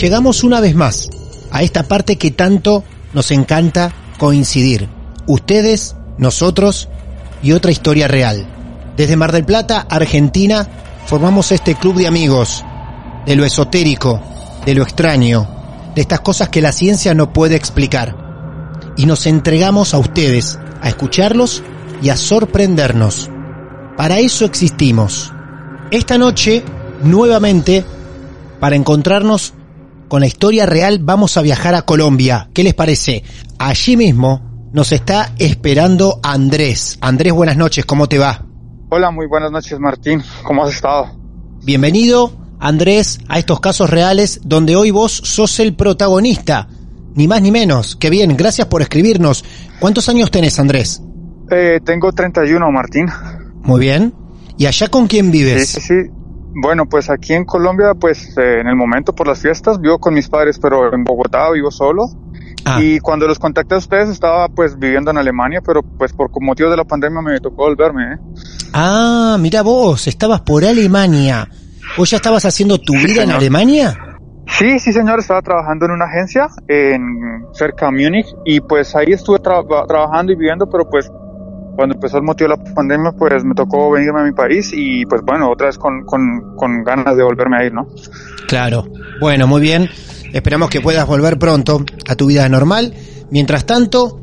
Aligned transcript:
Llegamos 0.00 0.44
una 0.44 0.60
vez 0.60 0.74
más 0.74 1.08
a 1.50 1.62
esta 1.62 1.84
parte 1.84 2.16
que 2.16 2.30
tanto 2.30 2.84
nos 3.12 3.30
encanta 3.30 3.92
coincidir. 4.18 4.88
Ustedes, 5.26 5.96
nosotros 6.18 6.88
y 7.42 7.52
otra 7.52 7.70
historia 7.70 8.08
real. 8.08 8.46
Desde 8.96 9.16
Mar 9.16 9.32
del 9.32 9.44
Plata, 9.44 9.86
Argentina, 9.88 10.68
formamos 11.06 11.52
este 11.52 11.74
club 11.74 11.96
de 11.96 12.06
amigos, 12.06 12.64
de 13.26 13.36
lo 13.36 13.44
esotérico, 13.44 14.20
de 14.64 14.74
lo 14.74 14.82
extraño, 14.82 15.48
de 15.94 16.00
estas 16.00 16.20
cosas 16.20 16.48
que 16.48 16.62
la 16.62 16.72
ciencia 16.72 17.14
no 17.14 17.32
puede 17.32 17.56
explicar. 17.56 18.16
Y 18.96 19.06
nos 19.06 19.26
entregamos 19.26 19.94
a 19.94 19.98
ustedes, 19.98 20.58
a 20.80 20.88
escucharlos 20.88 21.62
y 22.02 22.08
a 22.08 22.16
sorprendernos. 22.16 23.30
Para 23.96 24.18
eso 24.18 24.44
existimos. 24.44 25.32
Esta 25.90 26.18
noche, 26.18 26.64
nuevamente, 27.02 27.84
para 28.60 28.76
encontrarnos 28.76 29.54
con 30.08 30.20
la 30.20 30.26
historia 30.26 30.66
real 30.66 30.98
vamos 31.00 31.36
a 31.36 31.42
viajar 31.42 31.74
a 31.74 31.82
Colombia. 31.82 32.48
¿Qué 32.52 32.62
les 32.62 32.74
parece? 32.74 33.24
Allí 33.58 33.96
mismo 33.96 34.68
nos 34.72 34.92
está 34.92 35.32
esperando 35.38 36.20
Andrés. 36.22 36.98
Andrés, 37.00 37.32
buenas 37.32 37.56
noches, 37.56 37.84
¿cómo 37.84 38.08
te 38.08 38.18
va? 38.18 38.44
Hola, 38.88 39.10
muy 39.10 39.26
buenas 39.26 39.50
noches 39.50 39.78
Martín, 39.80 40.22
¿cómo 40.44 40.64
has 40.64 40.74
estado? 40.74 41.10
Bienvenido, 41.64 42.32
Andrés, 42.60 43.20
a 43.28 43.38
estos 43.38 43.60
casos 43.60 43.90
reales 43.90 44.40
donde 44.44 44.76
hoy 44.76 44.90
vos 44.90 45.12
sos 45.12 45.58
el 45.60 45.74
protagonista. 45.74 46.68
Ni 47.14 47.26
más 47.26 47.40
ni 47.40 47.50
menos. 47.50 47.96
Qué 47.96 48.10
bien, 48.10 48.36
gracias 48.36 48.68
por 48.68 48.82
escribirnos. 48.82 49.44
¿Cuántos 49.80 50.08
años 50.08 50.30
tenés, 50.30 50.58
Andrés? 50.58 51.02
Eh, 51.50 51.80
tengo 51.82 52.12
31, 52.12 52.70
Martín. 52.70 53.06
Muy 53.62 53.80
bien. 53.80 54.12
¿Y 54.58 54.66
allá 54.66 54.88
con 54.88 55.06
quién 55.06 55.30
vives? 55.30 55.68
Sí, 55.68 55.80
sí, 55.80 55.86
sí. 56.04 56.10
Bueno, 56.58 56.86
pues 56.86 57.10
aquí 57.10 57.34
en 57.34 57.44
Colombia, 57.44 57.92
pues 58.00 58.34
eh, 58.38 58.60
en 58.60 58.66
el 58.66 58.76
momento 58.76 59.14
por 59.14 59.26
las 59.28 59.42
fiestas 59.42 59.78
vivo 59.78 59.98
con 59.98 60.14
mis 60.14 60.26
padres, 60.26 60.58
pero 60.58 60.94
en 60.94 61.04
Bogotá 61.04 61.50
vivo 61.50 61.70
solo. 61.70 62.04
Ah. 62.64 62.78
Y 62.80 62.98
cuando 63.00 63.28
los 63.28 63.38
contacté 63.38 63.74
a 63.74 63.78
ustedes 63.78 64.08
estaba 64.08 64.48
pues 64.48 64.78
viviendo 64.78 65.10
en 65.10 65.18
Alemania, 65.18 65.60
pero 65.64 65.82
pues 65.82 66.14
por 66.14 66.30
motivo 66.40 66.70
de 66.70 66.78
la 66.78 66.84
pandemia 66.84 67.20
me 67.20 67.40
tocó 67.40 67.64
volverme. 67.64 68.14
¿eh? 68.14 68.18
Ah, 68.72 69.36
mira 69.38 69.60
vos, 69.60 70.06
estabas 70.06 70.40
por 70.40 70.64
Alemania. 70.64 71.46
¿Vos 71.98 72.10
ya 72.10 72.16
estabas 72.16 72.46
haciendo 72.46 72.78
tu 72.78 72.94
vida 72.94 73.24
en 73.24 73.32
Alemania? 73.32 73.94
Sí, 74.46 74.78
sí 74.78 74.94
señor, 74.94 75.18
estaba 75.18 75.42
trabajando 75.42 75.84
en 75.84 75.90
una 75.90 76.06
agencia 76.06 76.48
en 76.68 77.44
cerca 77.52 77.86
de 77.86 77.92
Múnich 77.92 78.26
y 78.46 78.60
pues 78.60 78.96
ahí 78.96 79.12
estuve 79.12 79.40
trabajando 79.40 80.32
y 80.32 80.36
viviendo, 80.36 80.66
pero 80.70 80.88
pues 80.88 81.10
cuando 81.76 81.94
empezó 81.94 82.16
el 82.16 82.24
motivo 82.24 82.50
de 82.50 82.56
la 82.56 82.74
pandemia, 82.74 83.12
pues 83.12 83.44
me 83.44 83.54
tocó 83.54 83.90
venirme 83.90 84.20
a 84.20 84.24
mi 84.24 84.32
país 84.32 84.72
y 84.72 85.04
pues 85.06 85.22
bueno, 85.22 85.50
otra 85.50 85.66
vez 85.66 85.78
con, 85.78 86.04
con, 86.04 86.82
ganas 86.82 87.16
de 87.16 87.22
volverme 87.22 87.58
a 87.58 87.64
ir, 87.64 87.72
¿no? 87.72 87.86
Claro. 88.48 88.86
Bueno, 89.20 89.46
muy 89.46 89.60
bien. 89.60 89.88
Esperamos 90.32 90.70
que 90.70 90.80
puedas 90.80 91.06
volver 91.06 91.38
pronto 91.38 91.84
a 92.08 92.14
tu 92.16 92.26
vida 92.26 92.48
normal. 92.48 92.94
Mientras 93.30 93.66
tanto, 93.66 94.20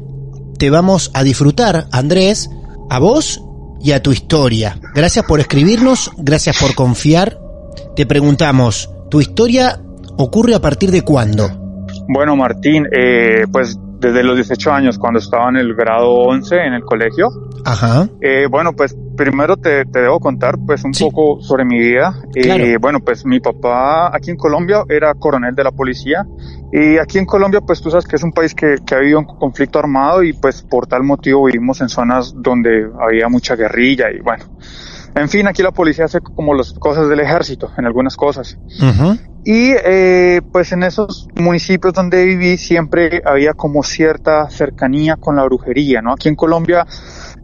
te 0.58 0.70
vamos 0.70 1.12
a 1.14 1.24
disfrutar, 1.24 1.86
Andrés, 1.92 2.50
a 2.90 3.00
vos 3.00 3.44
y 3.82 3.92
a 3.92 4.02
tu 4.02 4.12
historia. 4.12 4.80
Gracias 4.94 5.26
por 5.26 5.40
escribirnos, 5.40 6.12
gracias 6.18 6.58
por 6.60 6.76
confiar. 6.76 7.40
Te 7.96 8.06
preguntamos, 8.06 8.90
¿tu 9.10 9.22
historia 9.22 9.80
ocurre 10.18 10.56
a 10.56 10.60
partir 10.60 10.92
de 10.92 11.02
cuándo? 11.02 11.50
Bueno, 12.08 12.36
Martín, 12.36 12.88
eh, 12.92 13.46
pues 13.52 13.78
desde 14.04 14.22
los 14.22 14.36
18 14.36 14.72
años, 14.72 14.98
cuando 15.00 15.20
estaba 15.20 15.50
en 15.50 15.56
el 15.56 15.74
grado 15.74 16.12
11 16.12 16.56
en 16.58 16.74
el 16.74 16.82
colegio. 16.84 17.30
Ajá. 17.64 18.10
Eh, 18.20 18.48
bueno, 18.50 18.74
pues 18.74 18.96
primero 19.16 19.56
te, 19.56 19.86
te, 19.86 20.02
debo 20.02 20.20
contar 20.20 20.56
pues 20.66 20.84
un 20.84 20.92
poco 20.92 21.42
sobre 21.42 21.64
mi 21.64 21.80
vida. 21.80 22.14
Eh, 22.36 22.76
bueno, 22.82 23.00
pues 23.00 23.26
mi 23.26 23.40
papá 23.40 24.14
aquí 24.14 24.32
en 24.32 24.36
Colombia 24.36 24.84
era 24.90 25.14
coronel 25.14 25.56
de 25.56 25.64
la 25.64 25.72
policía 25.72 26.26
y 26.72 26.98
aquí 26.98 27.20
en 27.20 27.26
Colombia 27.26 27.62
pues 27.62 27.82
tú 27.82 27.90
sabes 27.90 28.06
que 28.06 28.18
es 28.18 28.24
un 28.24 28.34
país 28.34 28.54
que, 28.54 28.76
que 28.86 28.96
ha 28.96 28.98
habido 28.98 29.20
un 29.20 29.26
conflicto 29.26 29.80
armado 29.80 30.24
y 30.24 30.34
pues 30.34 30.62
por 30.64 30.88
tal 30.88 31.04
motivo 31.04 31.46
vivimos 31.46 31.80
en 31.82 31.88
zonas 31.88 32.34
donde 32.36 32.90
había 33.00 33.30
mucha 33.30 33.56
guerrilla 33.56 34.12
y 34.12 34.20
bueno. 34.20 34.46
En 35.16 35.30
fin, 35.30 35.48
aquí 35.48 35.62
la 35.62 35.72
policía 35.72 36.06
hace 36.06 36.22
como 36.22 36.56
las 36.56 36.74
cosas 36.74 37.08
del 37.08 37.20
ejército, 37.20 37.72
en 37.78 37.86
algunas 37.86 38.16
cosas. 38.16 38.58
Y 39.46 39.74
eh, 39.84 40.42
pues 40.54 40.72
en 40.72 40.84
esos 40.84 41.28
municipios 41.36 41.94
donde 41.94 42.24
viví 42.26 42.58
siempre 42.58 43.22
había 43.26 43.54
como 43.54 43.84
cierta 43.84 44.50
cercanía 44.50 45.18
con 45.18 45.36
la 45.36 45.44
brujería, 45.44 46.02
¿no? 46.02 46.14
Aquí 46.14 46.30
en 46.30 46.36
Colombia, 46.36 46.86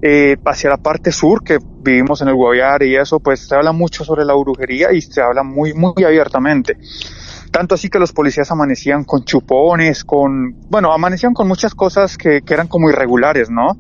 eh, 0.02 0.38
hacia 0.46 0.70
la 0.70 0.78
parte 0.78 1.12
sur, 1.12 1.44
que 1.44 1.58
vivimos 1.82 2.22
en 2.22 2.30
el 2.30 2.36
Guaviare 2.36 2.88
y 2.88 2.96
eso, 2.96 3.20
pues 3.20 3.48
se 3.48 3.56
habla 3.56 3.74
mucho 3.74 4.06
sobre 4.06 4.24
la 4.24 4.34
brujería 4.34 4.94
y 4.94 5.02
se 5.02 5.22
habla 5.22 5.44
muy, 5.44 5.74
muy 5.74 6.04
abiertamente. 6.06 6.78
Tanto 7.52 7.76
así 7.76 7.90
que 7.90 8.00
los 8.00 8.14
policías 8.14 8.50
amanecían 8.50 9.04
con 9.04 9.26
chupones, 9.26 10.06
con, 10.06 10.56
bueno, 10.70 10.94
amanecían 10.94 11.34
con 11.34 11.50
muchas 11.50 11.76
cosas 11.76 12.18
que, 12.18 12.44
que 12.44 12.54
eran 12.54 12.68
como 12.68 12.90
irregulares, 12.90 13.50
¿no? 13.50 13.78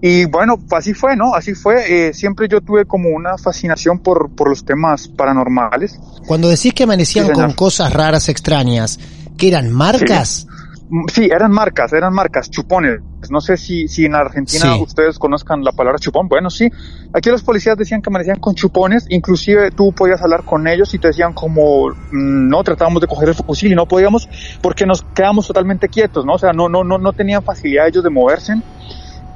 Y 0.00 0.26
bueno, 0.26 0.58
así 0.72 0.92
fue, 0.92 1.16
¿no? 1.16 1.34
Así 1.34 1.54
fue. 1.54 2.08
Eh, 2.08 2.14
siempre 2.14 2.48
yo 2.48 2.60
tuve 2.60 2.84
como 2.84 3.08
una 3.10 3.38
fascinación 3.38 3.98
por, 3.98 4.30
por 4.30 4.48
los 4.48 4.64
temas 4.64 5.08
paranormales. 5.08 5.98
Cuando 6.26 6.48
decís 6.48 6.74
que 6.74 6.84
amanecían 6.84 7.30
con 7.32 7.52
cosas 7.52 7.92
raras, 7.92 8.28
extrañas, 8.28 8.98
¿qué 9.38 9.48
eran 9.48 9.70
marcas? 9.70 10.46
Mm, 10.90 11.06
sí. 11.12 11.24
eran 11.24 11.50
marcas, 11.50 11.92
eran 11.94 12.12
marcas, 12.12 12.50
chupones. 12.50 13.00
No 13.30 13.40
sé 13.40 13.56
si, 13.56 13.88
si 13.88 14.04
en 14.04 14.14
Argentina 14.14 14.76
ustedes 14.76 15.18
conozcan 15.18 15.64
la 15.64 15.72
palabra 15.72 15.98
chupón. 15.98 16.28
Bueno, 16.28 16.50
sí. 16.50 16.68
Aquí 17.12 17.30
los 17.30 17.42
policías 17.42 17.76
decían 17.76 18.02
que 18.02 18.10
amanecían 18.10 18.38
con 18.38 18.54
chupones. 18.54 19.06
Inclusive 19.08 19.70
tú 19.70 19.92
podías 19.92 20.20
hablar 20.20 20.44
con 20.44 20.68
ellos 20.68 20.92
y 20.92 20.98
te 20.98 21.08
decían 21.08 21.32
como, 21.32 21.88
mm, 21.88 22.48
no, 22.48 22.62
tratábamos 22.62 23.00
de 23.00 23.08
coger 23.08 23.30
el 23.30 23.34
fusil 23.34 23.72
y 23.72 23.74
no 23.74 23.86
podíamos 23.86 24.28
porque 24.60 24.84
nos 24.84 25.02
quedamos 25.02 25.46
totalmente 25.46 25.88
quietos, 25.88 26.26
¿no? 26.26 26.34
O 26.34 26.38
sea, 26.38 26.52
no, 26.52 26.68
no, 26.68 26.84
no, 26.84 26.98
no 26.98 27.12
tenían 27.14 27.42
facilidad 27.42 27.88
ellos 27.88 28.04
de 28.04 28.10
moverse. 28.10 28.54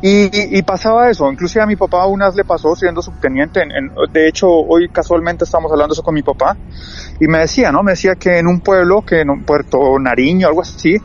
Y, 0.03 0.63
pasaba 0.63 1.11
eso, 1.11 1.31
inclusive 1.31 1.63
a 1.63 1.67
mi 1.67 1.77
papá 1.77 2.07
unas 2.07 2.35
le 2.35 2.45
pasó 2.45 2.75
siendo 2.75 3.03
subteniente, 3.03 3.61
en, 3.61 3.91
de 4.13 4.29
hecho 4.29 4.49
hoy 4.49 4.89
casualmente 4.89 5.45
estamos 5.45 5.71
hablando 5.71 5.93
eso 5.93 6.03
con 6.03 6.15
mi 6.15 6.23
papá, 6.23 6.57
y 7.21 7.27
me 7.29 7.41
decía, 7.41 7.71
¿no? 7.71 7.83
Me 7.83 7.93
decía 7.93 8.15
que 8.15 8.39
en 8.39 8.47
un 8.47 8.61
pueblo, 8.61 9.03
que 9.03 9.21
en 9.21 9.29
un 9.29 9.43
Puerto 9.45 9.99
Nariño, 9.99 10.49
algo 10.49 10.63
así, 10.63 10.97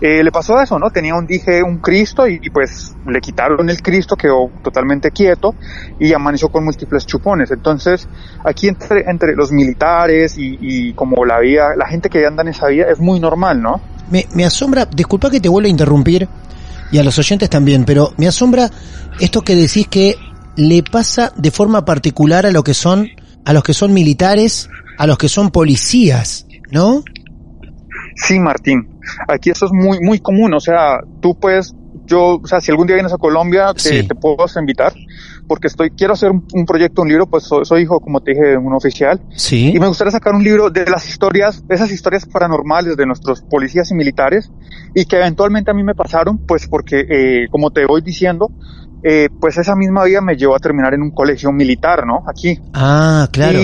eh, 0.00 0.22
le 0.22 0.30
pasó 0.30 0.60
eso, 0.60 0.78
¿no? 0.78 0.90
Tenía 0.90 1.16
un 1.16 1.26
dije, 1.26 1.60
un 1.62 1.78
Cristo 1.78 2.28
y, 2.28 2.38
pues 2.50 2.94
le 3.06 3.20
quitaron 3.20 3.68
el 3.68 3.82
Cristo, 3.82 4.14
quedó 4.14 4.48
totalmente 4.62 5.10
quieto 5.10 5.56
y 5.98 6.12
amaneció 6.12 6.48
con 6.50 6.64
múltiples 6.64 7.04
chupones. 7.04 7.50
Entonces, 7.50 8.08
aquí 8.44 8.68
entre, 8.68 9.10
entre 9.10 9.34
los 9.34 9.50
militares 9.50 10.36
y, 10.38 10.92
como 10.92 11.24
la 11.24 11.40
vida, 11.40 11.74
la 11.76 11.86
gente 11.88 12.08
que 12.08 12.24
anda 12.24 12.42
en 12.42 12.48
esa 12.48 12.68
vida 12.68 12.86
es 12.88 13.00
muy 13.00 13.18
normal, 13.18 13.60
¿no? 13.60 13.80
Me, 14.10 14.26
me 14.34 14.44
asombra, 14.44 14.86
disculpa 14.86 15.30
que 15.30 15.40
te 15.40 15.48
vuelva 15.48 15.66
a 15.66 15.70
interrumpir 15.70 16.28
y 16.90 16.98
a 16.98 17.04
los 17.04 17.18
oyentes 17.18 17.50
también, 17.50 17.84
pero 17.84 18.12
me 18.16 18.28
asombra 18.28 18.70
esto 19.20 19.42
que 19.42 19.54
decís 19.54 19.88
que 19.88 20.16
le 20.56 20.82
pasa 20.82 21.32
de 21.36 21.50
forma 21.50 21.84
particular 21.84 22.46
a 22.46 22.50
lo 22.50 22.64
que 22.64 22.74
son, 22.74 23.08
a 23.44 23.52
los 23.52 23.62
que 23.62 23.74
son 23.74 23.92
militares, 23.92 24.68
a 24.98 25.06
los 25.06 25.18
que 25.18 25.28
son 25.28 25.50
policías, 25.50 26.46
¿no? 26.70 27.04
Sí, 28.16 28.38
Martín. 28.40 28.88
Aquí 29.28 29.50
eso 29.50 29.66
es 29.66 29.72
muy, 29.72 30.00
muy 30.00 30.18
común. 30.18 30.52
O 30.54 30.60
sea, 30.60 31.00
tú 31.20 31.38
puedes, 31.38 31.74
yo, 32.04 32.40
o 32.42 32.46
sea, 32.46 32.60
si 32.60 32.70
algún 32.70 32.86
día 32.86 32.96
vienes 32.96 33.12
a 33.12 33.18
Colombia, 33.18 33.72
te, 33.74 34.04
puedo 34.14 34.44
invitar, 34.58 34.92
porque 35.48 35.66
estoy, 35.66 35.90
quiero 35.90 36.12
hacer 36.12 36.30
un, 36.30 36.66
proyecto, 36.66 37.02
un 37.02 37.08
libro, 37.08 37.26
pues 37.26 37.44
soy, 37.44 37.82
hijo, 37.82 37.98
como 38.00 38.20
te 38.20 38.32
dije, 38.32 38.44
de 38.44 38.56
un 38.58 38.74
oficial. 38.74 39.20
Sí. 39.34 39.72
Y 39.74 39.80
me 39.80 39.88
gustaría 39.88 40.10
sacar 40.10 40.34
un 40.34 40.44
libro 40.44 40.70
de 40.70 40.84
las 40.84 41.08
historias, 41.08 41.64
esas 41.68 41.90
historias 41.90 42.26
paranormales 42.26 42.96
de 42.96 43.06
nuestros 43.06 43.42
policías 43.42 43.90
y 43.90 43.94
militares, 43.94 44.52
y 44.94 45.06
que 45.06 45.16
eventualmente 45.16 45.70
a 45.70 45.74
mí 45.74 45.82
me 45.82 45.94
pasaron, 45.94 46.38
pues 46.46 46.68
porque, 46.68 47.00
eh, 47.08 47.46
como 47.50 47.70
te 47.70 47.86
voy 47.86 48.02
diciendo, 48.02 48.52
eh, 49.02 49.28
pues 49.40 49.56
esa 49.56 49.74
misma 49.74 50.04
vida 50.04 50.20
me 50.20 50.36
llevó 50.36 50.54
a 50.54 50.58
terminar 50.58 50.92
en 50.92 51.02
un 51.02 51.10
colegio 51.12 51.50
militar, 51.50 52.06
¿no? 52.06 52.24
Aquí. 52.28 52.60
Ah, 52.74 53.28
claro, 53.32 53.58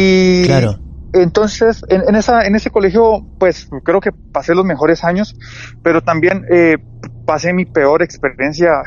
claro. 0.47 0.79
Entonces, 1.13 1.85
en, 1.89 2.17
esa, 2.17 2.45
en 2.45 2.57
ese 2.57 2.71
colegio, 2.71 3.25
pues 3.39 3.69
creo 3.85 4.01
que 4.01 4.11
pasé 4.11 4.53
los 4.53 4.65
mejores 4.65 5.05
años, 5.05 5.37
pero 5.81 6.01
también 6.01 6.45
eh, 6.51 6.77
pasé 7.25 7.53
mi 7.53 7.67
peor 7.67 8.03
experiencia 8.03 8.83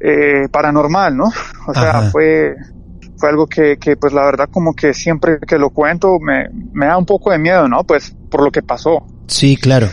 eh, 0.00 0.48
paranormal, 0.50 1.16
¿no? 1.16 1.30
O 1.66 1.74
sea, 1.74 2.10
fue, 2.10 2.54
fue 3.16 3.28
algo 3.28 3.46
que, 3.46 3.78
que, 3.78 3.96
pues 3.96 4.12
la 4.12 4.24
verdad, 4.24 4.48
como 4.50 4.74
que 4.74 4.94
siempre 4.94 5.38
que 5.46 5.58
lo 5.58 5.70
cuento 5.70 6.18
me, 6.20 6.48
me 6.72 6.86
da 6.86 6.96
un 6.96 7.06
poco 7.06 7.30
de 7.30 7.38
miedo, 7.38 7.68
¿no? 7.68 7.84
Pues 7.84 8.14
por 8.30 8.42
lo 8.42 8.50
que 8.50 8.62
pasó. 8.62 9.04
Sí, 9.26 9.56
claro. 9.56 9.88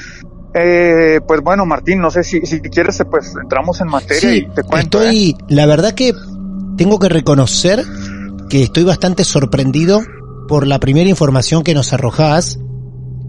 Eh, 0.53 1.19
pues 1.27 1.41
bueno, 1.41 1.65
Martín, 1.65 1.99
no 1.99 2.09
sé 2.09 2.23
si, 2.23 2.39
si 2.45 2.61
quieres, 2.61 3.03
pues 3.11 3.33
entramos 3.41 3.81
en 3.81 3.87
materia 3.87 4.35
y 4.35 4.47
te 4.47 4.63
cuento. 4.63 5.01
Estoy, 5.01 5.31
¿eh? 5.31 5.45
la 5.49 5.65
verdad 5.65 5.93
que 5.93 6.13
tengo 6.77 6.97
que 6.97 7.09
reconocer 7.09 7.83
que 8.49 8.63
estoy 8.63 8.83
bastante 8.83 9.25
sorprendido 9.25 10.01
por 10.47 10.65
la 10.65 10.79
primera 10.79 11.09
información 11.09 11.63
que 11.63 11.73
nos 11.73 11.91
arrojás. 11.91 12.59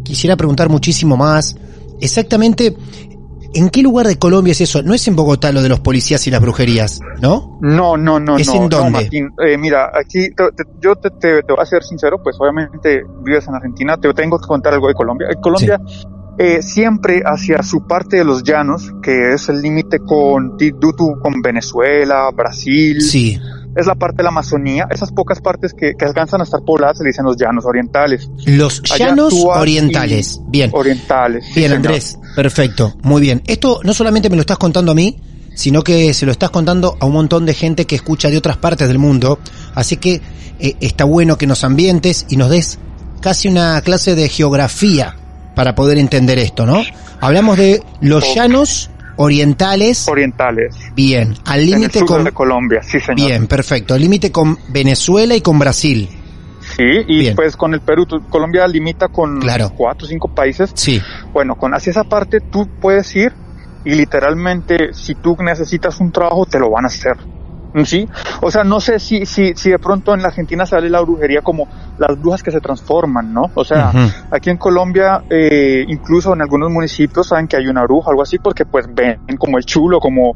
Quisiera 0.05 0.37
preguntar 0.37 0.69
muchísimo 0.69 1.17
más. 1.17 1.57
Exactamente, 2.01 2.77
¿en 3.55 3.71
qué 3.71 3.83
lugar 3.83 4.07
de 4.07 4.19
Colombia 4.19 4.53
es 4.53 4.61
eso? 4.61 4.83
No 4.83 4.95
es 4.95 5.07
en 5.09 5.17
Bogotá 5.17 5.53
lo 5.53 5.63
de 5.63 5.69
los 5.69 5.81
policías 5.81 6.27
y 6.27 6.31
las 6.31 6.41
brujerías, 6.41 7.01
¿no? 7.21 7.59
No, 7.61 7.97
no, 7.97 8.21
no. 8.21 8.37
¿Es 8.37 8.49
en 8.49 8.69
dónde? 8.69 9.09
Eh, 9.45 9.59
mira, 9.59 9.91
aquí 9.95 10.29
yo 10.81 10.97
te, 10.97 11.43
voy 11.43 11.57
a 11.59 11.67
ser 11.67 11.83
sincero, 11.83 12.23
pues 12.23 12.37
obviamente 12.39 13.03
vives 13.25 13.47
en 13.49 13.55
Argentina, 13.55 13.97
te 13.97 14.13
tengo 14.15 14.39
que 14.39 14.47
contar 14.47 14.75
algo 14.75 14.89
de 14.89 14.95
Colombia. 14.95 15.29
Colombia 15.41 15.81
eh, 16.39 16.63
siempre 16.63 17.23
hacia 17.25 17.63
su 17.63 17.87
parte 17.87 18.19
de 18.19 18.25
los 18.25 18.43
llanos, 18.43 18.93
que 19.03 19.35
es 19.35 19.49
el 19.49 19.63
límite 19.63 20.01
con 20.01 20.57
Tidutu, 20.57 21.19
con 21.21 21.41
Venezuela, 21.43 22.31
Brasil. 22.35 23.01
Sí 23.01 23.39
es 23.77 23.87
la 23.87 23.95
parte 23.95 24.19
de 24.19 24.23
la 24.25 24.31
Amazonía, 24.31 24.89
esas 24.91 25.13
pocas 25.13 25.41
partes 25.41 25.75
que, 25.75 25.95
alcanzan 26.05 26.41
a 26.41 26.45
estar 26.45 26.63
pobladas 26.63 26.99
se 26.99 27.05
le 27.05 27.11
dicen 27.11 27.25
los 27.25 27.37
llanos 27.37 27.65
orientales. 27.67 28.29
Los 28.47 28.83
llanos 28.83 29.35
orientales, 29.35 30.41
bien. 30.49 30.71
Orientales. 30.73 31.45
Bien, 31.55 31.73
Andrés, 31.73 32.19
perfecto, 32.35 32.97
muy 33.03 33.21
bien. 33.21 33.43
Esto 33.47 33.81
no 33.85 33.93
solamente 33.93 34.31
me 34.31 34.37
lo 34.37 34.41
estás 34.41 34.59
contando 34.59 34.93
a 34.93 34.95
mí, 34.95 35.19
sino 35.55 35.83
que 35.83 36.15
se 36.15 36.25
lo 36.25 36.33
estás 36.33 36.51
contando 36.51 36.97
a 36.99 37.07
un 37.07 37.13
montón 37.13 37.45
de 37.45 37.53
gente 37.53 37.85
que 37.85 37.97
escucha 37.97 38.31
de 38.31 38.39
otras 38.39 38.57
partes 38.57 38.89
del 38.89 38.99
mundo, 38.99 39.39
así 39.75 39.99
que 39.99 40.23
eh, 40.59 40.77
está 40.81 41.05
bueno 41.05 41.37
que 41.37 41.47
nos 41.47 41.63
ambientes 41.63 42.27
y 42.31 42.37
nos 42.37 42.49
des 42.49 42.79
casi 43.21 43.49
una 43.49 43.81
clase 43.83 44.15
de 44.15 44.29
geografía 44.31 45.17
para 45.55 45.75
poder 45.75 45.99
entender 45.99 46.39
esto, 46.39 46.65
¿no? 46.65 46.83
Hablamos 47.21 47.59
de 47.59 47.83
los 48.01 48.35
llanos 48.35 48.91
orientales. 49.17 50.09
Orientales. 50.09 50.77
Bien, 50.95 51.35
al 51.45 51.67
límite 51.67 52.05
con 52.05 52.31
Colombia, 52.31 52.83
sí 52.83 53.01
señor. 53.01 53.29
Bien, 53.29 53.47
perfecto, 53.47 53.95
al 53.95 54.01
límite 54.01 54.31
con 54.31 54.59
Venezuela 54.69 55.35
y 55.35 55.41
con 55.41 55.59
Brasil. 55.59 56.09
Sí, 56.77 56.83
y 57.07 57.31
pues 57.31 57.57
con 57.57 57.75
el 57.75 57.81
Perú, 57.81 58.07
Colombia 58.29 58.67
limita 58.67 59.09
con 59.09 59.41
claro. 59.41 59.71
cuatro 59.77 60.07
o 60.07 60.09
cinco 60.09 60.29
países. 60.35 60.73
Sí. 60.75 61.01
Bueno, 61.33 61.55
con 61.55 61.75
hacia 61.75 61.91
esa 61.91 62.05
parte 62.05 62.41
tú 62.41 62.69
puedes 62.81 63.15
ir 63.15 63.33
y 63.85 63.95
literalmente 63.95 64.93
si 64.93 65.15
tú 65.15 65.37
necesitas 65.41 66.01
un 66.01 66.11
trabajo 66.11 66.45
te 66.45 66.59
lo 66.59 66.71
van 66.71 66.85
a 66.85 66.89
hacer. 66.89 67.17
Sí, 67.85 68.09
o 68.41 68.51
sea, 68.51 68.65
no 68.65 68.81
sé 68.81 68.99
si, 68.99 69.27
si, 69.27 69.55
si 69.55 69.71
de 69.71 69.79
pronto 69.79 70.15
en 70.15 70.23
la 70.23 70.29
Argentina 70.29 70.65
sale 70.65 70.89
la 70.89 71.01
brujería 71.03 71.43
como 71.43 71.69
las 71.99 72.19
brujas 72.19 72.43
que 72.43 72.51
se 72.51 72.61
transforman, 72.61 73.35
¿no? 73.35 73.51
O 73.55 73.65
sea, 73.65 73.93
aquí 74.31 74.49
en 74.49 74.57
Colombia, 74.57 75.25
eh, 75.29 75.85
incluso 75.87 76.33
en 76.33 76.41
algunos 76.41 76.71
municipios 76.71 77.29
saben 77.29 77.47
que 77.47 77.57
hay 77.57 77.67
una 77.67 77.83
bruja, 77.83 78.11
algo 78.11 78.23
así, 78.23 78.39
porque 78.39 78.65
pues 78.65 78.87
ven 78.95 79.19
como 79.39 79.59
el 79.59 79.65
chulo, 79.65 80.01
como, 80.01 80.35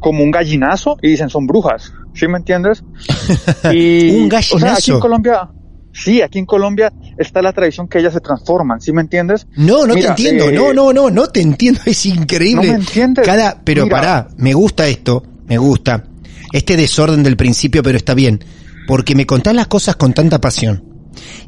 como 0.00 0.24
un 0.24 0.30
gallinazo 0.30 0.96
y 1.02 1.10
dicen 1.10 1.28
son 1.28 1.46
brujas, 1.46 1.92
¿sí 2.14 2.26
me 2.26 2.38
entiendes? 2.38 2.82
Y, 3.72 4.22
un 4.22 4.28
gallinazo. 4.28 4.56
O 4.56 4.58
sea, 4.58 4.72
aquí 4.74 4.90
en 4.90 5.00
Colombia, 5.00 5.50
Sí, 5.90 6.22
aquí 6.22 6.38
en 6.38 6.46
Colombia 6.46 6.92
está 7.16 7.42
la 7.42 7.52
tradición 7.52 7.88
que 7.88 7.98
ellas 7.98 8.12
se 8.12 8.20
transforman, 8.20 8.80
¿sí 8.80 8.92
me 8.92 9.00
entiendes? 9.00 9.46
No, 9.56 9.84
no 9.84 9.94
te 9.94 10.06
entiendo, 10.06 10.48
eh, 10.48 10.52
no, 10.52 10.72
no, 10.72 10.92
no, 10.92 11.10
no 11.10 11.26
te 11.26 11.40
entiendo, 11.40 11.80
es 11.86 12.06
increíble. 12.06 12.66
No 12.66 12.72
me 12.72 12.78
entiendes. 12.78 13.26
Cada, 13.26 13.60
pero 13.64 13.88
pará, 13.88 14.28
me 14.36 14.54
gusta 14.54 14.86
esto, 14.86 15.22
me 15.46 15.58
gusta 15.58 16.04
este 16.52 16.76
desorden 16.76 17.22
del 17.22 17.36
principio, 17.36 17.82
pero 17.82 17.96
está 17.96 18.14
bien, 18.14 18.44
porque 18.86 19.14
me 19.14 19.26
contás 19.26 19.54
las 19.54 19.66
cosas 19.66 19.96
con 19.96 20.12
tanta 20.12 20.40
pasión 20.40 20.88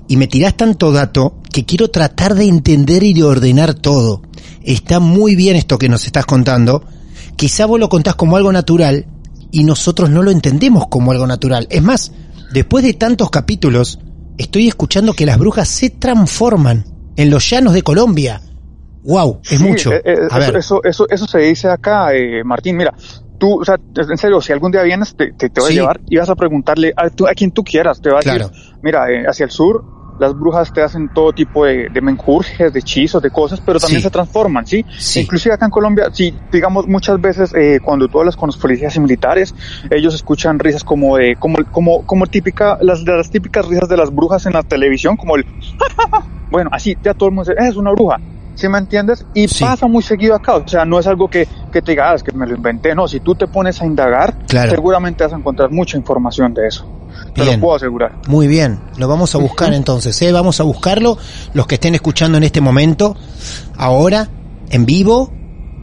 y 0.08 0.16
me 0.16 0.26
tirás 0.26 0.56
tanto 0.56 0.92
dato 0.92 1.40
que 1.52 1.64
quiero 1.64 1.88
tratar 1.88 2.34
de 2.34 2.46
entender 2.46 3.02
y 3.02 3.14
de 3.14 3.22
ordenar 3.22 3.74
todo. 3.74 4.22
Está 4.62 5.00
muy 5.00 5.36
bien 5.36 5.56
esto 5.56 5.78
que 5.78 5.88
nos 5.88 6.06
estás 6.06 6.26
contando. 6.26 6.84
Quizá 7.36 7.66
vos 7.66 7.80
lo 7.80 7.88
contás 7.88 8.14
como 8.14 8.36
algo 8.36 8.52
natural 8.52 9.06
y 9.50 9.64
nosotros 9.64 10.10
no 10.10 10.22
lo 10.22 10.30
entendemos 10.30 10.88
como 10.88 11.12
algo 11.12 11.26
natural. 11.26 11.66
Es 11.70 11.82
más, 11.82 12.12
después 12.52 12.84
de 12.84 12.94
tantos 12.94 13.30
capítulos, 13.30 13.98
estoy 14.38 14.68
escuchando 14.68 15.14
que 15.14 15.26
las 15.26 15.38
brujas 15.38 15.68
se 15.68 15.90
transforman 15.90 16.84
en 17.16 17.30
los 17.30 17.48
llanos 17.48 17.74
de 17.74 17.82
Colombia. 17.82 18.42
Wow, 19.02 19.40
es 19.48 19.60
mucho. 19.60 19.92
Eh, 19.92 20.02
eh, 20.04 20.28
eso, 20.58 20.82
Eso, 20.84 21.08
eso, 21.08 21.26
se 21.26 21.38
dice 21.38 21.68
acá, 21.68 22.14
eh, 22.14 22.44
Martín. 22.44 22.76
Mira, 22.76 22.94
tú, 23.40 23.60
o 23.60 23.64
sea, 23.64 23.76
en 23.96 24.18
serio, 24.18 24.40
si 24.40 24.52
algún 24.52 24.70
día 24.70 24.82
vienes, 24.82 25.16
te, 25.16 25.32
te, 25.32 25.48
voy 25.60 25.72
a 25.72 25.74
llevar 25.74 26.00
y 26.08 26.18
vas 26.18 26.28
a 26.28 26.36
preguntarle 26.36 26.92
a, 26.96 27.06
a 27.06 27.34
quien 27.34 27.50
tú 27.50 27.64
quieras. 27.64 28.00
Te 28.00 28.10
va 28.10 28.20
a 28.20 28.22
decir, 28.22 28.46
mira, 28.82 29.10
eh, 29.10 29.24
hacia 29.26 29.44
el 29.44 29.50
sur, 29.50 29.82
las 30.20 30.38
brujas 30.38 30.72
te 30.72 30.82
hacen 30.82 31.08
todo 31.12 31.32
tipo 31.32 31.64
de, 31.64 31.88
de 31.88 32.00
menjurjes, 32.02 32.72
de 32.72 32.78
hechizos, 32.78 33.22
de 33.22 33.30
cosas, 33.30 33.60
pero 33.64 33.80
también 33.80 34.02
se 34.02 34.10
transforman, 34.10 34.66
¿sí? 34.66 34.84
Inclusive 35.16 35.54
acá 35.54 35.64
en 35.64 35.70
Colombia, 35.70 36.10
sí, 36.12 36.34
digamos, 36.52 36.86
muchas 36.86 37.18
veces 37.18 37.54
eh, 37.54 37.80
cuando 37.82 38.06
tú 38.06 38.20
hablas 38.20 38.36
con 38.36 38.48
los 38.48 38.58
policías 38.58 38.94
y 38.96 39.00
militares, 39.00 39.54
ellos 39.90 40.14
escuchan 40.14 40.58
risas 40.58 40.84
como 40.84 41.16
de, 41.16 41.36
como, 41.36 41.64
como, 41.72 42.04
como 42.04 42.26
típica, 42.26 42.78
las, 42.82 43.02
las 43.02 43.30
típicas 43.30 43.66
risas 43.66 43.88
de 43.88 43.96
las 43.96 44.14
brujas 44.14 44.44
en 44.44 44.52
la 44.52 44.62
televisión, 44.62 45.16
como 45.16 45.36
el, 45.36 45.46
bueno, 46.50 46.68
así, 46.72 46.96
ya 47.02 47.14
todo 47.14 47.30
el 47.30 47.34
mundo 47.34 47.50
dice, 47.50 47.66
es 47.66 47.76
una 47.76 47.92
bruja. 47.92 48.20
¿Sí 48.60 48.68
me 48.68 48.78
entiendes? 48.78 49.24
Y 49.34 49.48
pasa 49.48 49.86
muy 49.86 50.02
seguido 50.02 50.34
acá, 50.34 50.56
o 50.56 50.68
sea, 50.68 50.84
no 50.84 50.98
es 50.98 51.06
algo 51.06 51.28
que, 51.28 51.48
que 51.72 51.80
te 51.80 51.92
digas 51.92 52.20
ah, 52.20 52.24
que 52.24 52.32
me 52.32 52.46
lo 52.46 52.54
inventé, 52.54 52.94
no, 52.94 53.08
si 53.08 53.20
tú 53.20 53.34
te 53.34 53.46
pones 53.46 53.80
a 53.80 53.86
indagar, 53.86 54.36
seguramente 54.46 55.24
vas 55.24 55.32
a 55.32 55.36
encontrar 55.36 55.70
mucha 55.70 55.96
información 55.96 56.52
de 56.52 56.66
eso. 56.66 56.86
Te 57.34 57.44
lo 57.44 57.58
puedo 57.60 57.76
asegurar. 57.76 58.12
Muy 58.28 58.46
bien, 58.46 58.80
lo 58.96 59.08
vamos 59.08 59.34
a 59.34 59.38
buscar 59.38 59.72
entonces, 59.72 60.20
¿eh? 60.22 60.32
vamos 60.32 60.60
a 60.60 60.64
buscarlo, 60.64 61.16
los 61.54 61.66
que 61.66 61.76
estén 61.76 61.94
escuchando 61.94 62.38
en 62.38 62.44
este 62.44 62.60
momento, 62.60 63.16
ahora, 63.76 64.28
en 64.70 64.84
vivo, 64.84 65.32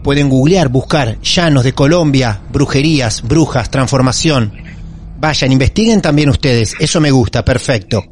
pueden 0.04 0.30
googlear, 0.30 0.70
buscar 0.70 1.20
llanos 1.22 1.64
de 1.64 1.74
Colombia, 1.74 2.42
brujerías, 2.52 3.24
brujas, 3.24 3.70
transformación. 3.70 4.54
Vayan, 5.20 5.52
investiguen 5.52 6.02
también 6.02 6.30
ustedes, 6.30 6.76
eso 6.80 7.02
me 7.02 7.10
gusta, 7.10 7.44
perfecto. 7.44 8.04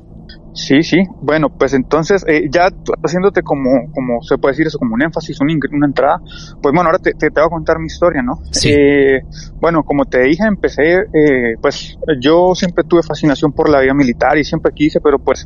Sí, 0.55 0.83
sí. 0.83 1.03
Bueno, 1.21 1.49
pues 1.49 1.73
entonces, 1.73 2.25
eh, 2.27 2.47
ya 2.49 2.69
haciéndote 3.03 3.43
como, 3.43 3.91
como 3.93 4.21
se 4.21 4.37
puede 4.37 4.53
decir 4.53 4.67
eso, 4.67 4.79
como 4.79 4.95
un 4.95 5.03
énfasis, 5.03 5.39
una, 5.41 5.53
una 5.71 5.85
entrada, 5.85 6.19
pues 6.61 6.73
bueno, 6.73 6.83
ahora 6.83 6.97
te, 6.97 7.11
te, 7.11 7.29
voy 7.29 7.43
a 7.43 7.49
contar 7.49 7.77
mi 7.77 7.87
historia, 7.87 8.21
¿no? 8.21 8.39
Sí. 8.51 8.71
Eh, 8.71 9.21
bueno, 9.59 9.83
como 9.83 10.05
te 10.05 10.21
dije, 10.21 10.45
empecé, 10.47 10.93
eh, 11.13 11.55
pues 11.61 11.97
yo 12.21 12.55
siempre 12.55 12.85
tuve 12.85 13.03
fascinación 13.03 13.51
por 13.51 13.69
la 13.69 13.81
vida 13.81 13.93
militar 13.93 14.37
y 14.37 14.45
siempre 14.45 14.71
quise, 14.73 15.01
pero 15.01 15.19
pues 15.19 15.45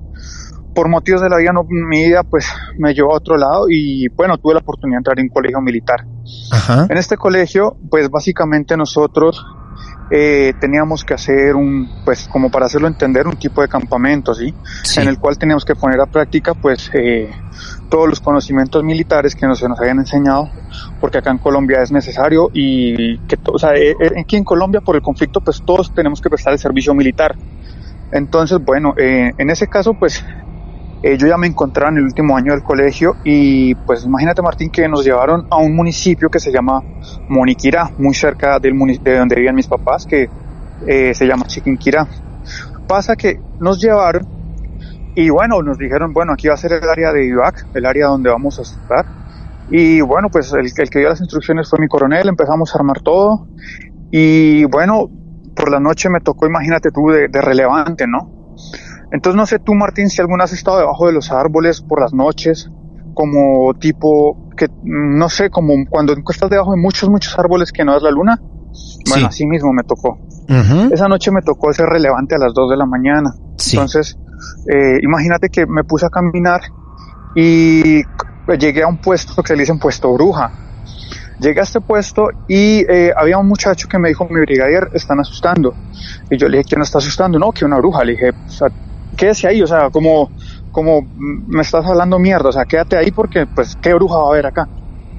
por 0.75 0.88
motivos 0.88 1.22
de 1.22 1.30
la 1.30 1.38
vida, 1.38 1.51
no, 1.54 1.63
mi 1.68 2.06
vida, 2.06 2.22
pues 2.24 2.48
me 2.78 2.94
llevó 2.94 3.13
a 3.13 3.18
otro 3.18 3.36
lado 3.36 3.66
y 3.68 4.08
bueno, 4.10 4.38
tuve 4.38 4.54
la 4.54 4.60
oportunidad 4.60 4.98
de 4.98 5.00
entrar 5.00 5.20
en 5.20 5.25
un 5.25 5.30
colegio 5.30 5.60
militar. 5.60 6.06
Ajá. 6.51 6.86
En 6.88 6.98
este 6.98 7.18
colegio, 7.18 7.78
pues 7.89 8.10
básicamente 8.12 8.78
nosotros 8.78 9.44
eh, 10.12 10.54
teníamos 10.60 11.04
que 11.04 11.13
hacer 11.13 11.56
un, 11.56 11.89
pues 12.04 12.28
como 12.28 12.50
para 12.50 12.66
hacerlo 12.66 12.88
entender, 12.88 13.28
un 13.28 13.38
tipo 13.38 13.62
de 13.62 13.68
campamento, 13.68 14.34
¿sí? 14.34 14.54
En 14.98 15.08
el 15.08 15.20
cual 15.20 15.38
teníamos 15.38 15.66
que 15.66 15.75
poner 15.75 16.00
a 16.01 16.06
práctica, 16.06 16.54
pues, 16.54 16.89
eh, 16.94 17.30
todos 17.89 18.08
los 18.08 18.20
conocimientos 18.20 18.84
militares 18.84 19.36
que 19.36 19.46
nos, 19.46 19.60
se 19.60 19.68
nos 19.68 19.80
habían 19.80 20.00
enseñado, 20.00 20.50
porque 21.00 21.18
acá 21.18 21.32
en 21.32 21.38
Colombia 21.38 21.82
es 21.82 21.92
necesario 21.92 22.50
y 22.54 23.18
que, 23.20 23.38
o 23.46 23.60
sea, 23.60 23.74
eh, 23.75 23.96
eh, 24.00 24.12
aquí 24.20 24.36
en 24.36 24.44
Colombia 24.44 24.82
por 24.82 24.96
el 24.96 25.01
conflicto, 25.01 25.42
pues 25.42 25.62
todos 25.66 25.94
tenemos 25.94 26.22
que 26.22 26.30
prestar 26.30 26.54
el 26.54 26.60
servicio 26.60 26.94
militar. 26.94 27.36
Entonces, 28.12 28.58
bueno, 28.63 28.94
eh, 28.98 29.34
en 29.38 29.50
ese 29.50 29.68
caso, 29.68 29.94
pues, 29.94 30.24
eh, 31.01 31.18
yo 31.18 31.27
ya 31.27 31.38
me 31.38 31.48
encontraba 31.48 31.91
en 31.91 31.98
el 31.98 32.03
último 32.03 32.36
año 32.36 32.51
del 32.51 32.62
colegio 32.62 33.15
y 33.24 33.74
pues 33.75 34.03
imagínate 34.03 34.41
Martín 34.41 34.70
que 34.70 34.88
nos 34.88 35.06
llevaron 35.06 35.48
a 35.50 35.58
un 35.58 35.75
municipio 35.75 36.29
que 36.29 36.39
se 36.39 36.51
llama 36.51 36.82
Moniquirá, 37.29 37.89
muy 37.98 38.13
cerca 38.13 38.60
del 38.60 38.74
de 39.01 39.18
donde 39.18 39.36
vivían 39.36 39.56
mis 39.56 39.68
papás, 39.68 40.06
que 40.06 40.29
eh, 40.88 41.13
se 41.13 41.25
llama 41.25 41.46
Chiquinquirá. 41.46 42.08
Pasa 42.88 43.15
que 43.15 43.39
nos 43.60 43.79
llevaron 43.82 44.27
y 45.15 45.29
bueno, 45.29 45.62
nos 45.62 45.77
dijeron, 45.77 46.13
bueno, 46.13 46.34
aquí 46.34 46.48
va 46.48 46.56
a 46.56 46.58
ser 46.58 46.74
el 46.74 46.89
área 46.89 47.12
de 47.12 47.25
IVAC, 47.25 47.68
el 47.74 47.86
área 47.86 48.08
donde 48.08 48.29
vamos 48.29 48.60
a 48.60 48.62
estar. 48.63 49.06
Y 49.72 50.01
bueno, 50.01 50.29
pues 50.32 50.51
el, 50.53 50.65
el 50.65 50.89
que 50.89 51.00
dio 51.00 51.10
las 51.10 51.20
instrucciones 51.20 51.70
fue 51.70 51.79
mi 51.79 51.88
coronel, 51.88 52.27
empezamos 52.27 52.74
a 52.74 52.79
armar 52.79 53.01
todo 53.01 53.48
y 54.12 54.65
bueno, 54.65 55.08
por 55.56 55.70
la 55.72 55.79
noche 55.79 56.10
me 56.10 56.22
tocó, 56.22 56.48
imagínate 56.48 56.89
tú, 56.91 57.10
de, 57.12 57.27
de 57.27 57.41
relevante, 57.41 58.06
¿no? 58.08 58.38
Entonces 59.12 59.36
no 59.38 59.46
sé 59.46 59.60
tú, 59.60 59.74
Martín, 59.74 60.10
si 60.10 60.22
alguna 60.22 60.44
has 60.44 60.54
estado 60.54 60.80
debajo 60.80 61.08
de 61.08 61.13
los 61.13 61.32
árboles 61.32 61.82
por 61.82 62.01
las 62.01 62.13
noches, 62.13 62.70
como 63.13 63.74
tipo, 63.74 64.50
que 64.56 64.68
no 64.84 65.30
sé, 65.30 65.50
como 65.50 65.74
cuando 65.89 66.13
estás 66.30 66.50
debajo 66.50 66.72
de 66.72 66.82
muchos, 66.82 67.10
muchos 67.10 67.38
árboles 67.38 67.72
que 67.72 67.84
no 67.84 67.98
es 67.98 68.04
la 68.04 68.12
luna. 68.12 68.39
Bueno, 69.10 69.28
así 69.28 69.46
mismo 69.46 69.74
me 69.74 69.84
tocó. 69.84 70.20
Esa 70.92 71.08
noche 71.08 71.32
me 71.32 71.42
tocó 71.42 71.72
ser 71.74 71.88
relevante 71.88 72.36
a 72.36 72.38
las 72.38 72.54
2 72.54 72.72
de 72.72 72.78
la 72.78 72.86
mañana. 72.86 73.34
Entonces, 73.72 74.18
eh, 74.72 75.00
imagínate 75.01 75.50
que 75.50 75.66
me 75.66 75.84
puse 75.84 76.06
a 76.06 76.10
caminar 76.10 76.62
y 77.36 78.01
llegué 78.58 78.84
a 78.84 78.88
un 78.88 78.98
puesto 78.98 79.42
que 79.42 79.50
se 79.50 79.56
le 79.56 79.62
dicen 79.62 79.80
puesto 79.80 80.13
bruja. 80.13 80.51
Llegué 81.39 81.62
a 81.62 81.63
este 81.63 81.80
puesto 81.80 82.30
y 82.48 82.86
eh, 82.89 83.13
había 83.16 83.38
un 83.38 83.48
muchacho 83.48 83.88
que 83.88 83.98
me 83.98 84.10
dijo, 84.10 84.28
mi 84.30 84.42
brigadier, 84.42 84.89
están 84.94 85.20
asustando. 85.20 85.74
Y 86.30 86.38
yo 86.38 86.48
le 86.48 86.58
dije, 86.58 86.70
¿quién 86.70 86.82
está 86.82 86.98
asustando? 86.98 87.39
No, 87.39 87.51
que 87.51 87.63
una 87.63 87.78
bruja. 87.78 88.04
Le 88.04 88.13
dije, 88.13 88.30
o 88.30 88.50
sea, 88.50 88.68
quédese 89.20 89.48
ahí, 89.48 89.62
o 89.62 89.68
sea, 89.68 89.90
como, 89.90 90.32
como 90.72 91.02
me 91.22 91.62
estás 91.62 91.86
hablando 91.86 92.18
mierda, 92.18 92.50
o 92.50 92.52
sea, 92.54 92.64
quédate 92.64 92.98
ahí 92.98 93.12
porque, 93.12 93.46
pues, 93.46 93.78
¿qué 93.82 93.94
bruja 93.94 94.18
va 94.18 94.24
a 94.24 94.30
haber 94.30 94.46
acá? 94.46 94.68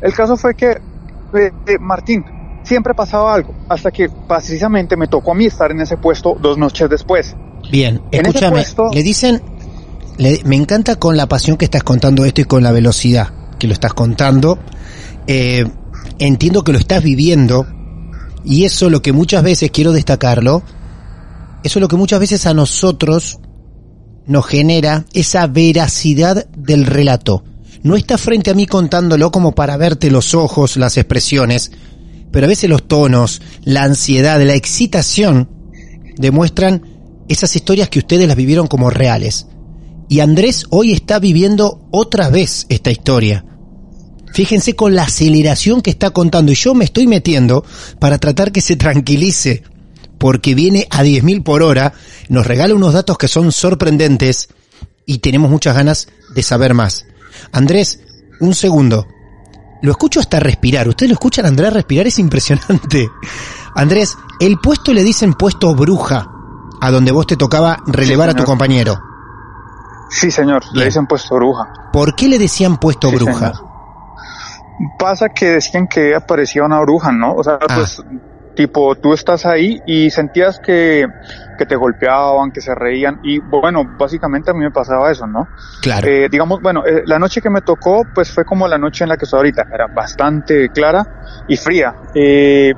El 0.01 0.15
caso 0.15 0.39
fue 0.39 0.55
que, 0.55 0.71
eh, 0.71 1.53
eh, 1.67 1.79
Martín, 1.79 2.25
siempre 2.63 2.95
pasaba 2.95 3.35
algo, 3.35 3.55
hasta 3.69 3.91
que 3.91 4.09
precisamente 4.27 4.97
me 4.97 5.07
tocó 5.07 5.33
a 5.33 5.35
mí 5.35 5.45
estar 5.45 5.71
en 5.71 5.83
ese 5.83 5.99
puesto 5.99 6.35
dos 6.41 6.57
noches 6.57 6.89
después. 6.89 7.37
Bien, 7.71 8.01
escúchame, 8.11 8.65
le 8.93 9.03
dicen, 9.03 9.43
le, 10.17 10.41
me 10.45 10.57
encanta 10.57 10.97
con 10.97 11.19
la 11.19 11.27
pasión 11.27 11.59
que 11.59 11.67
estás 11.67 11.83
contando 11.83 12.25
esto 12.25 12.41
y 12.41 12.45
con 12.45 12.63
la 12.63 12.73
velocidad 12.73 13.29
que 13.59 13.67
lo 13.67 13.75
estás 13.75 13.93
contando. 13.93 14.59
Eh, 15.27 15.67
entiendo 16.19 16.65
que 16.65 16.73
lo 16.73 16.79
estás 16.79 17.03
viviendo 17.03 17.67
y 18.45 18.65
eso 18.65 18.89
lo 18.89 19.03
que 19.03 19.13
muchas 19.13 19.43
veces, 19.43 19.71
quiero 19.71 19.93
destacarlo, 19.93 20.63
eso 21.63 21.79
es 21.79 21.81
lo 21.83 21.89
que 21.89 21.97
muchas 21.97 22.19
veces 22.19 22.47
a 22.47 22.55
nosotros 22.55 23.39
nos 24.31 24.47
genera 24.47 25.07
esa 25.13 25.49
veracidad 25.49 26.47
del 26.51 26.87
relato. 26.87 27.43
No 27.83 27.97
está 27.97 28.17
frente 28.17 28.53
a 28.53 28.55
mí 28.55 28.65
contándolo 28.65 29.33
como 29.33 29.57
para 29.57 29.77
verte 29.77 30.09
los 30.09 30.35
ojos, 30.35 30.77
las 30.77 30.97
expresiones, 30.99 31.73
pero 32.31 32.47
a 32.47 32.49
veces 32.49 32.71
los 32.71 32.87
tonos, 32.87 33.43
la 33.65 33.83
ansiedad, 33.83 34.41
la 34.41 34.55
excitación 34.55 35.49
demuestran 36.17 37.25
esas 37.29 37.57
historias 37.57 37.89
que 37.89 37.99
ustedes 37.99 38.29
las 38.29 38.37
vivieron 38.37 38.69
como 38.69 38.89
reales. 38.89 39.49
Y 40.09 40.21
Andrés 40.21 40.65
hoy 40.71 40.93
está 40.93 41.19
viviendo 41.19 41.89
otra 41.91 42.31
vez 42.31 42.67
esta 42.69 42.93
historia. 42.93 43.45
Fíjense 44.33 44.75
con 44.77 44.95
la 44.95 45.03
aceleración 45.05 45.81
que 45.81 45.91
está 45.91 46.11
contando 46.11 46.53
y 46.53 46.55
yo 46.55 46.73
me 46.75 46.85
estoy 46.85 47.09
metiendo 47.09 47.65
para 47.99 48.19
tratar 48.19 48.53
que 48.53 48.61
se 48.61 48.77
tranquilice 48.77 49.65
porque 50.21 50.55
viene 50.55 50.87
a 50.91 51.03
10.000 51.03 51.43
por 51.43 51.63
hora, 51.63 51.95
nos 52.29 52.47
regala 52.47 52.75
unos 52.75 52.93
datos 52.93 53.17
que 53.17 53.27
son 53.27 53.51
sorprendentes 53.53 54.51
y 55.07 55.19
tenemos 55.19 55.51
muchas 55.51 55.75
ganas 55.75 56.09
de 56.35 56.43
saber 56.43 56.75
más. 56.75 57.07
Andrés, 57.53 58.01
un 58.41 58.55
segundo. 58.55 59.07
Lo 59.83 59.91
escucho 59.93 60.21
hasta 60.21 60.39
respirar. 60.39 60.87
¿Ustedes 60.89 61.09
lo 61.09 61.15
escuchan 61.15 61.47
Andrés 61.47 61.73
respirar? 61.73 62.07
Es 62.07 62.19
impresionante. 62.19 63.09
Andrés, 63.75 64.15
el 64.41 64.59
puesto 64.59 64.93
le 64.93 65.03
dicen 65.03 65.33
puesto 65.33 65.75
bruja, 65.75 66.29
a 66.83 66.91
donde 66.91 67.13
vos 67.13 67.27
te 67.27 67.37
tocaba 67.39 67.79
relevar 67.87 68.29
Sí, 68.31 68.35
a 68.37 68.39
tu 68.39 68.45
compañero. 68.45 69.01
Sí, 70.11 70.31
señor, 70.31 70.63
le 70.75 70.85
dicen 70.85 71.07
puesto 71.07 71.35
bruja. 71.37 71.73
¿Por 71.95 72.15
qué 72.15 72.29
le 72.29 72.39
decían 72.39 72.77
puesto 72.79 73.09
Sí, 73.09 73.17
bruja? 73.17 73.55
señor. 73.55 73.71
Pasa 74.99 75.31
que 75.31 75.47
decían 75.47 75.87
que 75.89 76.15
aparecía 76.15 76.63
una 76.65 76.81
bruja, 76.81 77.11
¿no? 77.11 77.35
O 77.37 77.43
sea, 77.45 77.59
Ah. 77.69 77.75
pues, 77.77 78.03
tipo, 78.61 78.95
tú 78.95 79.15
estás 79.15 79.47
ahí 79.47 79.81
y 79.87 80.11
sentías 80.11 80.61
que, 80.63 81.07
que 81.59 81.65
te 81.65 81.77
golpeaban, 81.77 82.51
que 82.51 82.61
se 82.61 82.75
reían, 82.75 83.19
y 83.23 83.39
bueno, 83.39 83.85
básicamente 83.99 84.51
a 84.51 84.55
mí 84.55 84.61
me 84.61 84.71
pasaba 84.71 85.11
eso, 85.11 85.27
¿no? 85.27 85.49
Claro. 85.81 86.07
Eh, 86.07 86.29
digamos, 86.31 86.61
bueno, 86.61 86.85
eh, 86.85 87.05
la 87.07 87.19
noche 87.19 87.41
que 87.41 87.49
me 87.49 87.63
tocó, 87.63 88.03
pues 88.15 88.31
fue 88.31 88.45
como 88.45 88.69
la 88.69 88.77
noche 88.77 89.05
en 89.05 89.09
la 89.09 89.17
que 89.17 89.25
estoy 89.25 89.39
ahorita, 89.39 89.67
era 89.73 89.87
bastante 89.87 90.69
clara 90.69 91.03
y 91.49 91.57
fría. 91.57 91.95
Eh, 92.15 92.75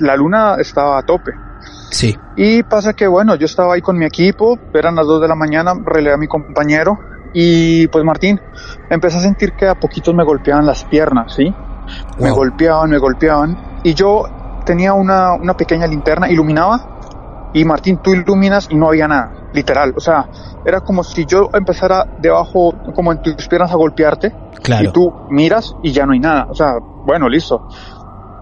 la 0.00 0.16
luna 0.16 0.56
estaba 0.58 0.98
a 0.98 1.02
tope. 1.02 1.30
sí. 1.92 2.16
Y 2.36 2.64
pasa 2.64 2.92
que, 2.94 3.06
bueno, 3.06 3.36
yo 3.36 3.44
estaba 3.46 3.74
ahí 3.74 3.80
con 3.82 3.96
mi 3.98 4.06
equipo, 4.06 4.58
eran 4.74 4.96
las 4.96 5.06
2 5.06 5.20
de 5.20 5.28
la 5.28 5.36
mañana, 5.36 5.74
relevé 5.84 6.14
a 6.14 6.18
mi 6.18 6.26
compañero 6.26 6.98
y 7.34 7.86
pues 7.88 8.02
Martín, 8.04 8.40
empecé 8.88 9.18
a 9.18 9.20
sentir 9.20 9.52
que 9.52 9.68
a 9.68 9.74
poquitos 9.76 10.12
me 10.12 10.24
golpeaban 10.24 10.66
las 10.66 10.84
piernas, 10.86 11.34
¿sí? 11.36 11.44
Me 12.18 12.30
Wow. 12.30 12.36
golpeaban, 12.36 12.90
me 12.90 12.98
golpeaban 12.98 13.56
y 13.84 13.94
yo 13.94 14.24
tenía 14.70 14.92
una, 14.92 15.34
una 15.34 15.54
pequeña 15.54 15.88
linterna, 15.88 16.30
iluminaba 16.30 17.50
y 17.52 17.64
Martín, 17.64 17.98
tú 18.00 18.14
iluminas 18.14 18.68
y 18.70 18.76
no 18.76 18.86
había 18.86 19.08
nada, 19.08 19.32
literal, 19.52 19.92
o 19.96 20.00
sea, 20.00 20.28
era 20.64 20.80
como 20.80 21.02
si 21.02 21.26
yo 21.26 21.50
empezara 21.52 22.06
debajo, 22.18 22.72
como 22.94 23.10
en 23.10 23.20
tus 23.20 23.48
piernas 23.48 23.72
a 23.72 23.74
golpearte 23.74 24.32
Claro. 24.62 24.88
y 24.88 24.92
tú 24.92 25.12
miras 25.28 25.74
y 25.82 25.90
ya 25.90 26.06
no 26.06 26.12
hay 26.12 26.20
nada, 26.20 26.46
o 26.48 26.54
sea, 26.54 26.74
bueno, 27.04 27.28
listo 27.28 27.66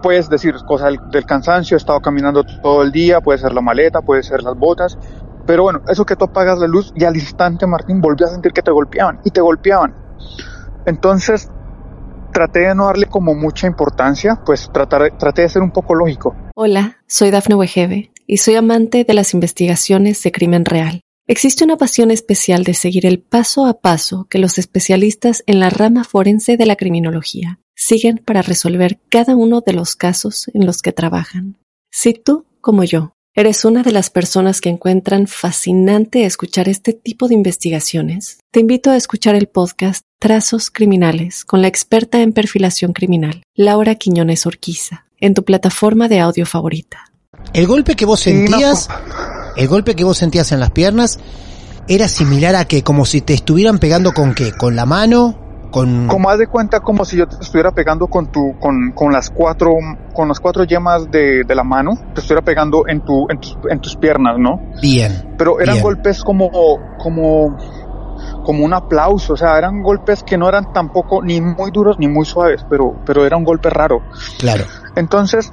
puedes 0.03 0.29
decir 0.29 0.53
cosas 0.67 0.91
del, 0.91 0.99
del 1.09 1.25
cansancio, 1.25 1.75
he 1.75 1.79
estado 1.79 1.99
caminando 1.99 2.43
todo 2.61 2.83
el 2.83 2.91
día, 2.91 3.19
puede 3.21 3.39
ser 3.39 3.51
la 3.51 3.61
maleta, 3.61 4.01
puede 4.01 4.21
ser 4.21 4.43
las 4.43 4.55
botas, 4.55 4.99
pero 5.47 5.63
bueno, 5.63 5.81
eso 5.87 6.05
que 6.05 6.15
tú 6.15 6.25
apagas 6.25 6.59
la 6.59 6.67
luz 6.67 6.93
y 6.95 7.05
al 7.05 7.15
instante, 7.15 7.65
Martín, 7.65 8.01
volví 8.01 8.23
a 8.23 8.27
sentir 8.27 8.51
que 8.53 8.61
te 8.61 8.69
golpeaban 8.71 9.19
y 9.25 9.31
te 9.31 9.41
golpeaban. 9.41 9.95
Entonces, 10.85 11.49
traté 12.31 12.59
de 12.59 12.75
no 12.75 12.85
darle 12.87 13.05
como 13.05 13.33
mucha 13.35 13.67
importancia, 13.67 14.41
pues 14.45 14.69
traté 14.71 15.41
de 15.41 15.49
ser 15.49 15.61
un 15.61 15.71
poco 15.71 15.95
lógico. 15.95 16.35
Hola, 16.55 16.97
soy 17.07 17.31
Dafne 17.31 17.55
Wegebe 17.55 18.11
y 18.27 18.37
soy 18.37 18.55
amante 18.55 19.03
de 19.03 19.13
las 19.13 19.33
investigaciones 19.33 20.21
de 20.23 20.31
crimen 20.31 20.65
real. 20.65 21.01
Existe 21.27 21.63
una 21.63 21.77
pasión 21.77 22.09
especial 22.09 22.63
de 22.63 22.73
seguir 22.73 23.05
el 23.05 23.19
paso 23.19 23.67
a 23.67 23.81
paso 23.81 24.25
que 24.29 24.39
los 24.39 24.57
especialistas 24.57 25.43
en 25.45 25.59
la 25.59 25.69
rama 25.69 26.03
forense 26.03 26.57
de 26.57 26.65
la 26.65 26.75
criminología 26.75 27.59
siguen 27.75 28.17
para 28.25 28.41
resolver 28.41 28.99
cada 29.09 29.35
uno 29.35 29.61
de 29.61 29.73
los 29.73 29.95
casos 29.95 30.49
en 30.53 30.65
los 30.65 30.81
que 30.81 30.91
trabajan. 30.91 31.57
Si 31.91 32.13
tú, 32.13 32.45
como 32.61 32.83
yo, 32.83 33.13
eres 33.39 33.63
una 33.63 33.83
de 33.83 33.93
las 33.93 34.09
personas 34.09 34.59
que 34.59 34.67
encuentran 34.67 35.25
fascinante 35.25 36.25
escuchar 36.25 36.67
este 36.67 36.91
tipo 36.91 37.29
de 37.29 37.35
investigaciones, 37.35 38.39
te 38.51 38.59
invito 38.59 38.91
a 38.91 38.97
escuchar 38.97 39.33
el 39.35 39.47
podcast 39.47 40.03
Trazos 40.19 40.69
Criminales 40.69 41.45
con 41.45 41.61
la 41.61 41.69
experta 41.69 42.21
en 42.21 42.33
perfilación 42.33 42.91
criminal, 42.91 43.43
Laura 43.55 43.95
Quiñones 43.95 44.45
Orquiza, 44.45 45.05
en 45.21 45.33
tu 45.33 45.45
plataforma 45.45 46.09
de 46.09 46.19
audio 46.19 46.45
favorita. 46.45 47.13
El 47.53 47.65
golpe 47.65 47.95
que 47.95 48.03
vos 48.03 48.19
sentías, 48.19 48.89
el 49.55 49.69
golpe 49.69 49.95
que 49.95 50.03
vos 50.03 50.17
sentías 50.17 50.51
en 50.51 50.59
las 50.59 50.71
piernas, 50.71 51.17
era 51.87 52.09
similar 52.09 52.57
a 52.57 52.65
que 52.65 52.83
como 52.83 53.05
si 53.05 53.21
te 53.21 53.35
estuvieran 53.35 53.79
pegando 53.79 54.11
con 54.11 54.35
qué, 54.35 54.51
con 54.51 54.75
la 54.75 54.85
mano, 54.85 55.48
con 55.69 56.07
Como 56.07 56.29
haz 56.29 56.39
de 56.39 56.47
cuenta 56.47 56.79
como 56.79 57.05
si 57.05 57.17
yo 57.17 57.27
te 57.27 57.37
estuviera 57.41 57.71
pegando 57.71 58.07
con 58.07 58.27
tu, 58.27 58.57
con, 58.59 58.91
con 58.93 59.11
las 59.11 59.29
cuatro, 59.29 59.71
con 60.13 60.27
las 60.27 60.39
cuatro 60.39 60.63
yemas 60.63 61.09
de, 61.11 61.43
de 61.43 61.55
la 61.55 61.63
mano, 61.63 61.97
te 62.13 62.21
estuviera 62.21 62.41
pegando 62.41 62.87
en 62.87 63.01
tu, 63.01 63.27
en 63.29 63.39
tus, 63.39 63.57
en 63.69 63.79
tus 63.79 63.95
piernas, 63.95 64.37
¿no? 64.37 64.59
bien. 64.81 65.35
pero 65.37 65.59
eran 65.59 65.75
Bien. 65.75 65.83
golpes 65.83 66.23
como 66.23 66.49
como 66.97 67.57
como 68.43 68.65
un 68.65 68.73
aplauso, 68.73 69.33
o 69.33 69.37
sea, 69.37 69.57
eran 69.57 69.81
golpes 69.81 70.23
que 70.23 70.37
no 70.37 70.49
eran 70.49 70.73
tampoco 70.73 71.21
ni 71.23 71.39
muy 71.39 71.71
duros 71.71 71.97
ni 71.99 72.07
muy 72.07 72.25
suaves, 72.25 72.65
pero 72.69 72.95
pero 73.05 73.25
era 73.25 73.37
un 73.37 73.43
golpe 73.43 73.69
raro. 73.69 74.01
Claro. 74.39 74.65
Entonces, 74.95 75.51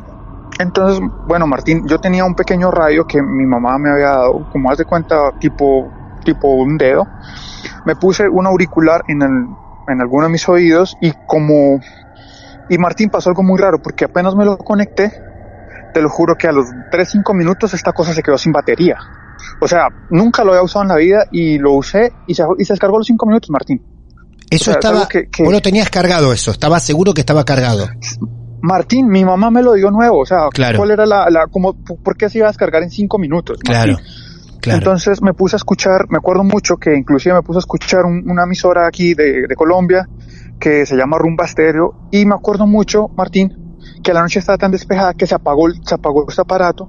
entonces, 0.59 1.01
bueno, 1.27 1.47
Martín, 1.47 1.87
yo 1.87 1.99
tenía 1.99 2.25
un 2.25 2.35
pequeño 2.35 2.71
radio 2.71 3.07
que 3.07 3.21
mi 3.23 3.45
mamá 3.45 3.79
me 3.79 3.91
había 3.91 4.09
dado, 4.09 4.49
como 4.51 4.71
haz 4.71 4.79
de 4.79 4.85
cuenta, 4.85 5.33
tipo 5.39 5.91
tipo 6.25 6.49
un 6.49 6.77
dedo. 6.77 7.07
Me 7.85 7.97
puse 7.97 8.29
un 8.29 8.47
auricular 8.47 9.03
en 9.09 9.23
el 9.23 9.47
en 9.89 10.01
alguno 10.01 10.27
de 10.27 10.33
mis 10.33 10.49
oídos 10.49 10.97
y 11.01 11.13
como 11.27 11.81
y 12.69 12.79
Martín 12.79 13.11
pasó 13.11 13.31
algo 13.31 13.43
muy 13.43 13.61
raro 13.61 13.81
porque 13.81 14.05
apenas 14.05 14.35
me 14.35 14.45
lo 14.45 14.59
conecté 14.59 15.13
te 15.97 16.03
lo 16.03 16.11
juro 16.11 16.35
que 16.37 16.47
a 16.47 16.53
los 16.53 16.67
3, 16.91 17.09
5 17.09 17.33
minutos 17.33 17.73
esta 17.73 17.95
cosa 17.95 18.13
se 18.13 18.23
quedó 18.23 18.37
sin 18.37 18.53
batería. 18.53 18.99
O 19.63 19.67
sea, 19.67 19.89
nunca 20.11 20.45
lo 20.45 20.53
había 20.53 20.63
usado 20.63 20.83
en 20.83 20.89
la 20.89 20.97
vida 20.97 21.25
y 21.33 21.57
lo 21.57 21.73
usé 21.73 22.13
y 22.27 22.35
se, 22.35 22.43
y 22.59 22.67
se 22.67 22.75
descargó 22.75 22.97
a 22.97 22.99
los 22.99 23.07
5 23.07 23.25
minutos, 23.25 23.49
Martín. 23.49 23.83
Eso 24.51 24.73
estaba, 24.73 25.09
que, 25.09 25.27
vos 25.39 25.51
lo 25.51 25.63
tenías 25.63 25.89
cargado 25.89 26.35
eso, 26.35 26.51
estaba 26.51 26.81
seguro 26.81 27.15
que 27.15 27.23
estaba 27.23 27.47
cargado. 27.47 27.89
Martín, 28.61 29.09
mi 29.09 29.25
mamá 29.25 29.51
me 29.51 29.63
lo 29.63 29.73
dio 29.73 29.91
nuevo, 29.91 30.19
o 30.19 30.27
sea, 30.27 30.49
¿cuál 30.77 30.91
era 30.91 31.07
la, 31.07 31.31
la 31.31 31.47
como, 31.47 31.73
por 31.73 32.15
qué 32.19 32.29
se 32.29 32.39
iba 32.39 32.49
a 32.49 32.51
descargar 32.51 32.83
en 32.83 32.91
cinco 32.91 33.19
minutos? 33.19 33.59
Claro, 33.61 33.97
claro. 34.61 34.79
Entonces 34.79 35.23
me 35.23 35.35
puse 35.35 35.57
a 35.57 35.59
escuchar, 35.59 36.07
me 36.11 36.19
acuerdo 36.19 36.45
mucho 36.45 36.77
que 36.77 36.95
inclusive 36.95 37.35
me 37.35 37.43
puse 37.43 37.59
a 37.59 37.61
escuchar 37.61 38.05
una 38.05 38.45
emisora 38.45 38.87
aquí 38.87 39.15
de, 39.15 39.47
de, 39.47 39.55
Colombia 39.55 40.09
que 40.59 40.87
se 40.87 40.97
llama 40.97 41.19
Rumba 41.19 41.47
Stereo 41.47 42.09
y 42.11 42.25
me 42.25 42.35
acuerdo 42.35 42.67
mucho, 42.67 43.09
Martín, 43.17 43.79
que 44.03 44.13
la 44.13 44.23
noche 44.23 44.39
estaba 44.39 44.59
tan 44.59 44.71
despejada 44.71 45.15
que 45.15 45.27
se 45.27 45.35
apagó, 45.35 45.69
se 45.83 45.95
apagó 45.95 46.27
este 46.29 46.41
aparato 46.41 46.89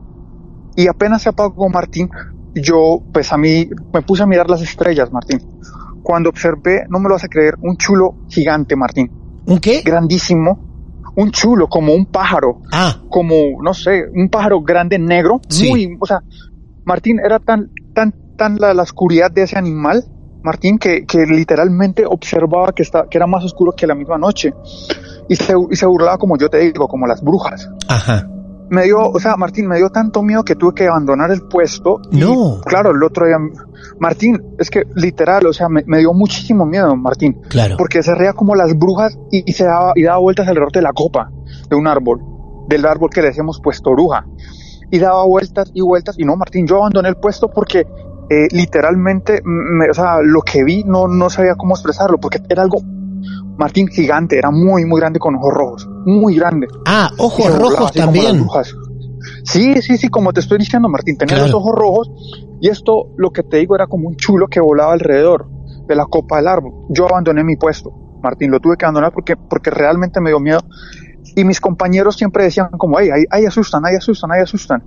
y 0.76 0.88
apenas 0.88 1.24
se 1.24 1.30
apagó 1.30 1.70
Martín, 1.70 2.10
yo 2.54 3.02
pues 3.12 3.34
a 3.34 3.38
mí 3.38 3.70
me 3.94 4.02
puse 4.04 4.24
a 4.24 4.26
mirar 4.26 4.50
las 4.50 4.62
estrellas, 4.62 5.12
Martín. 5.12 5.42
Cuando 6.04 6.30
observé, 6.30 6.86
no 6.90 7.00
me 7.00 7.10
lo 7.10 7.16
vas 7.16 7.24
a 7.24 7.28
creer, 7.28 7.56
un 7.62 7.78
chulo 7.78 8.16
gigante, 8.30 8.76
Martín. 8.76 9.12
¿Un 9.46 9.60
qué? 9.60 9.82
Grandísimo, 9.82 10.68
un 11.16 11.32
chulo, 11.32 11.68
como 11.68 11.94
un 11.94 12.06
pájaro. 12.06 12.62
Ah. 12.72 13.02
Como, 13.10 13.62
no 13.62 13.74
sé, 13.74 14.04
un 14.14 14.30
pájaro 14.30 14.62
grande 14.62 15.00
negro. 15.00 15.42
Sí. 15.50 15.70
Muy, 15.70 15.98
o 16.00 16.06
sea, 16.06 16.22
Martín 16.88 17.20
era 17.24 17.38
tan, 17.40 17.70
tan, 17.94 18.14
tan 18.36 18.56
la, 18.58 18.74
la 18.74 18.82
oscuridad 18.82 19.30
de 19.30 19.44
ese 19.44 19.58
animal, 19.58 20.06
Martín, 20.42 20.80
que, 20.80 21.06
que 21.06 21.26
literalmente 21.26 22.06
observaba 22.06 22.72
que, 22.74 22.82
está, 22.82 23.08
que 23.10 23.18
era 23.18 23.28
más 23.28 23.44
oscuro 23.44 23.74
que 23.74 23.86
la 23.86 23.94
misma 23.94 24.18
noche. 24.18 24.54
Y 25.30 25.36
se, 25.36 25.54
y 25.70 25.76
se 25.76 25.86
burlaba 25.86 26.18
como 26.18 26.38
yo 26.38 26.50
te 26.50 26.60
digo, 26.60 26.88
como 26.88 27.06
las 27.06 27.22
brujas. 27.22 27.70
Ajá 27.88 28.28
me 28.70 28.84
dio, 28.84 29.00
o 29.00 29.20
sea, 29.20 29.36
Martín, 29.38 29.68
me 29.68 29.78
dio 29.78 29.90
tanto 29.90 30.22
miedo 30.22 30.44
que 30.44 30.56
tuve 30.56 30.74
que 30.74 30.88
abandonar 30.88 31.32
el 31.32 31.42
puesto. 31.42 32.02
No. 32.12 32.62
claro, 32.66 32.92
el 32.92 33.04
otro 33.04 33.26
día, 33.26 33.38
Martín, 34.00 34.56
es 34.60 34.70
que 34.70 34.84
literal, 34.96 35.46
o 35.48 35.54
sea, 35.54 35.70
me, 35.70 35.84
me 35.86 36.00
dio 36.00 36.14
muchísimo 36.14 36.66
miedo, 36.66 36.96
Martín. 36.96 37.42
Claro. 37.50 37.76
Porque 37.78 38.04
se 38.04 38.14
reía 38.14 38.34
como 38.34 38.56
las 38.56 38.78
brujas 38.78 39.18
y, 39.32 39.50
y, 39.50 39.54
se 39.54 39.66
daba, 39.66 39.94
y 39.96 40.04
daba 40.04 40.18
vueltas 40.20 40.48
alrededor 40.48 40.72
de 40.72 40.82
la 40.82 40.94
copa 40.94 41.32
de 41.70 41.76
un 41.76 41.88
árbol, 41.88 42.22
del 42.68 42.86
árbol 42.86 43.10
que 43.10 43.22
le 43.22 43.28
decíamos 43.28 43.60
puesto 43.62 43.92
oruja. 43.92 44.26
Y 44.90 45.00
daba 45.00 45.26
vueltas 45.26 45.72
y 45.74 45.82
vueltas. 45.82 46.18
Y 46.18 46.24
no, 46.24 46.36
Martín, 46.36 46.66
yo 46.68 46.78
abandoné 46.78 47.10
el 47.10 47.18
puesto 47.18 47.50
porque 47.50 47.86
eh, 48.30 48.48
literalmente, 48.52 49.42
me, 49.44 49.90
o 49.90 49.94
sea, 49.94 50.22
lo 50.22 50.42
que 50.42 50.64
vi 50.64 50.84
no, 50.84 51.08
no 51.08 51.30
sabía 51.30 51.56
cómo 51.56 51.76
expresarlo, 51.76 52.18
porque 52.20 52.40
era 52.50 52.62
algo 52.62 52.80
Martín 53.58 53.88
gigante, 53.88 54.38
era 54.38 54.52
muy, 54.52 54.86
muy 54.86 55.00
grande 55.00 55.20
con 55.20 55.36
ojos 55.36 55.54
rojos, 55.54 55.90
muy 56.06 56.36
grande. 56.36 56.68
Ah, 56.86 57.10
ojos 57.18 57.58
rojos 57.58 57.92
también. 57.92 58.46
Sí, 59.44 59.82
sí, 59.82 59.98
sí, 59.98 60.10
como 60.10 60.32
te 60.34 60.42
estoy 60.42 60.58
diciendo, 60.60 60.90
Martín, 60.90 61.18
tenía 61.18 61.36
claro. 61.36 61.52
los 61.52 61.56
ojos 61.56 61.76
rojos 61.76 62.12
y 62.62 62.70
esto, 62.70 63.14
lo 63.18 63.32
que 63.32 63.44
te 63.44 63.58
digo, 63.58 63.76
era 63.76 63.88
como 63.88 64.08
un 64.08 64.16
chulo 64.16 64.48
que 64.48 64.60
volaba 64.60 64.94
alrededor 64.94 65.48
de 65.88 65.96
la 65.96 66.06
copa 66.06 66.38
del 66.38 66.48
árbol. 66.48 66.86
Yo 66.90 67.06
abandoné 67.06 67.44
mi 67.44 67.56
puesto, 67.56 67.92
Martín, 68.22 68.52
lo 68.52 68.60
tuve 68.60 68.78
que 68.78 68.86
abandonar 68.86 69.12
porque, 69.12 69.36
porque 69.36 69.70
realmente 69.70 70.22
me 70.22 70.30
dio 70.30 70.40
miedo. 70.40 70.60
Y 71.36 71.44
mis 71.44 71.60
compañeros 71.60 72.16
siempre 72.16 72.44
decían 72.44 72.70
como, 72.78 72.98
ay, 72.98 73.10
ahí 73.30 73.46
asustan, 73.46 73.86
ahí 73.86 73.96
asustan, 73.96 74.32
ahí 74.32 74.42
asustan. 74.42 74.84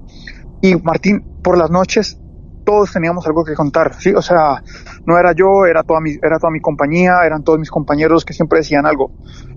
Y 0.61 0.76
Martín, 0.76 1.25
por 1.42 1.56
las 1.56 1.70
noches 1.70 2.18
todos 2.64 2.92
teníamos 2.92 3.26
algo 3.26 3.44
que 3.44 3.54
contar, 3.54 3.94
¿sí? 3.99 4.12
O 4.14 4.23
sea, 4.23 4.62
no 5.06 5.18
era 5.18 5.32
yo, 5.32 5.66
era 5.66 5.82
toda 5.82 6.00
mi, 6.00 6.12
era 6.23 6.38
toda 6.38 6.50
mi 6.50 6.61
compañía, 6.61 7.25
eran 7.25 7.42
todos 7.42 7.59
mis 7.59 7.70
compañeros 7.70 8.25
que 8.25 8.32
siempre 8.32 8.59
decían 8.59 8.87
algo. 8.87 9.12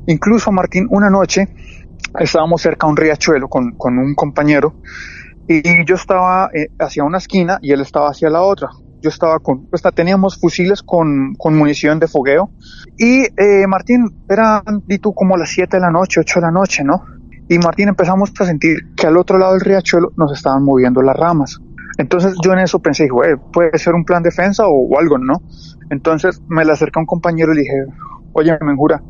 Incluso, 0.07 0.51
Martín, 0.51 0.87
una 0.89 1.09
noche 1.09 1.47
estábamos 2.19 2.61
cerca 2.61 2.87
a 2.87 2.89
un 2.89 2.97
riachuelo 2.97 3.47
con, 3.49 3.71
con 3.71 3.97
un 3.97 4.15
compañero 4.15 4.75
y 5.47 5.85
yo 5.85 5.95
estaba 5.95 6.49
eh, 6.53 6.69
hacia 6.79 7.03
una 7.03 7.17
esquina 7.17 7.59
y 7.61 7.71
él 7.71 7.81
estaba 7.81 8.09
hacia 8.09 8.29
la 8.29 8.41
otra. 8.41 8.69
Yo 9.03 9.09
estaba 9.09 9.39
con, 9.39 9.67
pues, 9.67 9.83
teníamos 9.93 10.39
fusiles 10.39 10.81
con, 10.81 11.33
con 11.37 11.57
munición 11.57 11.99
de 11.99 12.07
fogueo 12.07 12.49
y 12.97 13.23
eh, 13.25 13.67
Martín, 13.67 14.23
eran, 14.29 14.63
di 14.87 14.97
tú, 14.97 15.13
como 15.13 15.35
las 15.35 15.49
7 15.49 15.75
de 15.75 15.81
la 15.81 15.91
noche, 15.91 16.21
8 16.21 16.39
de 16.39 16.45
la 16.45 16.51
noche, 16.51 16.83
¿no? 16.85 17.03
Y 17.49 17.57
Martín 17.57 17.89
empezamos 17.89 18.31
a 18.39 18.45
sentir 18.45 18.77
que 18.95 19.07
al 19.07 19.17
otro 19.17 19.37
lado 19.37 19.53
del 19.53 19.61
riachuelo 19.61 20.13
nos 20.15 20.31
estaban 20.31 20.63
moviendo 20.63 21.01
las 21.01 21.17
ramas. 21.17 21.59
Entonces 21.97 22.33
yo 22.41 22.53
en 22.53 22.59
eso 22.59 22.79
pensé, 22.79 23.03
eh, 23.03 23.35
puede 23.51 23.77
ser 23.77 23.93
un 23.93 24.05
plan 24.05 24.23
de 24.23 24.29
defensa 24.29 24.67
o, 24.67 24.87
o, 24.87 24.97
algo, 24.97 25.17
¿no? 25.17 25.41
Entonces 25.89 26.41
me 26.47 26.63
le 26.63 26.71
acerqué 26.71 26.97
a 26.97 27.01
un 27.01 27.05
compañero 27.05 27.51
y 27.51 27.57
le 27.57 27.61
dije, 27.63 27.75
oye, 28.33 28.57
me 28.61 28.75
jura, 28.75 29.01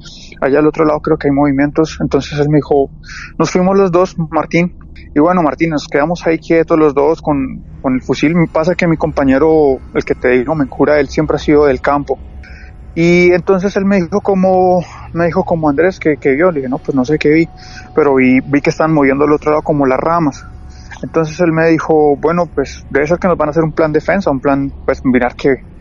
allá 0.41 0.59
al 0.59 0.67
otro 0.67 0.85
lado 0.85 0.99
creo 1.01 1.17
que 1.17 1.27
hay 1.27 1.33
movimientos. 1.33 1.97
Entonces 2.01 2.37
él 2.39 2.49
me 2.49 2.57
dijo, 2.57 2.89
nos 3.37 3.51
fuimos 3.51 3.77
los 3.77 3.91
dos, 3.91 4.15
Martín. 4.29 4.75
Y 5.15 5.19
bueno, 5.19 5.41
Martín, 5.43 5.69
nos 5.71 5.87
quedamos 5.87 6.25
ahí 6.25 6.39
quietos 6.39 6.77
los 6.77 6.93
dos 6.93 7.21
con, 7.21 7.63
con 7.81 7.95
el 7.95 8.01
fusil. 8.01 8.35
Me 8.35 8.47
pasa 8.47 8.75
que 8.75 8.87
mi 8.87 8.97
compañero, 8.97 9.79
el 9.93 10.03
que 10.03 10.15
te 10.15 10.29
digo, 10.29 10.55
me 10.55 10.65
jura, 10.65 10.99
él 10.99 11.09
siempre 11.09 11.35
ha 11.35 11.39
sido 11.39 11.65
del 11.65 11.81
campo. 11.81 12.19
Y 12.95 13.31
entonces 13.31 13.75
él 13.75 13.85
me 13.85 14.01
dijo 14.01 14.21
como, 14.21 14.83
me 15.13 15.25
dijo 15.25 15.43
como 15.43 15.67
Andrés, 15.67 15.99
que, 15.99 16.17
que 16.17 16.33
vio? 16.33 16.51
Le 16.51 16.59
dije, 16.59 16.69
no, 16.69 16.77
pues 16.77 16.95
no 16.95 17.03
sé 17.05 17.17
qué 17.17 17.29
vi, 17.29 17.49
pero 17.95 18.15
vi, 18.15 18.39
vi 18.41 18.61
que 18.61 18.69
están 18.69 18.93
moviendo 18.93 19.25
al 19.25 19.31
otro 19.31 19.51
lado 19.51 19.63
como 19.63 19.85
las 19.87 19.99
ramas. 19.99 20.45
Entonces 21.01 21.39
él 21.39 21.51
me 21.51 21.67
dijo, 21.69 22.15
bueno, 22.17 22.45
pues 22.45 22.85
debe 22.89 23.07
ser 23.07 23.17
que 23.17 23.27
nos 23.27 23.37
van 23.37 23.49
a 23.49 23.51
hacer 23.51 23.63
un 23.63 23.71
plan 23.71 23.91
de 23.91 23.99
defensa, 23.99 24.29
un 24.29 24.39
plan, 24.39 24.71
pues 24.85 25.03
mirar 25.03 25.35
que 25.35 25.72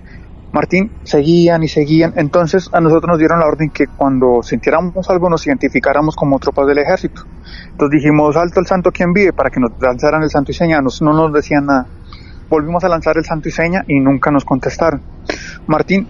Martín 0.52 0.92
seguían 1.04 1.62
y 1.62 1.68
seguían. 1.68 2.12
Entonces 2.16 2.68
a 2.72 2.80
nosotros 2.80 3.08
nos 3.08 3.18
dieron 3.18 3.40
la 3.40 3.46
orden 3.46 3.70
que 3.70 3.86
cuando 3.86 4.42
sintiéramos 4.42 5.08
algo 5.08 5.30
nos 5.30 5.46
identificáramos 5.46 6.14
como 6.14 6.38
tropas 6.38 6.66
del 6.66 6.78
ejército. 6.78 7.22
Entonces 7.70 8.02
dijimos, 8.02 8.36
alto 8.36 8.60
el 8.60 8.66
santo 8.66 8.90
quien 8.90 9.12
vive 9.12 9.32
para 9.32 9.50
que 9.50 9.60
nos 9.60 9.72
lanzaran 9.80 10.22
el 10.22 10.30
santo 10.30 10.50
y 10.50 10.54
seña. 10.54 10.80
Nos, 10.80 11.00
no 11.00 11.12
nos 11.12 11.32
decían 11.32 11.66
nada. 11.66 11.86
Volvimos 12.48 12.84
a 12.84 12.88
lanzar 12.88 13.16
el 13.16 13.24
santo 13.24 13.48
y 13.48 13.52
seña 13.52 13.82
y 13.88 13.98
nunca 13.98 14.30
nos 14.30 14.44
contestaron. 14.44 15.00
Martín, 15.66 16.06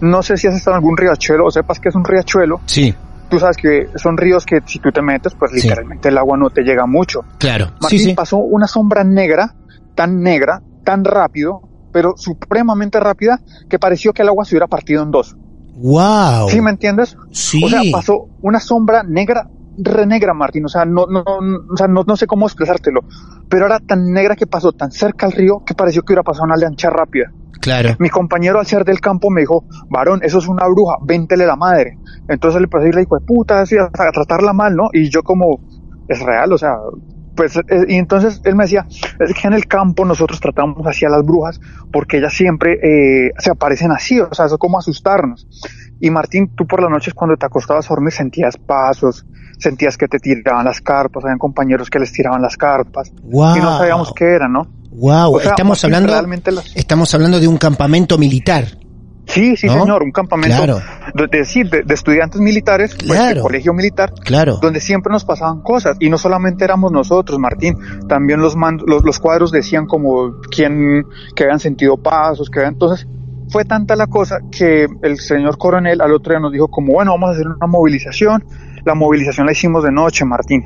no 0.00 0.22
sé 0.22 0.36
si 0.36 0.46
has 0.46 0.54
estado 0.54 0.76
en 0.76 0.82
algún 0.82 0.96
riachuelo 0.96 1.46
o 1.46 1.50
sepas 1.50 1.80
que 1.80 1.88
es 1.88 1.94
un 1.94 2.04
riachuelo. 2.04 2.60
Sí 2.66 2.94
tú 3.28 3.38
sabes 3.38 3.56
que 3.56 3.88
son 3.96 4.16
ríos 4.16 4.46
que 4.46 4.60
si 4.66 4.78
tú 4.78 4.90
te 4.92 5.02
metes, 5.02 5.34
pues 5.34 5.50
sí. 5.52 5.62
literalmente 5.62 6.08
el 6.08 6.18
agua 6.18 6.36
no 6.36 6.50
te 6.50 6.62
llega 6.62 6.86
mucho. 6.86 7.24
Claro. 7.38 7.72
Martín 7.80 7.98
sí, 7.98 8.04
sí. 8.04 8.14
pasó 8.14 8.38
una 8.38 8.66
sombra 8.66 9.04
negra, 9.04 9.54
tan 9.94 10.22
negra, 10.22 10.62
tan 10.84 11.04
rápido, 11.04 11.62
pero 11.96 12.12
supremamente 12.18 13.00
rápida, 13.00 13.40
que 13.70 13.78
pareció 13.78 14.12
que 14.12 14.20
el 14.20 14.28
agua 14.28 14.44
se 14.44 14.54
hubiera 14.54 14.66
partido 14.66 15.02
en 15.02 15.10
dos. 15.10 15.34
¡Wow! 15.76 16.50
¿Sí 16.50 16.60
me 16.60 16.68
entiendes? 16.68 17.16
Sí. 17.32 17.64
O 17.64 17.70
sea, 17.70 17.80
pasó 17.90 18.28
una 18.42 18.60
sombra 18.60 19.02
negra, 19.02 19.48
re 19.78 20.04
negra, 20.04 20.34
Martín. 20.34 20.66
O 20.66 20.68
sea, 20.68 20.84
no, 20.84 21.06
no, 21.06 21.20
o 21.22 21.74
sea, 21.74 21.88
no, 21.88 22.04
no 22.06 22.16
sé 22.18 22.26
cómo 22.26 22.44
expresártelo. 22.44 23.00
Pero 23.48 23.64
era 23.64 23.80
tan 23.80 24.12
negra 24.12 24.36
que 24.36 24.46
pasó 24.46 24.72
tan 24.72 24.90
cerca 24.90 25.24
al 25.24 25.32
río 25.32 25.62
que 25.64 25.72
pareció 25.72 26.02
que 26.02 26.12
hubiera 26.12 26.22
pasado 26.22 26.44
una 26.44 26.58
lancha 26.58 26.90
rápida. 26.90 27.32
Claro. 27.62 27.96
Mi 27.98 28.10
compañero 28.10 28.58
al 28.58 28.66
ser 28.66 28.84
del 28.84 29.00
campo 29.00 29.30
me 29.30 29.40
dijo, 29.40 29.64
varón, 29.88 30.20
eso 30.22 30.36
es 30.36 30.48
una 30.48 30.68
bruja, 30.68 30.96
véntele 31.02 31.46
la 31.46 31.56
madre. 31.56 31.96
Entonces 32.28 32.60
le 32.60 32.68
pasé 32.68 32.90
y 32.90 32.92
le 32.92 33.00
dijo, 33.00 33.18
puta, 33.26 33.62
así, 33.62 33.76
a 33.78 33.88
tratarla 33.88 34.52
mal, 34.52 34.76
¿no? 34.76 34.90
Y 34.92 35.08
yo 35.08 35.22
como, 35.22 35.60
es 36.08 36.20
real, 36.20 36.52
o 36.52 36.58
sea, 36.58 36.76
pues, 37.36 37.56
eh, 37.56 37.62
y 37.88 37.96
entonces 37.96 38.40
él 38.44 38.56
me 38.56 38.64
decía, 38.64 38.86
es 39.20 39.34
que 39.34 39.46
en 39.46 39.52
el 39.52 39.66
campo 39.66 40.04
nosotros 40.04 40.40
tratamos 40.40 40.86
así 40.86 41.04
a 41.04 41.08
las 41.08 41.24
brujas 41.24 41.60
porque 41.92 42.18
ellas 42.18 42.32
siempre 42.32 42.78
eh, 42.82 43.30
se 43.38 43.50
aparecen 43.50 43.92
así, 43.92 44.18
o 44.18 44.32
sea, 44.32 44.46
eso 44.46 44.54
es 44.56 44.58
como 44.58 44.78
asustarnos. 44.78 45.46
Y 46.00 46.10
Martín, 46.10 46.50
tú 46.56 46.66
por 46.66 46.82
las 46.82 46.90
noches 46.90 47.14
cuando 47.14 47.36
te 47.36 47.46
acostabas 47.46 47.86
a 47.86 47.88
dormir 47.90 48.12
sentías 48.12 48.56
pasos, 48.56 49.24
sentías 49.58 49.96
que 49.96 50.08
te 50.08 50.18
tiraban 50.18 50.64
las 50.64 50.80
carpas, 50.80 51.24
habían 51.24 51.38
compañeros 51.38 51.88
que 51.90 51.98
les 51.98 52.12
tiraban 52.12 52.42
las 52.42 52.56
carpas. 52.56 53.12
Wow. 53.22 53.56
Y 53.56 53.60
no 53.60 53.78
sabíamos 53.78 54.12
qué 54.14 54.24
era, 54.24 54.48
¿no? 54.48 54.66
Wow, 54.92 55.36
o 55.36 55.40
sea, 55.40 55.50
estamos 55.50 55.84
hablando 55.84 56.12
las... 56.52 56.74
estamos 56.74 57.14
hablando 57.14 57.38
de 57.38 57.46
un 57.46 57.58
campamento 57.58 58.16
militar. 58.16 58.64
Sí, 59.26 59.56
sí, 59.56 59.66
¿no? 59.66 59.80
señor, 59.80 60.02
un 60.02 60.12
campamento 60.12 60.56
claro. 60.56 60.80
de, 61.30 61.84
estudiantes 61.94 62.40
militares, 62.40 62.94
claro. 62.94 63.16
pues, 63.16 63.34
de 63.34 63.40
colegio 63.40 63.74
militar, 63.74 64.12
claro. 64.24 64.58
donde 64.62 64.80
siempre 64.80 65.12
nos 65.12 65.24
pasaban 65.24 65.62
cosas. 65.62 65.96
Y 66.00 66.08
no 66.10 66.16
solamente 66.16 66.64
éramos 66.64 66.92
nosotros, 66.92 67.38
Martín, 67.38 67.76
también 68.08 68.40
los, 68.40 68.54
los, 68.86 69.04
los 69.04 69.18
cuadros 69.18 69.50
decían 69.50 69.86
como 69.86 70.40
quién, 70.50 71.04
que 71.34 71.44
habían 71.44 71.58
sentido 71.58 71.96
pasos, 71.96 72.48
que 72.48 72.60
habían, 72.60 72.74
entonces, 72.74 73.06
fue 73.48 73.64
tanta 73.64 73.96
la 73.96 74.06
cosa 74.06 74.38
que 74.50 74.86
el 75.02 75.18
señor 75.18 75.58
coronel 75.58 76.00
al 76.00 76.12
otro 76.12 76.32
día 76.32 76.40
nos 76.40 76.52
dijo 76.52 76.68
como, 76.68 76.92
bueno, 76.92 77.12
vamos 77.12 77.30
a 77.30 77.32
hacer 77.32 77.46
una 77.46 77.66
movilización. 77.66 78.44
La 78.84 78.94
movilización 78.94 79.46
la 79.46 79.52
hicimos 79.52 79.82
de 79.84 79.92
noche, 79.92 80.24
Martín. 80.24 80.64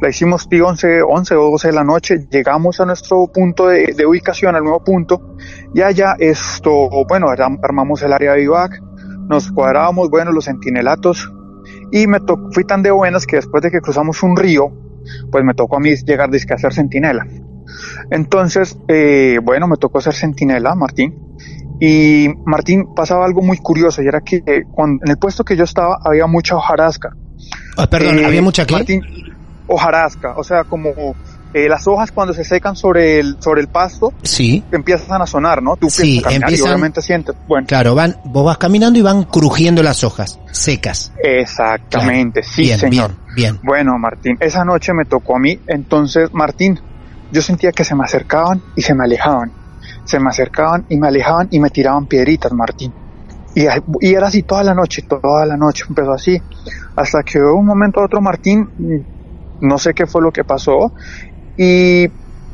La 0.00 0.08
hicimos 0.08 0.48
tío 0.48 0.66
11, 0.68 1.02
11 1.02 1.34
o 1.36 1.50
12 1.50 1.68
de 1.68 1.74
la 1.74 1.84
noche, 1.84 2.26
llegamos 2.30 2.80
a 2.80 2.86
nuestro 2.86 3.26
punto 3.32 3.68
de, 3.68 3.94
de 3.96 4.06
ubicación, 4.06 4.56
al 4.56 4.64
nuevo 4.64 4.82
punto, 4.82 5.36
y 5.74 5.82
allá 5.82 6.16
esto, 6.18 6.88
bueno, 7.08 7.28
armamos 7.28 8.02
el 8.02 8.12
área 8.12 8.32
de 8.32 8.40
vivac, 8.40 8.80
nos 9.28 9.50
cuadrábamos, 9.52 10.10
bueno, 10.10 10.32
los 10.32 10.46
centinelatos, 10.46 11.32
y 11.92 12.06
me 12.06 12.20
tocó, 12.20 12.50
fui 12.52 12.64
tan 12.64 12.82
de 12.82 12.90
buenas 12.90 13.26
que 13.26 13.36
después 13.36 13.62
de 13.62 13.70
que 13.70 13.80
cruzamos 13.80 14.22
un 14.22 14.36
río, 14.36 14.72
pues 15.30 15.44
me 15.44 15.54
tocó 15.54 15.76
a 15.76 15.80
mí 15.80 15.94
llegar 15.96 16.30
a 16.32 16.54
hacer 16.54 16.72
centinela. 16.72 17.26
Entonces, 18.10 18.76
eh, 18.88 19.38
bueno, 19.42 19.68
me 19.68 19.76
tocó 19.76 19.98
hacer 19.98 20.14
centinela, 20.14 20.74
Martín, 20.74 21.14
y 21.80 22.28
Martín 22.44 22.94
pasaba 22.94 23.24
algo 23.24 23.42
muy 23.42 23.58
curioso, 23.58 24.02
y 24.02 24.06
era 24.06 24.20
que 24.20 24.42
eh, 24.46 24.64
cuando, 24.70 25.04
en 25.04 25.10
el 25.12 25.18
puesto 25.18 25.44
que 25.44 25.56
yo 25.56 25.64
estaba 25.64 25.98
había 26.04 26.26
mucha 26.26 26.56
hojarasca. 26.56 27.16
Ah, 27.76 27.86
perdón, 27.88 28.18
Eh, 28.18 28.26
¿había 28.26 28.42
mucha 28.42 28.66
qué? 28.66 28.74
Martín, 28.74 29.02
hojarasca, 29.70 30.34
o 30.36 30.42
sea, 30.42 30.64
como, 30.64 30.90
eh, 31.54 31.68
las 31.68 31.86
hojas 31.86 32.10
cuando 32.10 32.34
se 32.34 32.44
secan 32.44 32.74
sobre 32.74 33.20
el, 33.20 33.36
sobre 33.40 33.60
el 33.60 33.68
pasto, 33.68 34.12
sí. 34.22 34.64
empiezan 34.72 35.22
a 35.22 35.26
sonar, 35.26 35.62
¿no? 35.62 35.76
Tú 35.76 35.88
sí, 35.88 36.18
empiezan, 36.18 36.50
y 36.50 36.60
obviamente 36.60 37.00
sientes, 37.00 37.36
bueno. 37.46 37.68
Claro, 37.68 37.94
van, 37.94 38.16
vos 38.24 38.44
vas 38.44 38.58
caminando 38.58 38.98
y 38.98 39.02
van 39.02 39.22
crujiendo 39.24 39.82
las 39.82 40.02
hojas, 40.02 40.40
secas. 40.50 41.12
Exactamente, 41.22 42.42
sí, 42.42 42.62
bien, 42.62 42.78
señor. 42.78 43.10
Bien, 43.34 43.54
bien. 43.54 43.60
Bueno, 43.62 43.96
Martín, 43.96 44.36
esa 44.40 44.64
noche 44.64 44.92
me 44.92 45.04
tocó 45.04 45.36
a 45.36 45.38
mí, 45.38 45.58
entonces, 45.68 46.30
Martín, 46.32 46.80
yo 47.30 47.42
sentía 47.42 47.70
que 47.70 47.84
se 47.84 47.94
me 47.94 48.02
acercaban 48.04 48.60
y 48.74 48.82
se 48.82 48.94
me 48.94 49.04
alejaban. 49.04 49.52
Se 50.04 50.18
me 50.18 50.30
acercaban 50.30 50.86
y 50.88 50.96
me 50.96 51.06
alejaban 51.06 51.46
y 51.52 51.60
me 51.60 51.70
tiraban 51.70 52.06
piedritas, 52.06 52.52
Martín. 52.52 52.92
Y, 53.54 53.66
y 54.00 54.14
era 54.14 54.28
así 54.28 54.42
toda 54.42 54.64
la 54.64 54.74
noche, 54.74 55.02
toda 55.02 55.46
la 55.46 55.56
noche, 55.56 55.84
empezó 55.88 56.12
así. 56.12 56.40
Hasta 56.96 57.22
que 57.22 57.38
hubo 57.38 57.58
un 57.58 57.66
momento 57.66 58.00
otro, 58.00 58.20
Martín, 58.20 58.68
no 59.60 59.78
sé 59.78 59.94
qué 59.94 60.06
fue 60.06 60.22
lo 60.22 60.30
que 60.32 60.44
pasó, 60.44 60.92
y 61.56 62.06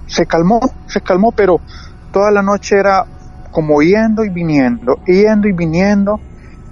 se 0.06 0.26
calmó, 0.26 0.60
se 0.86 1.00
calmó, 1.00 1.32
pero 1.32 1.62
toda 2.10 2.30
la 2.30 2.42
noche 2.42 2.76
era 2.78 3.04
como 3.50 3.80
yendo 3.82 4.24
y 4.24 4.30
viniendo, 4.30 4.98
yendo 5.06 5.48
y 5.48 5.52
viniendo, 5.52 6.20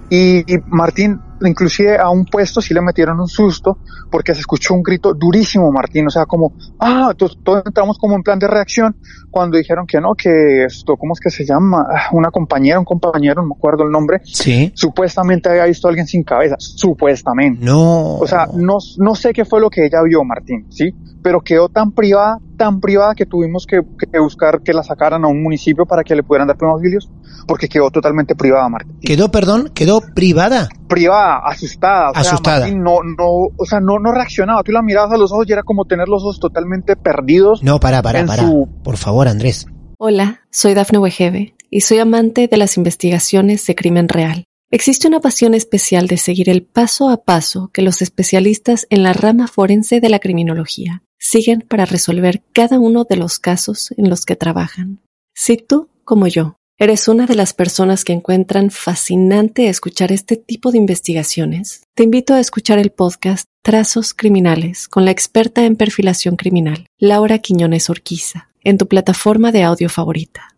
y, 0.09 0.45
Martín, 0.67 1.21
inclusive 1.49 1.99
a 1.99 2.11
un 2.11 2.25
puesto 2.25 2.61
sí 2.61 2.75
le 2.75 2.81
metieron 2.81 3.21
un 3.21 3.29
susto 3.29 3.79
porque 4.11 4.35
se 4.35 4.41
escuchó 4.41 4.75
un 4.75 4.83
grito 4.83 5.13
durísimo, 5.15 5.71
Martín, 5.73 6.07
o 6.07 6.11
sea, 6.11 6.27
como, 6.27 6.53
ah, 6.79 7.13
todos, 7.17 7.39
entramos 7.65 7.99
como 7.99 8.17
en 8.17 8.23
plan 8.23 8.39
de 8.39 8.47
reacción 8.47 8.97
cuando 9.31 9.59
dijeron 9.59 9.87
que 9.87 10.01
no, 10.01 10.15
que 10.15 10.65
esto, 10.65 10.97
¿cómo 10.97 11.15
es 11.15 11.21
que 11.21 11.31
se 11.31 11.45
llama? 11.45 11.87
Ah, 11.89 12.09
una 12.13 12.31
compañera, 12.31 12.79
un 12.79 12.85
compañero, 12.85 13.43
no 13.43 13.49
me 13.49 13.55
acuerdo 13.57 13.85
el 13.85 13.91
nombre, 13.91 14.21
sí. 14.25 14.73
supuestamente 14.75 15.49
había 15.49 15.65
visto 15.65 15.89
a 15.89 15.91
alguien 15.91 16.07
sin 16.07 16.23
cabeza, 16.23 16.57
supuestamente. 16.59 17.65
No. 17.65 18.17
O 18.17 18.27
sea, 18.27 18.47
no, 18.55 18.79
no 18.99 19.15
sé 19.15 19.33
qué 19.33 19.45
fue 19.45 19.61
lo 19.61 19.71
que 19.71 19.87
ella 19.87 20.03
vio, 20.03 20.23
Martín, 20.25 20.67
¿sí? 20.71 20.95
pero 21.25 21.41
quedó 21.41 21.71
tan 21.71 21.93
privada, 21.93 22.37
tan 22.59 22.81
privada 22.81 23.15
que 23.15 23.25
tuvimos 23.25 23.67
que, 23.67 23.81
buscar 24.21 24.61
que 24.61 24.75
la 24.75 24.83
sacaran 24.83 25.25
a 25.25 25.29
un 25.29 25.43
municipio 25.43 25.87
para 25.87 26.05
que 26.05 26.15
le 26.15 26.23
pudieran 26.23 26.47
dar 26.47 26.59
primeros 26.59 26.81
auxilios, 26.81 27.11
porque 27.49 27.67
quedó 27.67 27.91
totalmente 27.91 28.35
privada, 28.37 28.69
Martín. 28.69 28.99
¿Quedó, 29.01 29.31
perdón? 29.31 29.71
¿Quedó 29.75 30.03
privada? 30.15 30.69
Privada, 30.89 31.41
asustada. 31.45 32.11
O 32.11 32.17
asustada. 32.17 32.67
Sea, 32.67 32.75
no, 32.75 32.99
no, 33.03 33.49
o 33.57 33.65
sea, 33.67 33.81
no, 33.81 33.99
no 33.99 34.13
reaccionaba. 34.13 34.63
Tú 34.63 34.73
la 34.73 34.83
mirabas 34.83 35.13
a 35.13 35.17
los 35.17 35.33
ojos 35.33 35.47
y 35.49 35.53
era 35.53 35.63
como 35.63 35.85
tener 35.85 36.09
los 36.09 36.23
ojos 36.23 36.41
totalmente 36.41 36.97
perdidos. 36.97 37.63
No, 37.63 37.81
para, 37.81 38.03
para, 38.03 38.25
para. 38.27 38.45
Por 38.83 38.97
favor, 38.97 39.29
Andrés. 39.29 39.67
Hola, 39.99 40.43
soy 40.51 40.75
Dafne 40.75 40.99
Wegebe 40.99 41.55
y 41.71 41.81
soy 41.81 41.99
amante 41.99 42.49
de 42.49 42.57
las 42.57 42.77
investigaciones 42.77 43.67
de 43.67 43.75
crimen 43.75 44.09
real. 44.09 44.45
Existe 44.71 45.07
una 45.07 45.21
pasión 45.21 45.55
especial 45.55 46.09
de 46.09 46.17
seguir 46.17 46.51
el 46.51 46.65
paso 46.65 47.09
a 47.09 47.25
paso 47.25 47.71
que 47.73 47.83
los 47.83 48.03
especialistas 48.03 48.87
en 48.91 49.03
la 49.05 49.13
rama 49.13 49.47
forense 49.47 50.01
de 50.01 50.09
la 50.09 50.19
criminología 50.19 51.03
siguen 51.17 51.61
para 51.61 51.85
resolver 51.85 52.43
cada 52.53 52.79
uno 52.79 53.05
de 53.05 53.17
los 53.17 53.39
casos 53.39 53.95
en 53.97 54.11
los 54.11 54.27
que 54.27 54.37
trabajan. 54.37 55.01
Si 55.33 55.57
tú, 55.57 55.89
como 56.05 56.27
yo, 56.27 56.57
eres 56.77 57.07
una 57.07 57.27
de 57.27 57.37
las 57.37 57.53
personas 57.53 58.05
que 58.05 58.13
encuentran 58.13 58.71
fascinante 58.71 59.69
escuchar 59.69 60.11
este 60.11 60.37
tipo 60.37 60.73
de 60.73 60.79
investigaciones, 60.79 61.83
te 61.95 62.03
invito 62.03 62.35
a 62.35 62.41
escuchar 62.41 62.79
el 62.79 62.91
podcast 62.91 63.47
Trazos 63.63 64.13
Criminales 64.13 64.89
con 64.89 65.05
la 65.05 65.13
experta 65.13 65.65
en 65.65 65.77
perfilación 65.77 66.37
criminal, 66.37 66.87
Laura 66.99 67.39
Quiñones 67.39 67.91
Orquiza, 67.91 68.49
en 68.63 68.79
tu 68.79 68.89
plataforma 68.89 69.53
de 69.53 69.63
audio 69.63 69.89
favorita. 69.89 70.49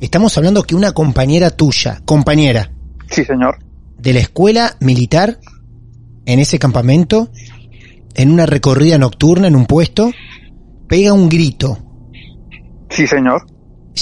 Estamos 0.00 0.36
hablando 0.36 0.62
que 0.64 0.74
una 0.74 0.92
compañera 0.92 1.50
tuya, 1.50 2.02
compañera. 2.04 2.70
Sí, 3.10 3.24
señor. 3.24 3.58
De 3.98 4.12
la 4.12 4.20
escuela 4.20 4.76
militar, 4.80 5.38
en 6.26 6.38
ese 6.38 6.58
campamento, 6.58 7.30
en 8.14 8.30
una 8.30 8.44
recorrida 8.44 8.98
nocturna 8.98 9.48
en 9.48 9.56
un 9.56 9.64
puesto, 9.64 10.10
pega 10.86 11.14
un 11.14 11.28
grito. 11.28 11.78
Sí, 12.90 13.06
señor. 13.06 13.46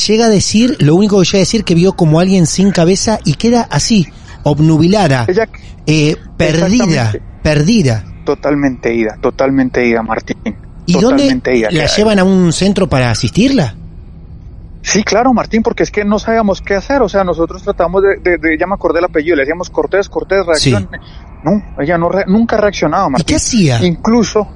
Llega 0.07 0.27
a 0.27 0.29
decir, 0.29 0.77
lo 0.81 0.95
único 0.95 1.19
que 1.19 1.25
llega 1.25 1.39
a 1.39 1.41
decir 1.41 1.65
que 1.65 1.75
vio 1.75 1.95
como 1.95 2.21
alguien 2.21 2.47
sin 2.47 2.71
cabeza 2.71 3.19
y 3.25 3.35
queda 3.35 3.67
así, 3.71 4.07
obnubilada, 4.45 5.27
eh, 5.87 6.17
perdida, 6.37 7.13
perdida. 7.43 8.05
Totalmente 8.25 8.95
ida, 8.95 9.19
totalmente 9.21 9.87
ida, 9.87 10.03
Martín. 10.03 10.37
¿Y 10.87 10.99
dónde 10.99 11.41
la 11.71 11.87
llevan 11.87 12.19
a 12.19 12.25
un 12.25 12.53
centro 12.53 12.89
para 12.89 13.11
asistirla? 13.11 13.75
Sí, 14.83 15.03
claro, 15.03 15.35
Martín, 15.35 15.63
porque 15.63 15.83
es 15.83 15.91
que 15.91 16.05
no 16.05 16.19
sabíamos 16.19 16.63
qué 16.63 16.75
hacer. 16.75 17.03
O 17.03 17.09
sea, 17.09 17.23
nosotros 17.23 17.63
tratamos 17.63 18.03
de, 18.03 18.39
de, 18.39 18.59
ya 18.59 18.67
me 18.67 18.75
acordé 18.75 19.01
el 19.01 19.05
apellido, 19.05 19.37
le 19.37 19.43
decíamos 19.43 19.71
Cortés, 19.71 20.09
Cortés, 20.09 20.47
reaccione. 20.47 20.99
No, 21.45 21.63
ella 21.79 21.99
no 21.99 22.11
nunca 22.27 22.57
reaccionaba, 22.57 23.09
Martín. 23.09 23.25
¿Y 23.25 23.29
qué 23.29 23.37
hacía? 23.37 23.85
Incluso, 23.85 24.49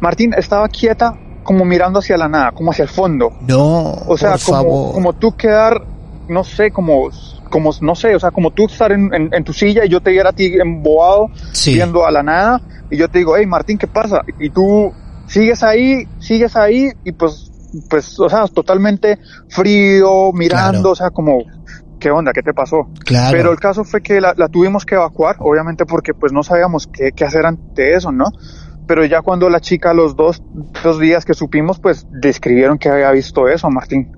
Martín 0.00 0.34
estaba 0.36 0.68
quieta 0.68 1.14
como 1.48 1.64
mirando 1.64 2.00
hacia 2.00 2.18
la 2.18 2.28
nada, 2.28 2.52
como 2.52 2.72
hacia 2.72 2.82
el 2.82 2.90
fondo. 2.90 3.30
No, 3.40 3.94
o 4.06 4.18
sea, 4.18 4.36
como, 4.44 4.92
como 4.92 5.14
tú 5.14 5.34
quedar, 5.34 5.82
no 6.28 6.44
sé, 6.44 6.70
como, 6.70 7.08
como, 7.48 7.70
no 7.80 7.94
sé, 7.94 8.14
o 8.14 8.20
sea, 8.20 8.30
como 8.30 8.50
tú 8.50 8.66
estar 8.66 8.92
en, 8.92 9.10
en, 9.14 9.44
tu 9.44 9.54
silla 9.54 9.86
y 9.86 9.88
yo 9.88 10.02
te 10.02 10.10
viera 10.10 10.28
a 10.28 10.32
ti 10.34 10.52
embobado, 10.60 11.28
viendo 11.64 12.04
a 12.04 12.10
la 12.10 12.22
nada, 12.22 12.60
y 12.90 12.98
yo 12.98 13.08
te 13.08 13.20
digo, 13.20 13.34
hey, 13.34 13.46
Martín, 13.46 13.78
¿qué 13.78 13.86
pasa? 13.86 14.20
Y 14.38 14.50
tú 14.50 14.92
sigues 15.26 15.62
ahí, 15.62 16.06
sigues 16.18 16.54
ahí, 16.54 16.90
y 17.02 17.12
pues, 17.12 17.50
pues, 17.88 18.20
o 18.20 18.28
sea, 18.28 18.46
totalmente 18.48 19.18
frío, 19.48 20.30
mirando, 20.34 20.90
o 20.90 20.94
sea, 20.94 21.08
como, 21.08 21.44
¿qué 21.98 22.10
onda? 22.10 22.32
¿Qué 22.34 22.42
te 22.42 22.52
pasó? 22.52 22.90
Claro. 23.06 23.34
Pero 23.34 23.52
el 23.52 23.58
caso 23.58 23.84
fue 23.84 24.02
que 24.02 24.20
la, 24.20 24.34
tuvimos 24.52 24.84
que 24.84 24.96
evacuar, 24.96 25.36
obviamente 25.38 25.86
porque 25.86 26.12
pues 26.12 26.30
no 26.30 26.42
sabíamos 26.42 26.86
qué, 26.92 27.12
qué, 27.16 27.24
hacer 27.24 27.46
ante 27.46 27.94
eso, 27.94 28.12
¿no? 28.12 28.26
Pero 28.88 29.04
ya 29.04 29.20
cuando 29.20 29.50
la 29.50 29.60
chica, 29.60 29.92
los 29.92 30.16
dos, 30.16 30.42
dos 30.82 30.98
días 30.98 31.26
que 31.26 31.34
supimos, 31.34 31.78
pues 31.78 32.06
describieron 32.10 32.78
que 32.78 32.88
había 32.88 33.10
visto 33.10 33.46
eso, 33.46 33.68
Martín. 33.68 34.10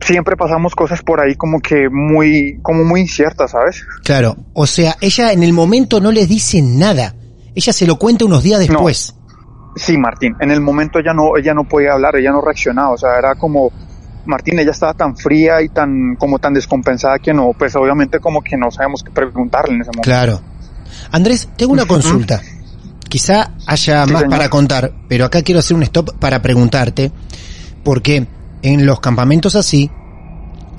Siempre 0.00 0.36
pasamos 0.36 0.76
cosas 0.76 1.02
por 1.02 1.20
ahí 1.20 1.34
como 1.34 1.60
que 1.60 1.88
muy, 1.90 2.60
como 2.62 2.84
muy 2.84 3.00
inciertas, 3.00 3.50
¿sabes? 3.50 3.84
Claro. 4.04 4.36
O 4.54 4.66
sea, 4.66 4.96
ella 5.00 5.32
en 5.32 5.42
el 5.42 5.52
momento 5.52 6.00
no 6.00 6.12
les 6.12 6.28
dice 6.28 6.62
nada. 6.62 7.16
Ella 7.54 7.72
se 7.72 7.84
lo 7.84 7.96
cuenta 7.96 8.24
unos 8.24 8.44
días 8.44 8.60
después. 8.60 9.16
Sí, 9.74 9.98
Martín. 9.98 10.36
En 10.38 10.52
el 10.52 10.60
momento 10.60 11.00
ella 11.00 11.12
no, 11.12 11.36
ella 11.36 11.52
no 11.52 11.64
podía 11.64 11.94
hablar, 11.94 12.14
ella 12.14 12.30
no 12.30 12.40
reaccionaba. 12.40 12.90
O 12.90 12.98
sea, 12.98 13.18
era 13.18 13.34
como, 13.34 13.72
Martín, 14.24 14.56
ella 14.60 14.70
estaba 14.70 14.94
tan 14.94 15.16
fría 15.16 15.62
y 15.62 15.68
tan, 15.68 16.14
como 16.16 16.38
tan 16.38 16.54
descompensada 16.54 17.18
que 17.18 17.34
no, 17.34 17.50
pues 17.58 17.74
obviamente 17.74 18.20
como 18.20 18.40
que 18.40 18.56
no 18.56 18.70
sabemos 18.70 19.02
qué 19.02 19.10
preguntarle 19.10 19.74
en 19.74 19.80
ese 19.80 19.90
momento. 19.90 20.02
Claro. 20.08 20.40
Andrés, 21.10 21.48
tengo 21.56 21.72
una 21.72 21.86
consulta. 21.86 22.40
Quizá 23.12 23.52
haya 23.66 24.06
más 24.06 24.24
para 24.24 24.48
contar, 24.48 24.90
pero 25.06 25.26
acá 25.26 25.42
quiero 25.42 25.58
hacer 25.58 25.76
un 25.76 25.82
stop 25.82 26.16
para 26.18 26.40
preguntarte, 26.40 27.12
porque 27.84 28.26
en 28.62 28.86
los 28.86 29.00
campamentos 29.00 29.54
así 29.54 29.90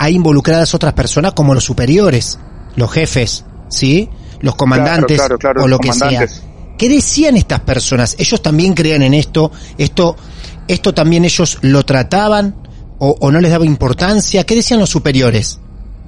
hay 0.00 0.16
involucradas 0.16 0.74
otras 0.74 0.94
personas 0.94 1.32
como 1.34 1.54
los 1.54 1.62
superiores, 1.62 2.40
los 2.74 2.90
jefes, 2.90 3.44
¿sí? 3.68 4.10
Los 4.40 4.56
comandantes 4.56 5.22
o 5.60 5.68
lo 5.68 5.78
que 5.78 5.92
sea. 5.92 6.26
¿Qué 6.76 6.88
decían 6.88 7.36
estas 7.36 7.60
personas? 7.60 8.16
¿Ellos 8.18 8.42
también 8.42 8.74
creían 8.74 9.02
en 9.02 9.14
esto? 9.14 9.52
¿Esto, 9.78 10.16
esto 10.66 10.92
también 10.92 11.24
ellos 11.24 11.58
lo 11.62 11.84
trataban? 11.84 12.56
o, 12.98 13.30
no 13.30 13.40
les 13.40 13.52
daba 13.52 13.64
importancia? 13.64 14.42
¿Qué 14.42 14.56
decían 14.56 14.80
los 14.80 14.90
superiores? 14.90 15.60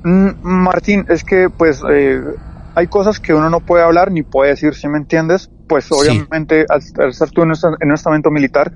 Mm, 0.02 0.30
Martín, 0.42 1.06
es 1.08 1.22
que 1.22 1.50
pues 1.56 1.82
eh, 1.88 2.20
hay 2.74 2.88
cosas 2.88 3.20
que 3.20 3.32
uno 3.32 3.48
no 3.48 3.60
puede 3.60 3.84
hablar 3.84 4.10
ni 4.10 4.24
puede 4.24 4.50
decir, 4.50 4.74
si 4.74 4.88
me 4.88 4.98
entiendes? 4.98 5.50
Pues 5.68 5.90
obviamente 5.90 6.64
al, 6.68 7.10
estar 7.10 7.30
tú 7.30 7.42
en, 7.42 7.50
en 7.50 7.88
un 7.88 7.94
estamento 7.94 8.30
militar, 8.30 8.72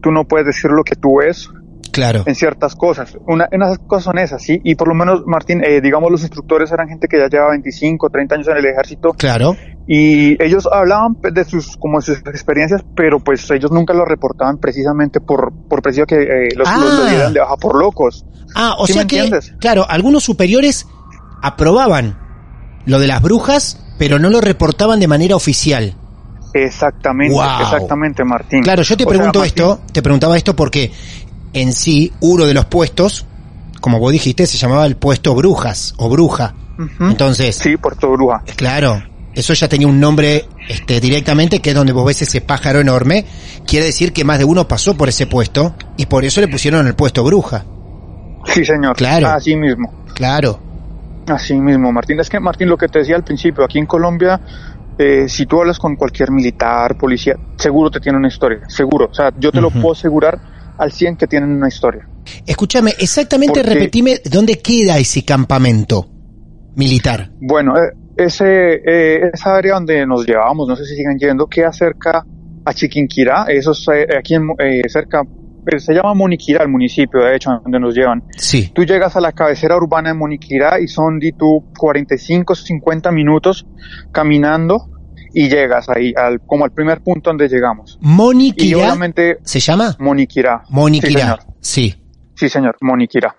tú 0.00 0.10
no 0.10 0.24
puedes 0.24 0.46
decir 0.46 0.70
lo 0.70 0.82
que 0.82 0.96
tú 0.96 1.18
ves, 1.18 1.48
Claro. 1.94 2.24
En 2.26 2.34
ciertas 2.34 2.74
cosas. 2.74 3.16
Una, 3.24 3.48
esas 3.52 3.78
cosas 3.78 4.04
son 4.04 4.18
esas, 4.18 4.42
¿sí? 4.42 4.60
Y 4.64 4.74
por 4.74 4.88
lo 4.88 4.94
menos, 4.94 5.22
Martín, 5.26 5.62
eh, 5.62 5.80
digamos, 5.80 6.10
los 6.10 6.22
instructores 6.22 6.72
eran 6.72 6.88
gente 6.88 7.06
que 7.06 7.18
ya 7.18 7.28
llevaba 7.28 7.52
25, 7.52 8.10
30 8.10 8.34
años 8.34 8.48
en 8.48 8.56
el 8.56 8.66
ejército. 8.66 9.12
Claro. 9.12 9.56
Y 9.86 10.42
ellos 10.42 10.68
hablaban 10.70 11.16
de 11.32 11.44
sus, 11.44 11.76
como 11.76 12.00
sus 12.00 12.18
experiencias, 12.18 12.82
pero 12.96 13.20
pues 13.20 13.48
ellos 13.52 13.70
nunca 13.70 13.94
lo 13.94 14.04
reportaban 14.04 14.58
precisamente 14.58 15.20
por, 15.20 15.52
por 15.68 15.82
preciso 15.82 16.04
que 16.04 16.16
eh, 16.16 16.48
los, 16.56 16.66
ah. 16.68 17.06
dieran 17.08 17.32
de 17.32 17.38
baja 17.38 17.56
por 17.58 17.78
locos. 17.78 18.26
Ah, 18.56 18.74
o 18.76 18.88
sea 18.88 19.06
que, 19.06 19.30
claro, 19.60 19.86
algunos 19.88 20.24
superiores 20.24 20.88
aprobaban 21.42 22.18
lo 22.86 22.98
de 22.98 23.06
las 23.06 23.22
brujas, 23.22 23.80
pero 23.98 24.18
no 24.18 24.30
lo 24.30 24.40
reportaban 24.40 24.98
de 24.98 25.06
manera 25.06 25.36
oficial. 25.36 25.94
Exactamente, 26.54 27.36
exactamente, 27.60 28.24
Martín. 28.24 28.62
Claro, 28.62 28.82
yo 28.82 28.96
te 28.96 29.04
pregunto 29.04 29.42
esto, 29.42 29.80
te 29.92 30.02
preguntaba 30.02 30.36
esto 30.36 30.54
porque 30.54 30.92
en 31.52 31.72
sí, 31.72 32.12
uno 32.20 32.46
de 32.46 32.54
los 32.54 32.66
puestos, 32.66 33.26
como 33.80 33.98
vos 33.98 34.12
dijiste, 34.12 34.46
se 34.46 34.56
llamaba 34.56 34.86
el 34.86 34.96
puesto 34.96 35.34
Brujas 35.34 35.94
o 35.96 36.08
Bruja. 36.08 36.54
Entonces. 37.00 37.56
Sí, 37.56 37.76
puesto 37.76 38.10
Bruja. 38.10 38.42
Claro. 38.56 39.02
Eso 39.34 39.52
ya 39.52 39.68
tenía 39.68 39.88
un 39.88 39.98
nombre 39.98 40.44
este, 40.68 41.00
directamente, 41.00 41.58
que 41.60 41.70
es 41.70 41.76
donde 41.76 41.92
vos 41.92 42.06
ves 42.06 42.22
ese 42.22 42.40
pájaro 42.40 42.78
enorme. 42.78 43.24
Quiere 43.66 43.86
decir 43.86 44.12
que 44.12 44.22
más 44.22 44.38
de 44.38 44.44
uno 44.44 44.68
pasó 44.68 44.96
por 44.96 45.08
ese 45.08 45.26
puesto 45.26 45.74
y 45.96 46.06
por 46.06 46.24
eso 46.24 46.40
le 46.40 46.46
pusieron 46.46 46.86
el 46.86 46.94
puesto 46.94 47.24
Bruja. 47.24 47.64
Sí, 48.46 48.64
señor. 48.64 48.96
Claro. 48.96 49.28
Así 49.28 49.56
mismo. 49.56 49.92
Claro. 50.14 50.60
Así 51.26 51.54
mismo, 51.54 51.90
Martín. 51.90 52.20
Es 52.20 52.30
que, 52.30 52.38
Martín, 52.38 52.68
lo 52.68 52.76
que 52.76 52.88
te 52.88 53.00
decía 53.00 53.16
al 53.16 53.24
principio, 53.24 53.64
aquí 53.64 53.78
en 53.78 53.86
Colombia, 53.86 54.40
eh, 54.98 55.28
si 55.28 55.46
tú 55.46 55.60
hablas 55.60 55.78
con 55.78 55.96
cualquier 55.96 56.30
militar, 56.30 56.96
policía, 56.96 57.36
seguro 57.56 57.90
te 57.90 58.00
tiene 58.00 58.18
una 58.18 58.28
historia, 58.28 58.60
seguro. 58.68 59.08
O 59.10 59.14
sea, 59.14 59.32
yo 59.38 59.50
te 59.50 59.60
lo 59.60 59.70
puedo 59.70 59.92
asegurar 59.92 60.38
al 60.78 60.92
100 60.92 61.16
que 61.16 61.26
tienen 61.26 61.50
una 61.50 61.68
historia. 61.68 62.08
Escúchame, 62.46 62.92
exactamente 62.98 63.62
repetime 63.62 64.20
dónde 64.24 64.58
queda 64.58 64.98
ese 64.98 65.24
campamento 65.24 66.08
militar. 66.76 67.30
Bueno, 67.40 67.76
eh, 67.76 67.92
ese, 68.16 68.74
eh, 68.84 69.30
esa 69.32 69.56
área 69.56 69.74
donde 69.74 70.06
nos 70.06 70.26
llevábamos, 70.26 70.68
no 70.68 70.76
sé 70.76 70.84
si 70.84 70.96
siguen 70.96 71.18
yendo, 71.18 71.46
queda 71.46 71.72
cerca 71.72 72.24
a 72.64 72.72
Chiquinquirá, 72.72 73.46
eso 73.48 73.72
es 73.72 73.86
eh, 73.88 74.06
aquí 74.18 74.34
en, 74.34 74.48
cerca, 74.88 75.22
se 75.78 75.94
llama 75.94 76.14
Moniquirá 76.14 76.62
el 76.62 76.68
municipio, 76.68 77.20
de 77.20 77.36
hecho, 77.36 77.50
donde 77.62 77.80
nos 77.80 77.94
llevan. 77.94 78.22
Sí. 78.36 78.70
Tú 78.74 78.84
llegas 78.84 79.16
a 79.16 79.20
la 79.20 79.32
cabecera 79.32 79.76
urbana 79.76 80.10
de 80.10 80.14
Moniquirá 80.14 80.80
y 80.80 80.88
son 80.88 81.18
de 81.18 81.32
tú 81.32 81.64
45, 81.78 82.54
50 82.54 83.10
minutos 83.12 83.66
caminando 84.12 84.90
y 85.32 85.48
llegas 85.48 85.88
ahí, 85.88 86.12
al, 86.16 86.40
como 86.46 86.64
al 86.64 86.70
primer 86.70 87.00
punto 87.00 87.30
donde 87.30 87.48
llegamos. 87.48 87.98
Moniquirá. 88.00 88.96
¿Se 89.42 89.58
llama? 89.58 89.96
Moniquirá. 89.98 90.62
Moniquirá, 90.70 91.38
sí. 91.60 91.94
Sí, 92.44 92.50
señor, 92.50 92.76
Moniquira. 92.82 93.34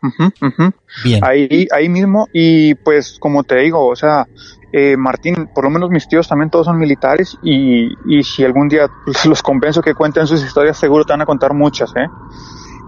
Bien. 1.03 1.23
Ahí, 1.23 1.67
ahí 1.71 1.89
mismo, 1.89 2.27
y 2.33 2.73
pues 2.73 3.17
como 3.19 3.43
te 3.43 3.57
digo, 3.57 3.85
o 3.87 3.95
sea, 3.95 4.25
eh, 4.73 4.97
Martín, 4.97 5.47
por 5.53 5.63
lo 5.63 5.69
menos 5.69 5.91
mis 5.91 6.07
tíos 6.07 6.27
también 6.27 6.49
todos 6.49 6.65
son 6.65 6.79
militares 6.79 7.37
y, 7.43 7.93
y 8.07 8.23
si 8.23 8.43
algún 8.43 8.67
día 8.67 8.89
los 9.25 9.43
convenzo 9.43 9.83
que 9.83 9.93
cuenten 9.93 10.25
sus 10.25 10.43
historias, 10.43 10.79
seguro 10.79 11.05
te 11.05 11.13
van 11.13 11.21
a 11.21 11.25
contar 11.27 11.53
muchas, 11.53 11.91
¿eh? 11.95 12.07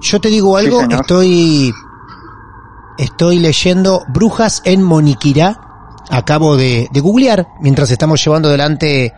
Yo 0.02 0.20
te 0.20 0.30
digo 0.30 0.58
algo, 0.58 0.82
estoy, 0.90 1.72
estoy 2.98 3.38
leyendo 3.38 4.04
Brujas 4.08 4.64
en 4.66 4.82
Moniquirá. 4.82 5.62
Acabo 6.10 6.56
de, 6.56 6.88
de 6.92 7.00
googlear 7.00 7.48
mientras 7.60 7.92
estamos 7.92 8.24
llevando 8.26 8.50
adelante 8.50 9.14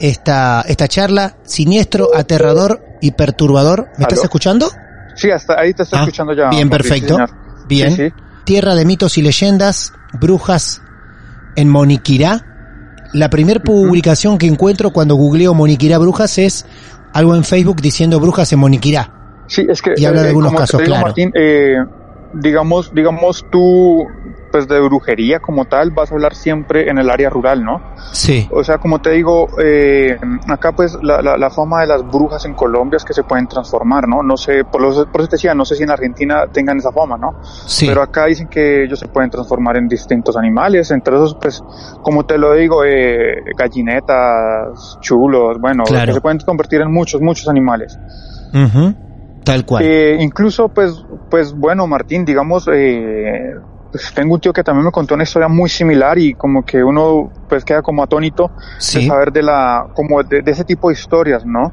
esta, 0.00 0.62
esta 0.62 0.88
charla. 0.88 1.36
Siniestro, 1.44 2.08
aterrador 2.16 2.84
y 3.00 3.12
perturbador. 3.12 3.90
¿Me 3.96 4.04
estás 4.04 4.24
escuchando? 4.24 4.68
Sí, 5.14 5.30
hasta 5.30 5.60
ahí 5.60 5.74
te 5.74 5.82
estoy 5.82 5.98
ah, 5.98 6.02
escuchando 6.02 6.32
ya. 6.34 6.50
Bien, 6.50 6.68
perfecto. 6.68 7.18
bien. 7.68 8.14
Tierra 8.44 8.74
de 8.74 8.84
mitos 8.84 9.18
y 9.18 9.22
leyendas, 9.22 9.92
brujas 10.12 10.82
en 11.56 11.68
Moniquirá. 11.68 12.46
La 13.12 13.28
primera 13.28 13.60
publicación 13.60 14.38
que 14.38 14.46
encuentro 14.46 14.90
cuando 14.90 15.14
googleo 15.16 15.54
Moniquirá 15.54 15.98
Brujas 15.98 16.38
es 16.38 16.64
algo 17.12 17.36
en 17.36 17.44
Facebook 17.44 17.80
diciendo 17.82 18.18
Brujas 18.18 18.52
en 18.52 18.58
Moniquirá. 18.58 19.12
Sí, 19.46 19.66
es 19.68 19.82
que. 19.82 19.92
Y 19.96 20.04
habla 20.06 20.22
de 20.22 20.28
eh, 20.28 20.30
algunos 20.30 20.54
casos, 20.54 20.80
claro. 20.80 21.06
Martín, 21.06 21.30
eh, 21.34 21.76
digamos, 22.34 22.92
digamos 22.94 23.46
tú, 23.50 24.06
pues 24.50 24.68
de 24.68 24.80
brujería 24.80 25.40
como 25.40 25.64
tal, 25.64 25.90
vas 25.90 26.10
a 26.10 26.14
hablar 26.14 26.34
siempre 26.34 26.88
en 26.88 26.98
el 26.98 27.10
área 27.10 27.30
rural, 27.30 27.64
¿no? 27.64 27.82
Sí. 28.12 28.48
O 28.50 28.62
sea, 28.62 28.78
como 28.78 29.00
te 29.00 29.10
digo, 29.10 29.48
eh, 29.62 30.18
acá 30.48 30.72
pues 30.72 30.96
la, 31.02 31.22
la, 31.22 31.50
fama 31.50 31.80
de 31.80 31.86
las 31.88 32.02
brujas 32.06 32.44
en 32.44 32.54
Colombia 32.54 32.96
es 32.96 33.04
que 33.04 33.14
se 33.14 33.22
pueden 33.22 33.46
transformar, 33.46 34.08
¿no? 34.08 34.22
No 34.22 34.36
sé, 34.36 34.64
por, 34.64 34.80
los, 34.80 35.06
por 35.06 35.20
eso 35.20 35.28
te 35.28 35.36
decía, 35.36 35.54
no 35.54 35.64
sé 35.64 35.76
si 35.76 35.82
en 35.82 35.90
Argentina 35.90 36.46
tengan 36.52 36.78
esa 36.78 36.92
fama, 36.92 37.16
¿no? 37.16 37.34
Sí. 37.66 37.86
Pero 37.86 38.02
acá 38.02 38.26
dicen 38.26 38.48
que 38.48 38.84
ellos 38.84 38.98
se 38.98 39.08
pueden 39.08 39.30
transformar 39.30 39.76
en 39.76 39.88
distintos 39.88 40.36
animales, 40.36 40.90
entre 40.90 41.14
esos, 41.16 41.34
pues, 41.34 41.62
como 42.02 42.24
te 42.24 42.38
lo 42.38 42.54
digo, 42.54 42.84
eh, 42.84 43.42
gallinetas, 43.56 44.98
chulos, 45.00 45.58
bueno, 45.60 45.84
que 45.84 46.12
se 46.12 46.20
pueden 46.20 46.38
convertir 46.38 46.80
en 46.80 46.92
muchos, 46.92 47.20
muchos 47.20 47.48
animales. 47.48 47.98
Tal 49.44 49.64
cual. 49.64 49.84
Eh, 49.84 50.18
incluso, 50.20 50.68
pues, 50.68 51.04
pues 51.30 51.52
bueno, 51.52 51.86
Martín, 51.86 52.24
digamos, 52.24 52.68
eh, 52.72 53.54
pues 53.92 54.12
tengo 54.14 54.34
un 54.34 54.40
tío 54.40 54.52
que 54.52 54.64
también 54.64 54.86
me 54.86 54.90
contó 54.90 55.14
una 55.14 55.24
historia 55.24 55.48
muy 55.48 55.68
similar 55.68 56.16
y 56.18 56.32
como 56.32 56.64
que 56.64 56.82
uno 56.82 57.30
pues 57.46 57.62
queda 57.62 57.82
como 57.82 58.02
atónito 58.02 58.50
de 58.94 59.06
saber 59.06 59.32
de 59.32 59.42
la, 59.42 59.86
como 59.94 60.22
de, 60.22 60.42
ese 60.46 60.64
tipo 60.64 60.88
de 60.88 60.94
historias, 60.94 61.44
¿no? 61.44 61.72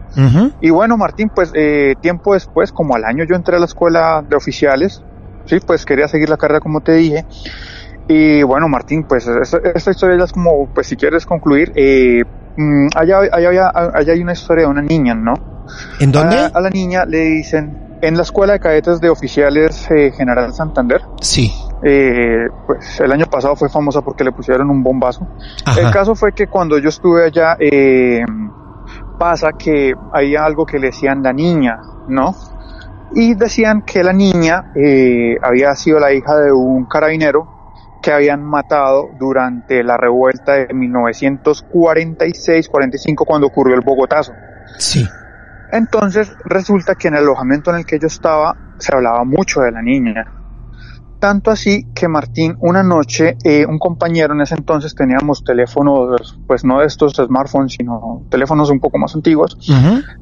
Y 0.60 0.70
bueno, 0.70 0.98
Martín, 0.98 1.32
pues 1.34 1.52
eh, 1.54 1.96
tiempo 2.02 2.34
después, 2.34 2.74
como 2.74 2.96
al 2.96 3.06
año 3.06 3.24
yo 3.24 3.36
entré 3.36 3.56
a 3.56 3.60
la 3.60 3.66
escuela 3.66 4.22
de 4.28 4.36
oficiales, 4.36 5.02
sí, 5.46 5.60
pues 5.66 5.86
quería 5.86 6.10
seguir 6.10 6.30
la 6.30 6.38
carrera 6.38 6.60
como 6.60 6.82
te 6.82 6.94
dije. 6.94 7.26
Y 8.10 8.44
bueno, 8.44 8.68
Martín, 8.68 9.04
pues 9.04 9.28
esta, 9.28 9.92
historia 9.92 10.18
ya 10.18 10.24
es 10.26 10.34
como, 10.34 10.68
pues 10.74 10.88
si 10.88 10.98
quieres 10.98 11.26
concluir, 11.26 11.72
eh, 11.76 12.24
mm, 12.58 12.88
allá, 12.96 13.20
allá, 13.32 13.72
allá, 13.74 14.14
hay 14.14 14.22
una 14.22 14.34
historia 14.34 14.66
de 14.66 14.72
una 14.72 14.82
niña, 14.82 15.16
¿no? 15.16 15.34
¿En 16.00 16.12
dónde? 16.12 16.38
A, 16.54 16.60
la 16.60 16.70
niña 16.70 17.06
le 17.06 17.20
dicen, 17.20 17.98
en 18.02 18.16
la 18.16 18.24
escuela 18.24 18.54
de 18.54 18.60
cadetes 18.60 19.00
de 19.00 19.10
oficiales 19.10 19.90
eh, 19.92 20.12
General 20.16 20.54
Santander. 20.54 21.02
Sí. 21.22 21.54
Eh, 21.84 22.48
pues 22.66 23.00
el 23.00 23.12
año 23.12 23.26
pasado 23.28 23.56
fue 23.56 23.70
famosa 23.70 24.02
porque 24.02 24.24
le 24.24 24.32
pusieron 24.32 24.70
un 24.70 24.84
bombazo. 24.84 25.28
El 25.78 25.92
caso 25.92 26.16
fue 26.16 26.34
que 26.34 26.48
cuando 26.48 26.78
yo 26.78 26.90
estuve 26.90 27.26
allá, 27.26 27.56
eh, 27.60 28.24
pasa 29.18 29.52
que 29.54 29.94
hay 30.14 30.36
algo 30.36 30.66
que 30.66 30.80
le 30.80 30.88
decían 30.88 31.22
la 31.22 31.34
niña, 31.34 31.80
¿no? 32.08 32.36
Y 33.14 33.34
decían 33.36 33.84
que 33.84 34.04
la 34.04 34.14
niña 34.14 34.72
eh, 34.76 35.36
había 35.42 35.74
sido 35.76 36.00
la 36.00 36.14
hija 36.14 36.36
de 36.38 36.52
un 36.52 36.86
carabinero 36.86 37.59
que 38.02 38.12
habían 38.12 38.44
matado 38.44 39.10
durante 39.20 39.84
la 39.84 39.98
revuelta 39.98 40.54
de 40.54 40.70
1946-45 40.70 43.26
cuando 43.26 43.48
ocurrió 43.48 43.76
el 43.76 43.82
Bogotazo. 43.82 44.32
Sí. 44.78 45.06
Entonces 45.72 46.32
resulta 46.46 46.96
que 46.96 47.10
en 47.10 47.16
el 47.16 47.24
alojamiento 47.24 47.72
en 47.72 47.78
el 47.78 47.86
que 47.86 48.00
yo 48.00 48.08
estaba 48.08 48.56
se 48.78 48.96
hablaba 48.96 49.24
mucho 49.24 49.62
de 49.62 49.72
la 49.72 49.82
niña. 49.82 50.26
Tanto 51.20 51.52
así 51.52 51.86
que 51.94 52.08
Martín, 52.08 52.56
una 52.62 52.82
noche, 52.82 53.36
eh, 53.44 53.66
un 53.66 53.78
compañero 53.78 54.34
en 54.34 54.40
ese 54.40 54.56
entonces 54.56 54.96
teníamos 54.96 55.44
teléfonos, 55.44 56.40
pues 56.48 56.64
no 56.64 56.80
de 56.80 56.86
estos 56.86 57.16
smartphones, 57.16 57.74
sino 57.74 58.24
teléfonos 58.30 58.70
un 58.70 58.80
poco 58.80 58.98
más 58.98 59.14
antiguos. 59.16 59.58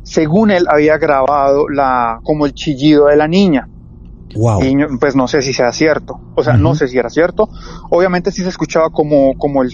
Según 0.02 0.50
él 0.50 0.66
había 0.68 0.98
grabado 0.98 1.70
la, 1.70 2.20
como 2.24 2.48
el 2.48 2.54
chillido 2.54 3.06
de 3.06 3.16
la 3.16 3.28
niña. 3.28 3.70
Wow. 4.36 4.62
Y 4.64 4.76
pues 5.00 5.16
no 5.16 5.28
sé 5.28 5.42
si 5.42 5.54
sea 5.54 5.72
cierto. 5.72 6.20
O 6.36 6.44
sea, 6.44 6.58
no 6.58 6.76
sé 6.76 6.88
si 6.88 6.98
era 6.98 7.10
cierto. 7.10 7.50
Obviamente 7.90 8.32
sí 8.32 8.44
se 8.44 8.50
escuchaba 8.50 8.90
como, 8.90 9.34
como 9.38 9.64
el 9.64 9.72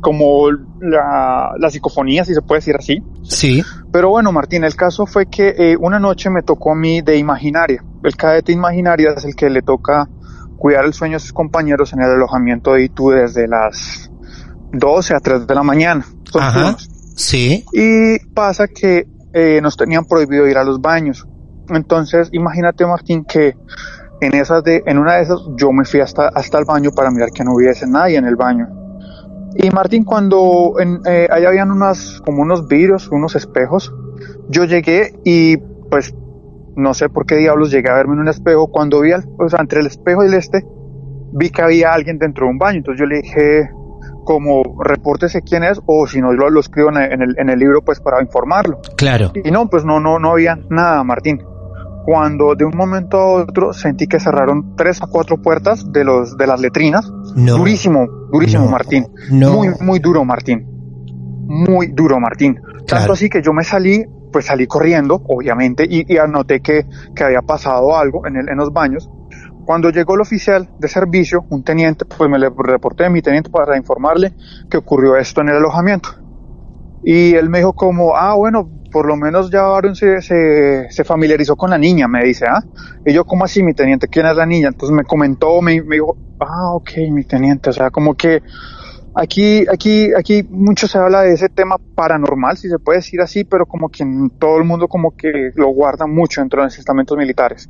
como 0.00 0.50
la, 0.80 1.52
la, 1.58 1.70
psicofonía, 1.70 2.24
si 2.24 2.34
se 2.34 2.42
puede 2.42 2.58
decir 2.58 2.76
así. 2.76 3.02
Sí. 3.22 3.62
Pero 3.92 4.10
bueno, 4.10 4.32
Martín, 4.32 4.64
el 4.64 4.74
caso 4.74 5.06
fue 5.06 5.26
que 5.26 5.54
eh, 5.56 5.76
una 5.78 5.98
noche 5.98 6.30
me 6.30 6.42
tocó 6.42 6.72
a 6.72 6.74
mí 6.74 7.00
de 7.02 7.16
imaginaria. 7.16 7.82
El 8.02 8.16
cadete 8.16 8.52
imaginaria 8.52 9.14
es 9.16 9.24
el 9.24 9.34
que 9.34 9.48
le 9.48 9.62
toca 9.62 10.08
cuidar 10.56 10.84
el 10.84 10.94
sueño 10.94 11.14
de 11.14 11.20
sus 11.20 11.32
compañeros 11.32 11.92
en 11.92 12.00
el 12.00 12.10
alojamiento 12.10 12.74
de 12.74 12.84
ITU 12.84 13.10
desde 13.10 13.46
las 13.46 14.10
12 14.72 15.14
a 15.14 15.20
3 15.20 15.46
de 15.46 15.54
la 15.54 15.62
mañana. 15.62 16.06
Ajá. 16.34 16.76
Sí. 17.16 17.64
Y 17.72 18.18
pasa 18.34 18.68
que 18.68 19.06
eh, 19.32 19.60
nos 19.62 19.76
tenían 19.76 20.04
prohibido 20.04 20.46
ir 20.46 20.58
a 20.58 20.64
los 20.64 20.80
baños. 20.80 21.26
Entonces, 21.70 22.28
imagínate, 22.32 22.86
Martín, 22.86 23.24
que 23.24 23.56
en 24.20 24.34
esas 24.34 24.64
de, 24.64 24.82
en 24.86 24.98
una 24.98 25.14
de 25.14 25.22
esas 25.22 25.40
yo 25.56 25.72
me 25.72 25.84
fui 25.84 26.00
hasta, 26.00 26.28
hasta 26.28 26.58
el 26.58 26.64
baño 26.64 26.90
para 26.90 27.10
mirar 27.10 27.30
que 27.30 27.44
no 27.44 27.54
hubiese 27.54 27.86
nadie 27.86 28.16
en 28.16 28.24
el 28.24 28.36
baño. 28.36 28.68
Y 29.54 29.70
Martín, 29.70 30.04
cuando 30.04 30.74
en, 30.78 31.00
eh, 31.06 31.28
ahí 31.30 31.44
habían 31.44 31.70
unas, 31.70 32.20
como 32.24 32.42
unos 32.42 32.68
vidrios, 32.68 33.08
unos 33.10 33.36
espejos, 33.36 33.92
yo 34.48 34.64
llegué 34.64 35.14
y 35.24 35.56
pues 35.56 36.14
no 36.76 36.92
sé 36.92 37.08
por 37.08 37.24
qué 37.24 37.36
diablos 37.36 37.70
llegué 37.70 37.88
a 37.88 37.94
verme 37.94 38.14
en 38.14 38.20
un 38.20 38.28
espejo. 38.28 38.70
Cuando 38.70 39.00
vi, 39.00 39.12
o 39.12 39.48
sea, 39.48 39.60
entre 39.60 39.80
el 39.80 39.86
espejo 39.86 40.24
y 40.24 40.28
el 40.28 40.34
este, 40.34 40.66
vi 41.32 41.50
que 41.50 41.62
había 41.62 41.92
alguien 41.92 42.18
dentro 42.18 42.46
de 42.46 42.52
un 42.52 42.58
baño. 42.58 42.78
Entonces 42.78 43.00
yo 43.00 43.06
le 43.06 43.22
dije, 43.22 43.70
como, 44.24 44.62
repórtese 44.84 45.40
quién 45.40 45.64
es, 45.64 45.80
o 45.86 46.06
si 46.06 46.20
no, 46.20 46.34
lo, 46.34 46.50
lo 46.50 46.60
escribo 46.60 46.90
en 46.90 47.22
el, 47.22 47.38
en 47.38 47.48
el 47.48 47.58
libro, 47.58 47.82
pues 47.82 48.00
para 48.00 48.20
informarlo. 48.20 48.80
Claro. 48.96 49.32
Y 49.42 49.50
no, 49.50 49.70
pues 49.70 49.86
no, 49.86 50.00
no, 50.00 50.18
no 50.18 50.32
había 50.32 50.58
nada, 50.68 51.02
Martín 51.02 51.40
cuando 52.06 52.54
de 52.54 52.64
un 52.64 52.76
momento 52.76 53.18
a 53.18 53.42
otro 53.42 53.72
sentí 53.72 54.06
que 54.06 54.20
cerraron 54.20 54.76
tres 54.76 55.02
a 55.02 55.08
cuatro 55.08 55.42
puertas 55.42 55.90
de 55.90 56.04
los 56.04 56.36
de 56.36 56.46
las 56.46 56.60
letrinas. 56.60 57.10
Durísimo, 57.34 58.06
durísimo, 58.32 58.68
Martín. 58.68 59.08
Muy, 59.28 59.70
muy 59.80 59.98
duro, 59.98 60.24
Martín. 60.24 60.64
Muy 61.48 61.88
duro, 61.88 62.20
Martín. 62.20 62.60
Tanto 62.86 63.12
así 63.12 63.28
que 63.28 63.42
yo 63.42 63.52
me 63.52 63.64
salí, 63.64 64.04
pues 64.32 64.46
salí 64.46 64.68
corriendo, 64.68 65.20
obviamente, 65.26 65.84
y, 65.88 66.16
anoté 66.16 66.60
que, 66.60 66.86
que, 67.14 67.24
había 67.24 67.42
pasado 67.42 67.96
algo 67.96 68.24
en, 68.24 68.36
el, 68.36 68.48
en 68.48 68.56
los 68.56 68.72
baños. 68.72 69.10
Cuando 69.64 69.90
llegó 69.90 70.14
el 70.14 70.20
oficial 70.20 70.70
de 70.78 70.86
servicio, 70.86 71.44
un 71.50 71.64
teniente, 71.64 72.04
pues 72.04 72.30
me 72.30 72.38
le 72.38 72.50
reporté 72.56 73.06
a 73.06 73.10
mi 73.10 73.20
teniente 73.20 73.50
para 73.50 73.76
informarle 73.76 74.32
que 74.70 74.76
ocurrió 74.76 75.16
esto 75.16 75.40
en 75.40 75.48
el 75.48 75.56
alojamiento. 75.56 76.10
Y 77.02 77.34
él 77.34 77.50
me 77.50 77.58
dijo 77.58 77.72
como, 77.72 78.16
ah, 78.16 78.34
bueno, 78.36 78.70
por 78.96 79.04
lo 79.04 79.14
menos 79.14 79.50
ya 79.50 79.60
Aaron 79.60 79.94
se, 79.94 80.22
se, 80.22 81.04
familiarizó 81.04 81.54
con 81.54 81.68
la 81.68 81.76
niña, 81.76 82.08
me 82.08 82.24
dice, 82.24 82.46
¿ah? 82.48 82.64
Y 83.04 83.12
yo, 83.12 83.26
¿cómo 83.26 83.44
así, 83.44 83.62
mi 83.62 83.74
teniente? 83.74 84.08
¿Quién 84.08 84.24
es 84.24 84.34
la 84.34 84.46
niña? 84.46 84.68
Entonces 84.68 84.96
me 84.96 85.04
comentó, 85.04 85.60
me, 85.60 85.82
me 85.82 85.96
dijo, 85.96 86.16
ah, 86.40 86.72
ok, 86.72 86.92
mi 87.10 87.22
teniente, 87.24 87.68
o 87.68 87.72
sea, 87.74 87.90
como 87.90 88.14
que 88.14 88.40
aquí, 89.14 89.66
aquí, 89.70 90.14
aquí 90.18 90.42
mucho 90.48 90.88
se 90.88 90.96
habla 90.96 91.20
de 91.20 91.34
ese 91.34 91.50
tema 91.50 91.76
paranormal, 91.94 92.56
si 92.56 92.70
se 92.70 92.78
puede 92.78 93.00
decir 93.00 93.20
así, 93.20 93.44
pero 93.44 93.66
como 93.66 93.90
que 93.90 94.02
todo 94.38 94.56
el 94.56 94.64
mundo 94.64 94.88
como 94.88 95.14
que 95.14 95.50
lo 95.56 95.68
guarda 95.68 96.06
mucho 96.06 96.40
dentro 96.40 96.62
de 96.62 96.68
los 96.68 96.78
estamentos 96.78 97.18
militares. 97.18 97.68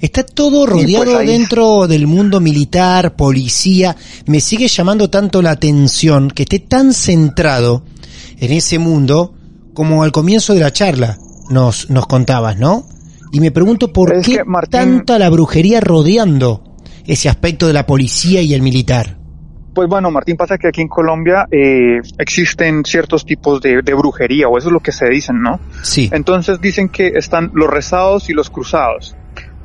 Está 0.00 0.26
todo 0.26 0.66
pues 0.66 0.82
rodeado 0.82 1.18
dentro 1.18 1.86
del 1.86 2.08
mundo 2.08 2.40
militar, 2.40 3.14
policía. 3.14 3.94
Me 4.26 4.40
sigue 4.40 4.66
llamando 4.66 5.08
tanto 5.08 5.40
la 5.40 5.52
atención 5.52 6.32
que 6.32 6.42
esté 6.42 6.58
tan 6.58 6.92
centrado 6.92 7.84
en 8.40 8.50
ese 8.50 8.80
mundo 8.80 9.34
como 9.74 10.02
al 10.02 10.12
comienzo 10.12 10.54
de 10.54 10.60
la 10.60 10.72
charla 10.72 11.18
nos, 11.50 11.90
nos 11.90 12.06
contabas, 12.06 12.56
¿no? 12.58 12.86
Y 13.32 13.40
me 13.40 13.50
pregunto 13.50 13.92
por 13.92 14.22
qué 14.22 14.42
tanta 14.70 15.18
la 15.18 15.28
brujería 15.28 15.80
rodeando 15.80 16.62
ese 17.04 17.28
aspecto 17.28 17.66
de 17.66 17.72
la 17.72 17.84
policía 17.84 18.40
y 18.40 18.54
el 18.54 18.62
militar. 18.62 19.18
Pues 19.74 19.88
bueno, 19.88 20.12
Martín, 20.12 20.36
pasa 20.36 20.56
que 20.56 20.68
aquí 20.68 20.80
en 20.80 20.88
Colombia 20.88 21.48
eh, 21.50 22.00
existen 22.18 22.84
ciertos 22.84 23.26
tipos 23.26 23.60
de, 23.60 23.82
brujería, 23.82 24.46
o 24.48 24.56
eso 24.56 24.68
es 24.68 24.72
lo 24.72 24.78
que 24.78 24.92
se 24.92 25.08
dicen, 25.08 25.42
¿no? 25.42 25.58
Sí. 25.82 26.08
Entonces 26.12 26.60
dicen 26.60 26.88
que 26.88 27.08
están 27.08 27.50
los 27.54 27.68
rezados 27.68 28.30
y 28.30 28.34
los 28.34 28.50
cruzados. 28.50 29.16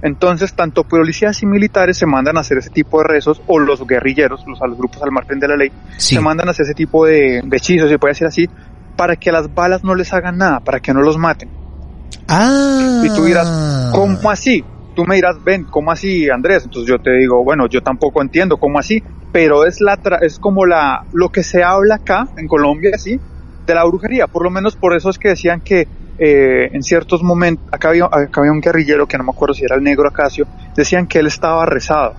Entonces, 0.01 0.53
tanto 0.53 0.85
policías 0.85 1.43
y 1.43 1.45
militares 1.45 1.97
se 1.97 2.05
mandan 2.05 2.37
a 2.37 2.39
hacer 2.39 2.57
ese 2.57 2.71
tipo 2.71 2.99
de 2.99 3.03
rezos, 3.03 3.41
o 3.45 3.59
los 3.59 3.85
guerrilleros, 3.85 4.43
los, 4.47 4.59
los 4.59 4.77
grupos 4.77 5.03
al 5.03 5.11
margen 5.11 5.39
de 5.39 5.47
la 5.47 5.57
ley, 5.57 5.71
se 5.97 6.19
mandan 6.19 6.47
a 6.47 6.51
hacer 6.51 6.65
ese 6.65 6.73
tipo 6.73 7.05
de, 7.05 7.41
de 7.43 7.57
hechizos, 7.57 7.89
se 7.89 7.99
puede 7.99 8.13
decir 8.13 8.25
así, 8.25 8.49
para 8.99 9.15
que 9.15 9.31
las 9.31 9.55
balas 9.55 9.81
no 9.81 9.95
les 9.95 10.11
hagan 10.11 10.37
nada, 10.37 10.59
para 10.59 10.81
que 10.81 10.93
no 10.93 10.99
los 10.99 11.17
maten. 11.17 11.49
Ah. 12.27 13.01
Y 13.01 13.07
tú 13.15 13.23
dirás, 13.23 13.91
¿cómo 13.93 14.29
así? 14.29 14.61
Tú 14.93 15.05
me 15.05 15.15
dirás, 15.15 15.41
ven, 15.41 15.63
¿cómo 15.63 15.89
así, 15.89 16.29
Andrés? 16.29 16.65
Entonces 16.65 16.89
yo 16.89 16.99
te 16.99 17.11
digo, 17.11 17.41
bueno, 17.41 17.65
yo 17.67 17.81
tampoco 17.81 18.21
entiendo 18.21 18.57
cómo 18.57 18.77
así, 18.77 19.01
pero 19.31 19.65
es 19.65 19.79
la 19.79 19.97
es 20.19 20.37
como 20.37 20.65
la 20.65 21.05
lo 21.13 21.29
que 21.29 21.43
se 21.43 21.63
habla 21.63 21.95
acá 21.95 22.27
en 22.35 22.49
Colombia, 22.49 22.97
sí, 22.97 23.17
de 23.65 23.73
la 23.73 23.85
brujería. 23.85 24.27
Por 24.27 24.43
lo 24.43 24.49
menos 24.49 24.75
por 24.75 24.93
eso 24.93 25.09
es 25.11 25.17
que 25.17 25.29
decían 25.29 25.61
que 25.61 25.87
eh, 26.17 26.69
en 26.73 26.83
ciertos 26.83 27.23
momentos, 27.23 27.65
acá 27.71 27.89
había, 27.91 28.03
acá 28.03 28.41
había 28.41 28.51
un 28.51 28.59
guerrillero 28.59 29.07
que 29.07 29.17
no 29.17 29.23
me 29.23 29.31
acuerdo 29.31 29.53
si 29.53 29.63
era 29.63 29.77
el 29.77 29.81
negro 29.81 30.09
Acacio, 30.09 30.45
decían 30.75 31.07
que 31.07 31.19
él 31.19 31.27
estaba 31.27 31.65
rezado. 31.65 32.15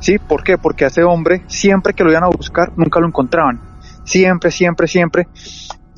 ¿Sí? 0.00 0.18
¿Por 0.18 0.44
qué? 0.44 0.58
Porque 0.58 0.84
a 0.84 0.88
ese 0.88 1.04
hombre, 1.04 1.42
siempre 1.46 1.94
que 1.94 2.04
lo 2.04 2.10
iban 2.10 2.24
a 2.24 2.28
buscar, 2.28 2.70
nunca 2.76 3.00
lo 3.00 3.06
encontraban. 3.06 3.62
Siempre, 4.04 4.50
siempre, 4.50 4.86
siempre 4.86 5.26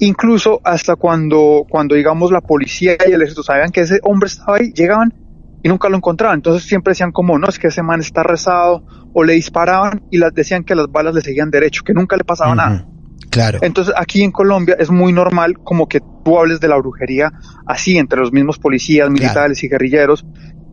incluso 0.00 0.60
hasta 0.64 0.96
cuando, 0.96 1.64
cuando 1.68 1.94
digamos 1.94 2.32
la 2.32 2.40
policía 2.40 2.96
y 3.06 3.12
el 3.12 3.22
ejército 3.22 3.42
sabían 3.42 3.70
que 3.70 3.82
ese 3.82 4.00
hombre 4.02 4.26
estaba 4.26 4.56
ahí, 4.56 4.72
llegaban 4.72 5.14
y 5.62 5.68
nunca 5.68 5.88
lo 5.88 5.96
encontraban. 5.96 6.38
Entonces 6.38 6.64
siempre 6.64 6.92
decían 6.92 7.12
como, 7.12 7.38
no, 7.38 7.48
es 7.48 7.58
que 7.58 7.68
ese 7.68 7.82
man 7.82 8.00
está 8.00 8.22
rezado, 8.22 8.82
o 9.12 9.24
le 9.24 9.34
disparaban 9.34 10.02
y 10.10 10.18
las 10.18 10.32
decían 10.32 10.64
que 10.64 10.74
las 10.74 10.86
balas 10.90 11.14
le 11.14 11.20
seguían 11.20 11.50
derecho, 11.50 11.82
que 11.84 11.92
nunca 11.92 12.16
le 12.16 12.24
pasaba 12.24 12.54
nada. 12.54 12.86
Claro. 13.30 13.58
Entonces 13.62 13.94
aquí 13.96 14.22
en 14.22 14.32
Colombia 14.32 14.76
es 14.78 14.90
muy 14.90 15.12
normal 15.12 15.58
como 15.62 15.86
que 15.86 16.00
tú 16.24 16.38
hables 16.38 16.60
de 16.60 16.68
la 16.68 16.76
brujería 16.76 17.32
así 17.66 17.98
entre 17.98 18.18
los 18.20 18.32
mismos 18.32 18.58
policías, 18.58 19.08
militares 19.10 19.62
y 19.62 19.68
guerrilleros. 19.68 20.26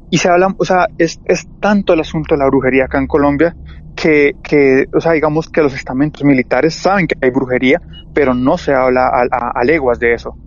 Y 0.09 0.19
se 0.19 0.29
habla, 0.29 0.55
o 0.57 0.65
sea, 0.65 0.87
es, 0.97 1.19
es 1.25 1.47
tanto 1.59 1.93
el 1.93 1.99
asunto 1.99 2.33
de 2.33 2.39
la 2.39 2.47
brujería 2.47 2.85
acá 2.85 2.97
en 2.97 3.07
Colombia 3.07 3.55
que, 3.97 4.35
que, 4.43 4.85
o 4.95 5.01
sea, 5.01 5.13
digamos 5.13 5.49
que 5.49 5.61
los 5.61 5.73
estamentos 5.73 6.23
militares 6.23 6.75
saben 6.75 7.07
que 7.07 7.15
hay 7.19 7.31
brujería, 7.31 7.81
pero 8.13 8.33
no 8.33 8.57
se 8.57 8.73
habla 8.73 9.09
a, 9.09 9.63
leguas 9.63 9.99
de 9.99 10.13
eso. 10.13 10.37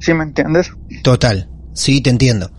¿Sí 0.00 0.12
me 0.12 0.24
entiendes? 0.24 0.72
Total, 1.02 1.48
sí, 1.72 2.02
te 2.02 2.10
entiendo. 2.10 2.50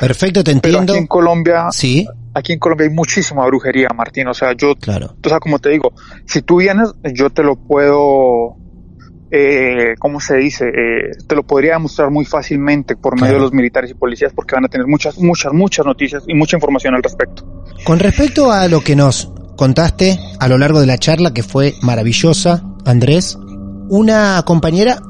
Perfecto, 0.00 0.42
te 0.42 0.50
entiendo. 0.50 0.80
Pero 0.80 0.92
aquí 0.92 0.98
en 0.98 1.06
Colombia, 1.06 1.66
sí. 1.70 2.06
Aquí 2.34 2.52
en 2.52 2.58
Colombia 2.58 2.88
hay 2.88 2.92
muchísima 2.92 3.46
brujería, 3.46 3.88
Martín. 3.94 4.26
O 4.26 4.34
sea, 4.34 4.52
yo, 4.52 4.74
claro. 4.74 5.16
o 5.24 5.28
sea, 5.28 5.38
como 5.38 5.60
te 5.60 5.70
digo, 5.70 5.92
si 6.26 6.42
tú 6.42 6.56
vienes, 6.56 6.92
yo 7.14 7.30
te 7.30 7.44
lo 7.44 7.54
puedo, 7.54 8.56
eh, 9.30 9.94
¿cómo 10.00 10.18
se 10.18 10.36
dice? 10.36 10.66
Eh, 10.66 11.10
te 11.26 11.36
lo 11.36 11.44
podría 11.44 11.74
demostrar 11.74 12.10
muy 12.10 12.24
fácilmente 12.24 12.96
por 12.96 13.20
medio 13.20 13.34
de 13.34 13.40
los 13.40 13.52
militares 13.52 13.92
y 13.92 13.94
policías 13.94 14.32
porque 14.32 14.56
van 14.56 14.64
a 14.64 14.68
tener 14.68 14.88
muchas, 14.88 15.18
muchas, 15.18 15.52
muchas 15.52 15.86
noticias 15.86 16.24
y 16.26 16.34
mucha 16.34 16.56
información 16.56 16.96
al 16.96 17.02
respecto. 17.02 17.64
Con 17.84 18.00
respecto 18.00 18.50
a 18.50 18.66
lo 18.66 18.80
que 18.80 18.96
nos 18.96 19.32
contaste 19.58 20.20
a 20.38 20.46
lo 20.48 20.56
largo 20.56 20.80
de 20.80 20.86
la 20.86 20.98
charla, 20.98 21.34
que 21.34 21.42
fue 21.42 21.74
maravillosa, 21.82 22.62
Andrés, 22.86 23.36
una 23.88 24.40
compañera 24.46 25.02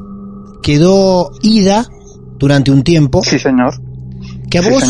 quedó 0.62 1.30
ida 1.42 1.87
durante 2.38 2.70
un 2.70 2.82
tiempo. 2.82 3.22
Sí, 3.22 3.38
señor. 3.38 3.80
Que 4.50 4.58
a 4.58 4.62
vos, 4.62 4.82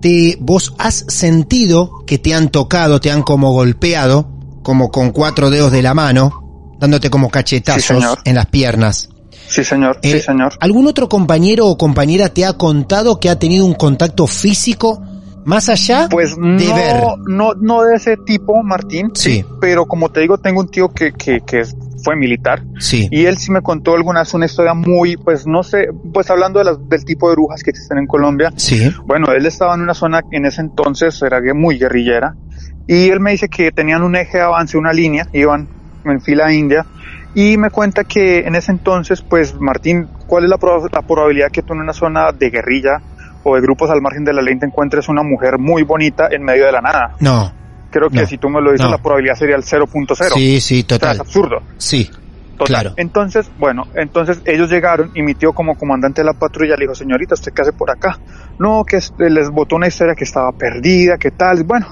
Te, 0.00 0.36
vos 0.38 0.74
has 0.78 1.06
sentido 1.08 2.04
que 2.06 2.18
te 2.18 2.34
han 2.34 2.50
tocado, 2.50 3.00
te 3.00 3.10
han 3.10 3.22
como 3.22 3.52
golpeado, 3.52 4.30
como 4.62 4.90
con 4.90 5.10
cuatro 5.12 5.48
dedos 5.48 5.72
de 5.72 5.80
la 5.80 5.94
mano, 5.94 6.76
dándote 6.78 7.08
como 7.08 7.30
cachetazos 7.30 8.18
en 8.24 8.34
las 8.34 8.46
piernas. 8.46 9.08
Sí, 9.48 9.64
señor. 9.64 9.98
sí, 10.02 10.10
eh, 10.10 10.20
señor. 10.20 10.52
¿Algún 10.60 10.86
otro 10.88 11.08
compañero 11.08 11.68
o 11.68 11.78
compañera 11.78 12.28
te 12.28 12.44
ha 12.44 12.52
contado 12.52 13.18
que 13.18 13.30
ha 13.30 13.38
tenido 13.38 13.64
un 13.64 13.74
contacto 13.74 14.26
físico 14.26 15.00
más 15.46 15.68
allá 15.68 16.08
pues 16.10 16.36
no, 16.36 17.16
no, 17.24 17.54
no 17.54 17.82
de 17.84 17.94
ese 17.94 18.16
tipo, 18.16 18.62
Martín. 18.64 19.12
Sí. 19.14 19.44
Pero 19.60 19.86
como 19.86 20.10
te 20.10 20.20
digo, 20.20 20.38
tengo 20.38 20.60
un 20.60 20.68
tío 20.68 20.88
que, 20.88 21.12
que, 21.12 21.40
que 21.40 21.62
fue 22.02 22.16
militar. 22.16 22.64
Sí. 22.80 23.06
Y 23.12 23.26
él 23.26 23.38
sí 23.38 23.52
me 23.52 23.62
contó 23.62 23.94
algunas, 23.94 24.34
una 24.34 24.46
historia 24.46 24.74
muy, 24.74 25.16
pues 25.16 25.46
no 25.46 25.62
sé, 25.62 25.88
pues 26.12 26.30
hablando 26.30 26.58
de 26.58 26.64
las, 26.64 26.88
del 26.88 27.04
tipo 27.04 27.28
de 27.28 27.36
brujas 27.36 27.62
que 27.62 27.70
existen 27.70 27.98
en 27.98 28.08
Colombia. 28.08 28.52
Sí. 28.56 28.92
Bueno, 29.04 29.32
él 29.32 29.46
estaba 29.46 29.76
en 29.76 29.82
una 29.82 29.94
zona 29.94 30.22
que 30.22 30.36
en 30.36 30.46
ese 30.46 30.62
entonces 30.62 31.22
era 31.22 31.40
muy 31.54 31.78
guerrillera. 31.78 32.34
Y 32.88 33.10
él 33.10 33.20
me 33.20 33.30
dice 33.30 33.48
que 33.48 33.70
tenían 33.70 34.02
un 34.02 34.16
eje 34.16 34.38
de 34.38 34.44
avance, 34.44 34.76
una 34.76 34.92
línea, 34.92 35.28
iban 35.32 35.68
en 36.04 36.20
fila 36.20 36.52
india. 36.52 36.84
Y 37.36 37.56
me 37.56 37.70
cuenta 37.70 38.02
que 38.02 38.40
en 38.40 38.56
ese 38.56 38.72
entonces, 38.72 39.22
pues 39.22 39.54
Martín, 39.60 40.08
¿cuál 40.26 40.44
es 40.44 40.50
la, 40.50 40.58
la 40.92 41.02
probabilidad 41.02 41.52
que 41.52 41.62
tú 41.62 41.72
en 41.74 41.80
una 41.80 41.92
zona 41.92 42.32
de 42.32 42.50
guerrilla 42.50 43.00
o 43.48 43.54
de 43.54 43.60
grupos 43.60 43.88
al 43.90 44.02
margen 44.02 44.24
de 44.24 44.32
la 44.32 44.42
ley 44.42 44.58
te 44.58 44.66
encuentres 44.66 45.08
una 45.08 45.22
mujer 45.22 45.56
muy 45.56 45.84
bonita 45.84 46.26
en 46.30 46.42
medio 46.42 46.66
de 46.66 46.72
la 46.72 46.80
nada. 46.80 47.14
No. 47.20 47.52
Creo 47.92 48.10
que 48.10 48.26
si 48.26 48.38
tú 48.38 48.50
me 48.50 48.60
lo 48.60 48.72
dices, 48.72 48.90
la 48.90 48.98
probabilidad 48.98 49.36
sería 49.36 49.54
el 49.54 49.62
0.0. 49.62 50.34
Sí, 50.34 50.60
sí, 50.60 50.82
total. 50.82 51.14
es 51.14 51.20
absurdo. 51.20 51.62
Sí. 51.78 52.10
Claro. 52.58 52.94
Entonces, 52.96 53.48
bueno, 53.58 53.84
entonces 53.94 54.40
ellos 54.44 54.68
llegaron 54.68 55.12
y 55.14 55.22
mi 55.22 55.34
tío 55.34 55.52
como 55.52 55.76
comandante 55.76 56.22
de 56.22 56.26
la 56.26 56.32
patrulla 56.32 56.74
le 56.74 56.84
dijo, 56.84 56.94
señorita, 56.94 57.34
¿usted 57.34 57.52
qué 57.52 57.62
hace 57.62 57.72
por 57.72 57.90
acá? 57.90 58.18
No, 58.58 58.84
que 58.84 58.98
les 59.18 59.50
botó 59.50 59.76
una 59.76 59.86
historia 59.86 60.14
que 60.14 60.24
estaba 60.24 60.50
perdida, 60.52 61.16
que 61.16 61.30
tal. 61.30 61.62
Bueno, 61.64 61.86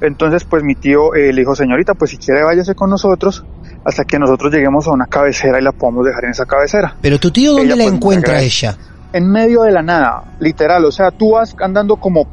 entonces 0.00 0.44
pues 0.44 0.62
mi 0.62 0.74
tío 0.74 1.14
eh, 1.14 1.32
le 1.32 1.42
dijo, 1.42 1.54
señorita, 1.54 1.94
pues 1.94 2.12
si 2.12 2.16
quiere 2.16 2.42
váyase 2.42 2.74
con 2.74 2.88
nosotros 2.88 3.44
hasta 3.84 4.04
que 4.04 4.18
nosotros 4.18 4.52
lleguemos 4.52 4.86
a 4.86 4.92
una 4.92 5.06
cabecera 5.06 5.60
y 5.60 5.62
la 5.62 5.72
podamos 5.72 6.06
dejar 6.06 6.24
en 6.24 6.30
esa 6.30 6.46
cabecera. 6.46 6.96
Pero 7.02 7.18
tu 7.18 7.30
tío, 7.30 7.52
¿dónde 7.52 7.76
la 7.76 7.84
pues, 7.84 7.94
encuentra 7.94 8.40
ella? 8.40 8.78
En 9.14 9.30
medio 9.30 9.62
de 9.62 9.70
la 9.70 9.80
nada, 9.80 10.36
literal. 10.40 10.84
O 10.84 10.90
sea, 10.90 11.12
tú 11.12 11.30
vas 11.32 11.54
andando 11.60 11.96
como 11.96 12.26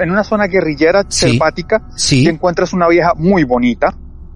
en 0.00 0.10
una 0.10 0.22
zona 0.22 0.46
guerrillera 0.46 1.04
selvática 1.08 1.82
y 2.10 2.28
encuentras 2.28 2.72
una 2.72 2.86
vieja 2.88 3.12
muy 3.16 3.42
bonita 3.42 3.92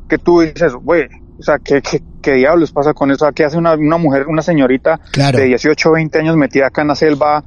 que 0.08 0.18
tú 0.18 0.40
dices, 0.40 0.74
güey, 0.74 1.04
o 1.38 1.42
sea, 1.42 1.58
¿qué, 1.58 1.80
¿qué, 2.20 2.32
diablos 2.32 2.72
pasa 2.72 2.92
con 2.92 3.12
eso? 3.12 3.30
¿Qué 3.32 3.44
hace 3.44 3.56
una, 3.56 3.74
una 3.74 3.98
mujer, 3.98 4.26
una 4.26 4.42
señorita 4.42 5.00
de 5.14 5.44
18 5.44 5.88
o 5.88 5.92
20 5.92 6.18
años 6.18 6.36
metida 6.36 6.66
acá 6.66 6.82
en 6.82 6.88
la 6.88 6.96
selva? 6.96 7.44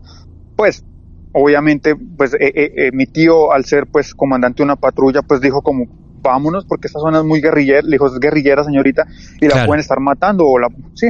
Pues, 0.56 0.86
obviamente, 1.34 1.94
pues 1.96 2.34
eh, 2.36 2.52
eh, 2.56 2.72
eh, 2.78 2.92
mi 2.94 3.08
tío, 3.08 3.52
al 3.52 3.66
ser 3.66 3.88
pues 3.92 4.16
comandante 4.16 4.58
de 4.58 4.64
una 4.64 4.78
patrulla, 4.78 5.22
pues 5.22 5.42
dijo 5.42 5.62
como, 5.62 5.86
vámonos 6.22 6.66
porque 6.66 6.88
esta 6.88 7.00
zona 7.00 7.20
es 7.20 7.26
muy 7.26 7.42
guerrillera, 7.42 7.82
le 7.82 7.92
dijo, 7.92 8.08
es 8.08 8.20
guerrillera 8.20 8.64
señorita 8.64 9.06
y 9.42 9.48
la 9.48 9.66
pueden 9.66 9.82
estar 9.82 10.00
matando 10.00 10.46
o 10.48 10.58
la, 10.58 10.70
sí. 10.94 11.10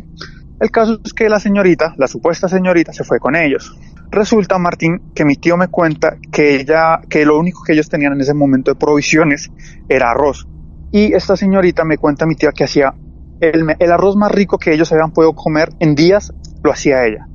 El 0.60 0.72
caso 0.72 1.00
es 1.04 1.14
que 1.14 1.30
la 1.30 1.40
señorita, 1.40 1.94
la 1.98 2.08
supuesta 2.08 2.48
señorita, 2.48 2.94
se 2.94 3.04
fue 3.04 3.20
con 3.20 3.36
ellos. 3.36 3.78
Resulta, 4.10 4.58
Martín, 4.58 5.12
que 5.14 5.26
mi 5.26 5.36
tío 5.36 5.58
me 5.58 5.68
cuenta 5.68 6.18
que 6.32 6.56
ella, 6.56 7.02
que 7.10 7.26
lo 7.26 7.38
único 7.38 7.62
que 7.64 7.74
ellos 7.74 7.90
tenían 7.90 8.14
en 8.14 8.22
ese 8.22 8.34
momento 8.34 8.72
de 8.72 8.76
provisiones 8.76 9.52
era 9.90 10.12
arroz. 10.12 10.48
Y 10.92 11.14
esta 11.14 11.36
señorita 11.36 11.84
me 11.84 11.98
cuenta 11.98 12.26
mi 12.26 12.36
tía 12.36 12.52
que 12.52 12.64
hacía 12.64 12.94
el, 13.42 13.76
el 13.78 13.92
arroz 13.92 14.16
más 14.16 14.32
rico 14.32 14.58
que 14.58 14.74
ellos 14.74 14.92
habían 14.94 15.12
podido 15.12 15.34
comer 15.34 15.70
en 15.80 15.94
días, 15.96 16.32
lo 16.64 16.72
hacía 16.72 17.06
ella. 17.06 17.28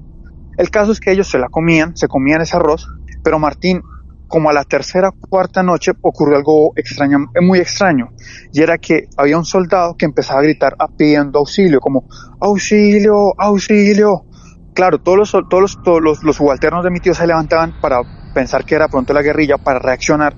El 0.56 0.70
caso 0.70 0.92
es 0.92 1.00
que 1.00 1.12
ellos 1.12 1.28
se 1.28 1.38
la 1.38 1.48
comían, 1.48 1.96
se 1.96 2.08
comían 2.08 2.40
ese 2.40 2.56
arroz, 2.56 2.88
pero 3.22 3.38
Martín, 3.38 3.82
como 4.30 4.48
a 4.48 4.52
la 4.52 4.62
tercera 4.62 5.10
cuarta 5.10 5.60
noche 5.64 5.90
ocurrió 6.00 6.36
algo 6.36 6.72
extraño, 6.76 7.18
muy 7.42 7.58
extraño, 7.58 8.10
y 8.52 8.62
era 8.62 8.78
que 8.78 9.08
había 9.16 9.36
un 9.36 9.44
soldado 9.44 9.96
que 9.96 10.06
empezaba 10.06 10.38
a 10.38 10.44
gritar 10.44 10.76
pidiendo 10.96 11.40
auxilio, 11.40 11.80
como 11.80 12.04
auxilio, 12.40 13.34
auxilio. 13.36 14.24
Claro, 14.72 14.98
todos 14.98 15.18
los, 15.18 15.32
todos 15.50 15.76
los, 16.00 16.22
los, 16.22 16.36
subalternos 16.36 16.84
de 16.84 16.90
mi 16.90 17.00
tío 17.00 17.12
se 17.12 17.26
levantaban 17.26 17.80
para 17.80 18.02
pensar 18.32 18.64
que 18.64 18.76
era 18.76 18.86
pronto 18.86 19.12
la 19.12 19.20
guerrilla, 19.20 19.58
para 19.58 19.80
reaccionar, 19.80 20.32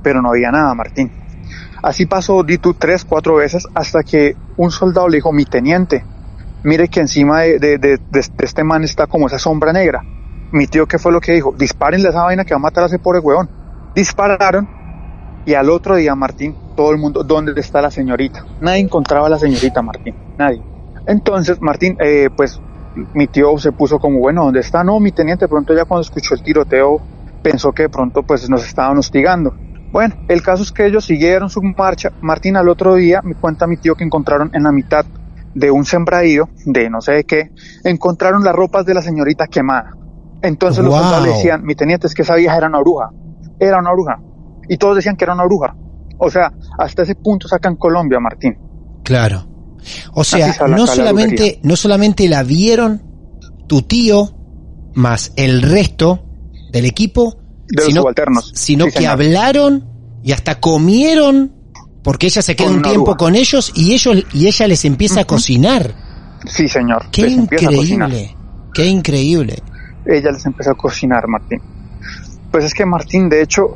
pero 0.00 0.22
no 0.22 0.30
había 0.30 0.52
nada, 0.52 0.72
Martín. 0.74 1.10
Así 1.82 2.06
pasó 2.06 2.44
Ditu 2.44 2.74
tres, 2.74 3.04
cuatro 3.04 3.34
veces 3.34 3.66
hasta 3.74 4.04
que 4.04 4.36
un 4.56 4.70
soldado 4.70 5.08
le 5.08 5.16
dijo, 5.16 5.32
mi 5.32 5.44
teniente, 5.44 6.04
mire 6.62 6.86
que 6.86 7.00
encima 7.00 7.40
de, 7.40 7.58
de, 7.58 7.78
de 7.78 8.20
este 8.20 8.62
man 8.62 8.84
está 8.84 9.08
como 9.08 9.26
esa 9.26 9.40
sombra 9.40 9.72
negra 9.72 10.04
mi 10.52 10.66
tío, 10.66 10.86
¿qué 10.86 10.98
fue 10.98 11.12
lo 11.12 11.20
que 11.20 11.32
dijo? 11.32 11.54
Dispárenle 11.56 12.08
esa 12.08 12.22
vaina 12.22 12.44
que 12.44 12.54
va 12.54 12.58
a 12.58 12.62
matar 12.62 12.84
a 12.84 12.86
ese 12.86 12.98
pobre 12.98 13.20
huevón. 13.20 13.48
Dispararon 13.94 14.68
y 15.44 15.54
al 15.54 15.70
otro 15.70 15.96
día, 15.96 16.14
Martín, 16.14 16.54
todo 16.76 16.90
el 16.92 16.98
mundo, 16.98 17.22
¿dónde 17.22 17.58
está 17.60 17.80
la 17.80 17.90
señorita? 17.90 18.44
Nadie 18.60 18.80
encontraba 18.80 19.26
a 19.26 19.30
la 19.30 19.38
señorita, 19.38 19.82
Martín, 19.82 20.14
nadie. 20.36 20.62
Entonces, 21.06 21.60
Martín, 21.60 21.96
eh, 22.00 22.28
pues 22.36 22.60
mi 23.14 23.26
tío 23.26 23.56
se 23.58 23.72
puso 23.72 23.98
como, 23.98 24.18
bueno, 24.18 24.44
¿dónde 24.44 24.60
está? 24.60 24.84
No, 24.84 25.00
mi 25.00 25.12
teniente, 25.12 25.48
pronto 25.48 25.74
ya 25.74 25.84
cuando 25.84 26.02
escuchó 26.02 26.34
el 26.34 26.42
tiroteo, 26.42 27.00
pensó 27.42 27.72
que 27.72 27.84
de 27.84 27.88
pronto 27.88 28.22
pues 28.22 28.48
nos 28.50 28.64
estaban 28.64 28.98
hostigando. 28.98 29.54
Bueno, 29.90 30.16
el 30.28 30.42
caso 30.42 30.62
es 30.62 30.70
que 30.70 30.86
ellos 30.86 31.06
siguieron 31.06 31.48
su 31.48 31.62
marcha. 31.62 32.10
Martín, 32.20 32.56
al 32.56 32.68
otro 32.68 32.94
día, 32.94 33.22
me 33.22 33.34
cuenta 33.34 33.66
mi 33.66 33.78
tío 33.78 33.94
que 33.94 34.04
encontraron 34.04 34.50
en 34.52 34.64
la 34.64 34.72
mitad 34.72 35.06
de 35.54 35.70
un 35.70 35.84
sembradío, 35.86 36.50
de 36.66 36.90
no 36.90 37.00
sé 37.00 37.12
de 37.12 37.24
qué, 37.24 37.50
encontraron 37.84 38.44
las 38.44 38.54
ropas 38.54 38.84
de 38.84 38.94
la 38.94 39.00
señorita 39.00 39.46
quemada 39.46 39.94
Entonces 40.42 40.84
los 40.84 40.94
soldados 40.94 41.24
decían, 41.24 41.64
mi 41.64 41.74
teniente, 41.74 42.06
es 42.06 42.14
que 42.14 42.22
esa 42.22 42.34
vieja 42.34 42.56
era 42.56 42.68
una 42.68 42.80
bruja, 42.80 43.10
era 43.58 43.78
una 43.78 43.92
bruja. 43.92 44.20
Y 44.68 44.76
todos 44.76 44.96
decían 44.96 45.16
que 45.16 45.24
era 45.24 45.34
una 45.34 45.44
bruja. 45.44 45.74
O 46.18 46.30
sea, 46.30 46.52
hasta 46.78 47.02
ese 47.02 47.14
punto 47.14 47.48
sacan 47.48 47.76
Colombia, 47.76 48.20
Martín. 48.20 48.56
Claro. 49.04 49.46
O 50.12 50.24
sea, 50.24 50.54
no 50.68 50.86
solamente, 50.86 51.60
no 51.62 51.76
solamente 51.76 52.28
la 52.28 52.42
vieron 52.42 53.02
tu 53.66 53.82
tío 53.82 54.34
más 54.94 55.32
el 55.36 55.62
resto 55.62 56.24
del 56.72 56.84
equipo, 56.84 57.38
de 57.68 57.82
sino, 57.82 58.02
los 58.02 58.52
sino 58.54 58.86
que 58.86 59.06
hablaron 59.06 59.88
y 60.22 60.32
hasta 60.32 60.58
comieron 60.58 61.54
porque 62.02 62.26
ella 62.26 62.42
se 62.42 62.56
queda 62.56 62.70
un 62.70 62.82
tiempo 62.82 63.16
con 63.16 63.34
ellos 63.34 63.72
y 63.74 63.92
ellos 63.92 64.24
y 64.32 64.46
ella 64.46 64.66
les 64.66 64.84
empieza 64.84 65.20
a 65.20 65.24
cocinar. 65.24 65.94
Sí, 66.46 66.68
señor. 66.68 67.10
Qué 67.10 67.28
increíble. 67.28 68.34
Qué 68.72 68.86
increíble. 68.86 69.62
Ella 70.08 70.30
les 70.32 70.44
empezó 70.46 70.70
a 70.70 70.74
cocinar, 70.74 71.28
Martín. 71.28 71.60
Pues 72.50 72.64
es 72.64 72.72
que 72.72 72.86
Martín, 72.86 73.28
de 73.28 73.42
hecho, 73.42 73.74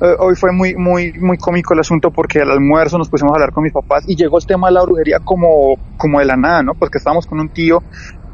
eh, 0.00 0.14
hoy 0.18 0.36
fue 0.36 0.52
muy, 0.52 0.76
muy, 0.76 1.14
muy 1.14 1.38
cómico 1.38 1.72
el 1.72 1.80
asunto 1.80 2.10
porque 2.10 2.40
al 2.40 2.50
almuerzo 2.50 2.98
nos 2.98 3.08
pusimos 3.08 3.32
a 3.32 3.36
hablar 3.36 3.50
con 3.50 3.64
mis 3.64 3.72
papás 3.72 4.04
y 4.06 4.14
llegó 4.14 4.36
el 4.38 4.44
tema 4.44 4.68
de 4.68 4.74
la 4.74 4.82
brujería 4.82 5.18
como, 5.24 5.76
como 5.96 6.18
de 6.18 6.26
la 6.26 6.36
nada, 6.36 6.62
¿no? 6.62 6.74
Pues 6.74 6.90
que 6.90 6.98
estábamos 6.98 7.26
con 7.26 7.40
un 7.40 7.48
tío 7.48 7.82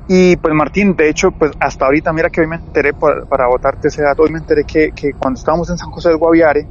y 0.08 0.36
pues 0.36 0.54
Martín, 0.54 0.94
de 0.96 1.08
hecho, 1.08 1.30
pues 1.32 1.52
hasta 1.60 1.84
ahorita, 1.86 2.12
mira 2.12 2.30
que 2.30 2.40
hoy 2.40 2.46
me 2.46 2.56
enteré, 2.56 2.92
para, 2.94 3.46
votarte 3.48 3.88
ese 3.88 4.02
dato, 4.02 4.22
hoy 4.22 4.30
me 4.30 4.38
enteré 4.38 4.64
que, 4.64 4.90
que 4.94 5.12
cuando 5.18 5.38
estábamos 5.38 5.68
en 5.70 5.78
San 5.78 5.90
José 5.90 6.10
del 6.10 6.18
Guaviare, 6.18 6.66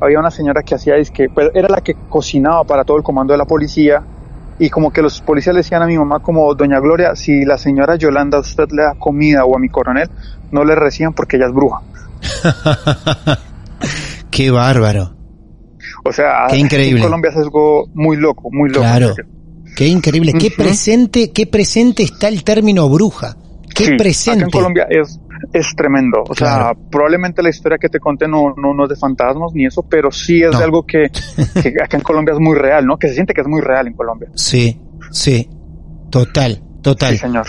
había 0.00 0.18
una 0.18 0.30
señora 0.30 0.62
que 0.62 0.74
hacía, 0.74 0.94
que 1.12 1.28
pues, 1.28 1.50
era 1.54 1.68
la 1.68 1.80
que 1.80 1.94
cocinaba 2.08 2.64
para 2.64 2.84
todo 2.84 2.98
el 2.98 3.02
comando 3.02 3.32
de 3.32 3.38
la 3.38 3.46
policía 3.46 4.06
y 4.58 4.70
como 4.70 4.92
que 4.92 5.02
los 5.02 5.20
policías 5.20 5.54
le 5.54 5.60
decían 5.60 5.82
a 5.82 5.86
mi 5.86 5.98
mamá 5.98 6.20
como, 6.20 6.54
doña 6.54 6.78
Gloria, 6.80 7.16
si 7.16 7.44
la 7.44 7.58
señora 7.58 7.96
Yolanda 7.96 8.38
usted 8.38 8.68
le 8.70 8.82
da 8.82 8.94
comida 8.94 9.44
o 9.44 9.56
a 9.56 9.58
mi 9.58 9.68
coronel, 9.68 10.08
no 10.52 10.64
le 10.64 10.74
reciban 10.74 11.12
porque 11.12 11.36
ella 11.36 11.46
es 11.46 11.52
bruja. 11.52 11.80
Qué 14.30 14.50
bárbaro. 14.50 15.14
O 16.04 16.12
sea, 16.12 16.46
qué 16.50 16.58
increíble. 16.58 17.00
en 17.00 17.04
Colombia 17.04 17.30
es 17.30 17.36
algo 17.36 17.88
muy 17.94 18.16
loco, 18.16 18.50
muy 18.52 18.68
loco. 18.68 18.80
Claro. 18.80 19.14
Qué 19.76 19.86
increíble. 19.86 20.34
Qué 20.34 20.50
presente, 20.50 21.32
qué 21.32 21.46
presente 21.46 22.02
está 22.02 22.28
el 22.28 22.44
término 22.44 22.88
bruja. 22.88 23.36
Qué 23.74 23.96
presente. 23.96 24.44
en 24.44 24.50
Colombia 24.50 24.86
es, 24.90 25.18
es 25.52 25.74
tremendo. 25.76 26.24
O 26.28 26.34
sea, 26.34 26.72
probablemente 26.90 27.42
la 27.42 27.50
historia 27.50 27.78
que 27.78 27.88
te 27.88 28.00
conté 28.00 28.26
no, 28.28 28.54
no, 28.56 28.74
no 28.74 28.84
es 28.84 28.90
de 28.90 28.96
fantasmas 28.96 29.52
ni 29.54 29.66
eso, 29.66 29.82
pero 29.82 30.10
sí 30.10 30.42
es 30.42 30.56
de 30.56 30.64
algo 30.64 30.84
que, 30.84 31.10
que 31.62 31.74
acá 31.82 31.96
en 31.96 32.02
Colombia 32.02 32.34
es 32.34 32.40
muy 32.40 32.56
real, 32.56 32.86
¿no? 32.86 32.96
Que 32.96 33.08
se 33.08 33.14
siente 33.14 33.34
que 33.34 33.40
es 33.40 33.46
muy 33.46 33.60
real 33.60 33.86
en 33.86 33.94
Colombia. 33.94 34.30
Sí, 34.34 34.80
sí. 35.10 35.48
Total, 36.10 36.62
total. 36.82 37.12
Sí, 37.12 37.18
señor. 37.18 37.46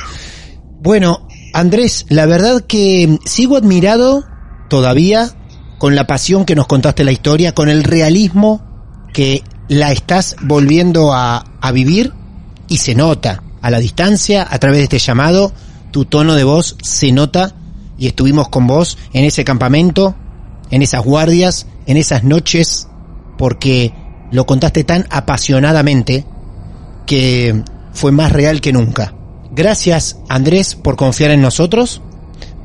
Bueno, 0.81 1.27
Andrés, 1.53 2.05
la 2.09 2.25
verdad 2.25 2.61
que 2.67 3.17
sigo 3.25 3.57
admirado 3.57 4.23
todavía 4.69 5.29
con 5.77 5.95
la 5.95 6.07
pasión 6.07 6.45
que 6.45 6.55
nos 6.55 6.67
contaste 6.67 7.03
la 7.03 7.11
historia, 7.11 7.53
con 7.53 7.69
el 7.69 7.83
realismo 7.83 9.07
que 9.13 9.43
la 9.67 9.91
estás 9.91 10.35
volviendo 10.41 11.13
a, 11.13 11.43
a 11.61 11.71
vivir 11.71 12.13
y 12.67 12.77
se 12.77 12.95
nota 12.95 13.43
a 13.61 13.69
la 13.69 13.79
distancia, 13.79 14.47
a 14.49 14.59
través 14.59 14.79
de 14.79 14.83
este 14.83 14.99
llamado, 14.99 15.51
tu 15.91 16.05
tono 16.05 16.35
de 16.35 16.43
voz 16.43 16.75
se 16.83 17.11
nota 17.11 17.55
y 17.97 18.07
estuvimos 18.07 18.49
con 18.49 18.67
vos 18.67 18.97
en 19.13 19.25
ese 19.25 19.43
campamento, 19.43 20.15
en 20.71 20.81
esas 20.81 21.03
guardias, 21.03 21.67
en 21.85 21.97
esas 21.97 22.23
noches, 22.23 22.87
porque 23.37 23.93
lo 24.31 24.45
contaste 24.45 24.83
tan 24.83 25.05
apasionadamente 25.09 26.25
que 27.05 27.63
fue 27.93 28.11
más 28.11 28.31
real 28.31 28.61
que 28.61 28.73
nunca. 28.73 29.13
Gracias 29.51 30.19
Andrés 30.27 30.75
por 30.75 30.95
confiar 30.95 31.31
en 31.31 31.41
nosotros 31.41 32.01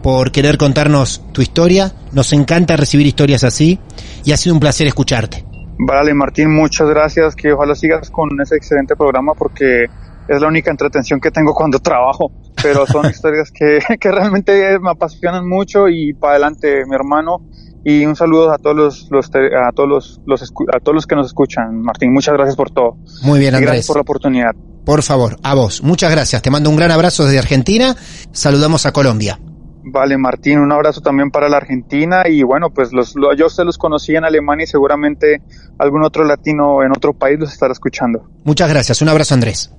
por 0.03 0.33
querer 0.33 0.57
contarnos 0.57 1.23
tu 1.33 1.43
historia. 1.43 1.93
Nos 2.13 2.33
encanta 2.33 2.77
recibir 2.77 3.07
historias 3.07 3.45
así 3.45 3.79
y 4.25 4.33
ha 4.33 4.37
sido 4.37 4.55
un 4.55 4.61
placer 4.61 4.87
escucharte. 4.87 5.45
Vale, 5.79 6.15
Martín, 6.15 6.55
muchas 6.55 6.89
gracias. 6.89 7.35
Que 7.35 7.53
ojalá 7.53 7.75
sigas 7.75 8.11
con 8.11 8.29
ese 8.41 8.57
excelente 8.57 8.97
programa 8.97 9.35
porque 9.35 9.85
es 10.29 10.41
la 10.41 10.49
única 10.49 10.71
entretención 10.71 11.21
que 11.21 11.31
tengo 11.31 11.55
cuando 11.55 11.79
trabajo. 11.79 12.31
Pero 12.63 12.87
son 12.87 13.07
historias 13.11 13.51
que, 13.51 13.79
que 13.99 14.11
realmente 14.11 14.79
me 14.79 14.91
apasionan 14.91 15.49
mucho 15.49 15.89
y 15.89 16.15
para 16.15 16.33
adelante, 16.35 16.85
mi 16.87 16.95
hermano. 16.95 17.47
Y 17.83 18.05
un 18.05 18.15
saludo 18.15 18.53
a 18.53 18.59
todos 18.59 18.77
los, 18.77 19.09
los 19.11 19.31
a 19.35 19.73
todos 19.75 19.89
los, 19.89 20.21
los, 20.27 20.43
a 20.43 20.81
todos 20.81 20.95
los 20.95 21.07
que 21.07 21.17
nos 21.17 21.29
escuchan, 21.29 21.81
Martín. 21.81 22.13
Muchas 22.13 22.35
gracias 22.35 22.57
por 22.57 22.71
todo. 22.71 22.97
Muy 23.23 23.39
bien, 23.39 23.55
Andrés. 23.55 23.71
gracias 23.71 23.87
por 23.87 23.97
la 23.97 24.03
oportunidad. 24.03 24.55
Por 24.85 25.03
favor, 25.03 25.39
a 25.43 25.55
vos. 25.55 25.83
Muchas 25.83 26.11
gracias. 26.11 26.43
Te 26.43 26.51
mando 26.51 26.69
un 26.69 26.77
gran 26.77 26.91
abrazo 26.91 27.25
desde 27.25 27.39
Argentina. 27.39 27.97
Saludamos 28.33 28.85
a 28.85 28.93
Colombia. 28.93 29.39
Vale, 29.83 30.19
Martín, 30.19 30.59
un 30.59 30.73
abrazo 30.73 31.01
también 31.01 31.31
para 31.31 31.49
la 31.49 31.57
Argentina 31.57 32.25
y 32.29 32.43
bueno, 32.43 32.69
pues 32.71 32.93
los, 32.93 33.15
yo 33.37 33.49
se 33.49 33.65
los 33.65 33.79
conocí 33.79 34.15
en 34.15 34.25
Alemania 34.25 34.65
y 34.65 34.67
seguramente 34.67 35.41
algún 35.79 36.05
otro 36.05 36.25
latino 36.25 36.83
en 36.83 36.91
otro 36.91 37.15
país 37.15 37.39
los 37.39 37.53
estará 37.53 37.73
escuchando. 37.73 38.29
Muchas 38.45 38.69
gracias, 38.69 39.01
un 39.01 39.09
abrazo 39.09 39.35
Andrés. 39.35 39.73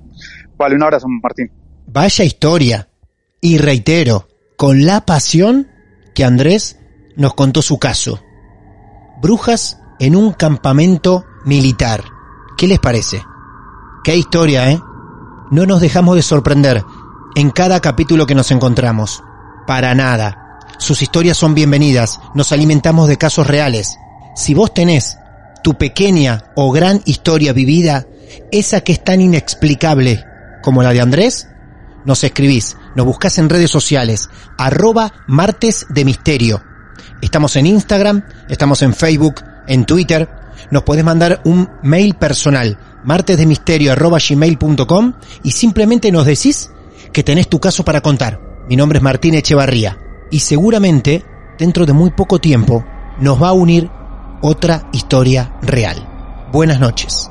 Vale, 0.57 0.75
un 0.75 0.83
abrazo 0.83 1.07
Martín. 1.21 1.51
Vaya 1.93 2.23
historia. 2.23 2.87
Y 3.41 3.57
reitero, 3.57 4.29
con 4.55 4.85
la 4.85 5.05
pasión 5.05 5.67
que 6.15 6.23
Andrés 6.23 6.77
nos 7.17 7.33
contó 7.33 7.61
su 7.61 7.79
caso. 7.79 8.23
Brujas 9.21 9.77
en 9.99 10.15
un 10.15 10.31
campamento 10.31 11.25
militar. 11.43 12.05
¿Qué 12.57 12.67
les 12.67 12.79
parece? 12.79 13.21
Qué 14.05 14.15
historia, 14.15 14.71
¿eh? 14.71 14.81
No 15.51 15.65
nos 15.65 15.81
dejamos 15.81 16.15
de 16.15 16.21
sorprender 16.21 16.81
en 17.35 17.49
cada 17.49 17.81
capítulo 17.81 18.25
que 18.25 18.35
nos 18.35 18.51
encontramos. 18.51 19.21
Para 19.67 19.93
nada. 19.93 20.59
Sus 20.77 21.01
historias 21.01 21.35
son 21.35 21.55
bienvenidas. 21.55 22.21
Nos 22.33 22.53
alimentamos 22.53 23.09
de 23.09 23.17
casos 23.17 23.47
reales. 23.47 23.97
Si 24.33 24.53
vos 24.53 24.73
tenés 24.73 25.17
tu 25.61 25.73
pequeña 25.73 26.53
o 26.55 26.71
gran 26.71 27.01
historia 27.03 27.51
vivida, 27.51 28.05
esa 28.49 28.79
que 28.79 28.93
es 28.93 29.03
tan 29.03 29.19
inexplicable 29.19 30.23
como 30.61 30.83
la 30.83 30.93
de 30.93 31.01
Andrés, 31.01 31.49
nos 32.05 32.23
escribís, 32.23 32.77
nos 32.95 33.05
buscás 33.05 33.37
en 33.37 33.49
redes 33.49 33.71
sociales, 33.71 34.29
arroba 34.57 35.13
martes 35.27 35.85
de 35.89 36.05
misterio. 36.05 36.63
Estamos 37.21 37.55
en 37.55 37.67
Instagram, 37.67 38.23
estamos 38.49 38.81
en 38.81 38.93
Facebook, 38.93 39.41
en 39.67 39.85
Twitter, 39.85 40.29
nos 40.69 40.83
podés 40.83 41.03
mandar 41.03 41.41
un 41.45 41.69
mail 41.81 42.15
personal, 42.15 42.77
martesdemisterio 43.03 43.91
arroba 43.91 44.19
gmail.com 44.19 45.13
y 45.43 45.51
simplemente 45.51 46.11
nos 46.11 46.25
decís 46.25 46.71
que 47.11 47.23
tenés 47.23 47.47
tu 47.47 47.59
caso 47.59 47.83
para 47.83 48.01
contar. 48.01 48.39
Mi 48.69 48.75
nombre 48.75 48.97
es 48.97 49.03
Martín 49.03 49.33
Echevarría 49.33 49.97
y 50.29 50.39
seguramente 50.39 51.25
dentro 51.57 51.85
de 51.85 51.93
muy 51.93 52.11
poco 52.11 52.39
tiempo 52.39 52.85
nos 53.19 53.41
va 53.41 53.49
a 53.49 53.53
unir 53.53 53.89
otra 54.41 54.89
historia 54.93 55.53
real. 55.61 56.07
Buenas 56.51 56.79
noches. 56.79 57.30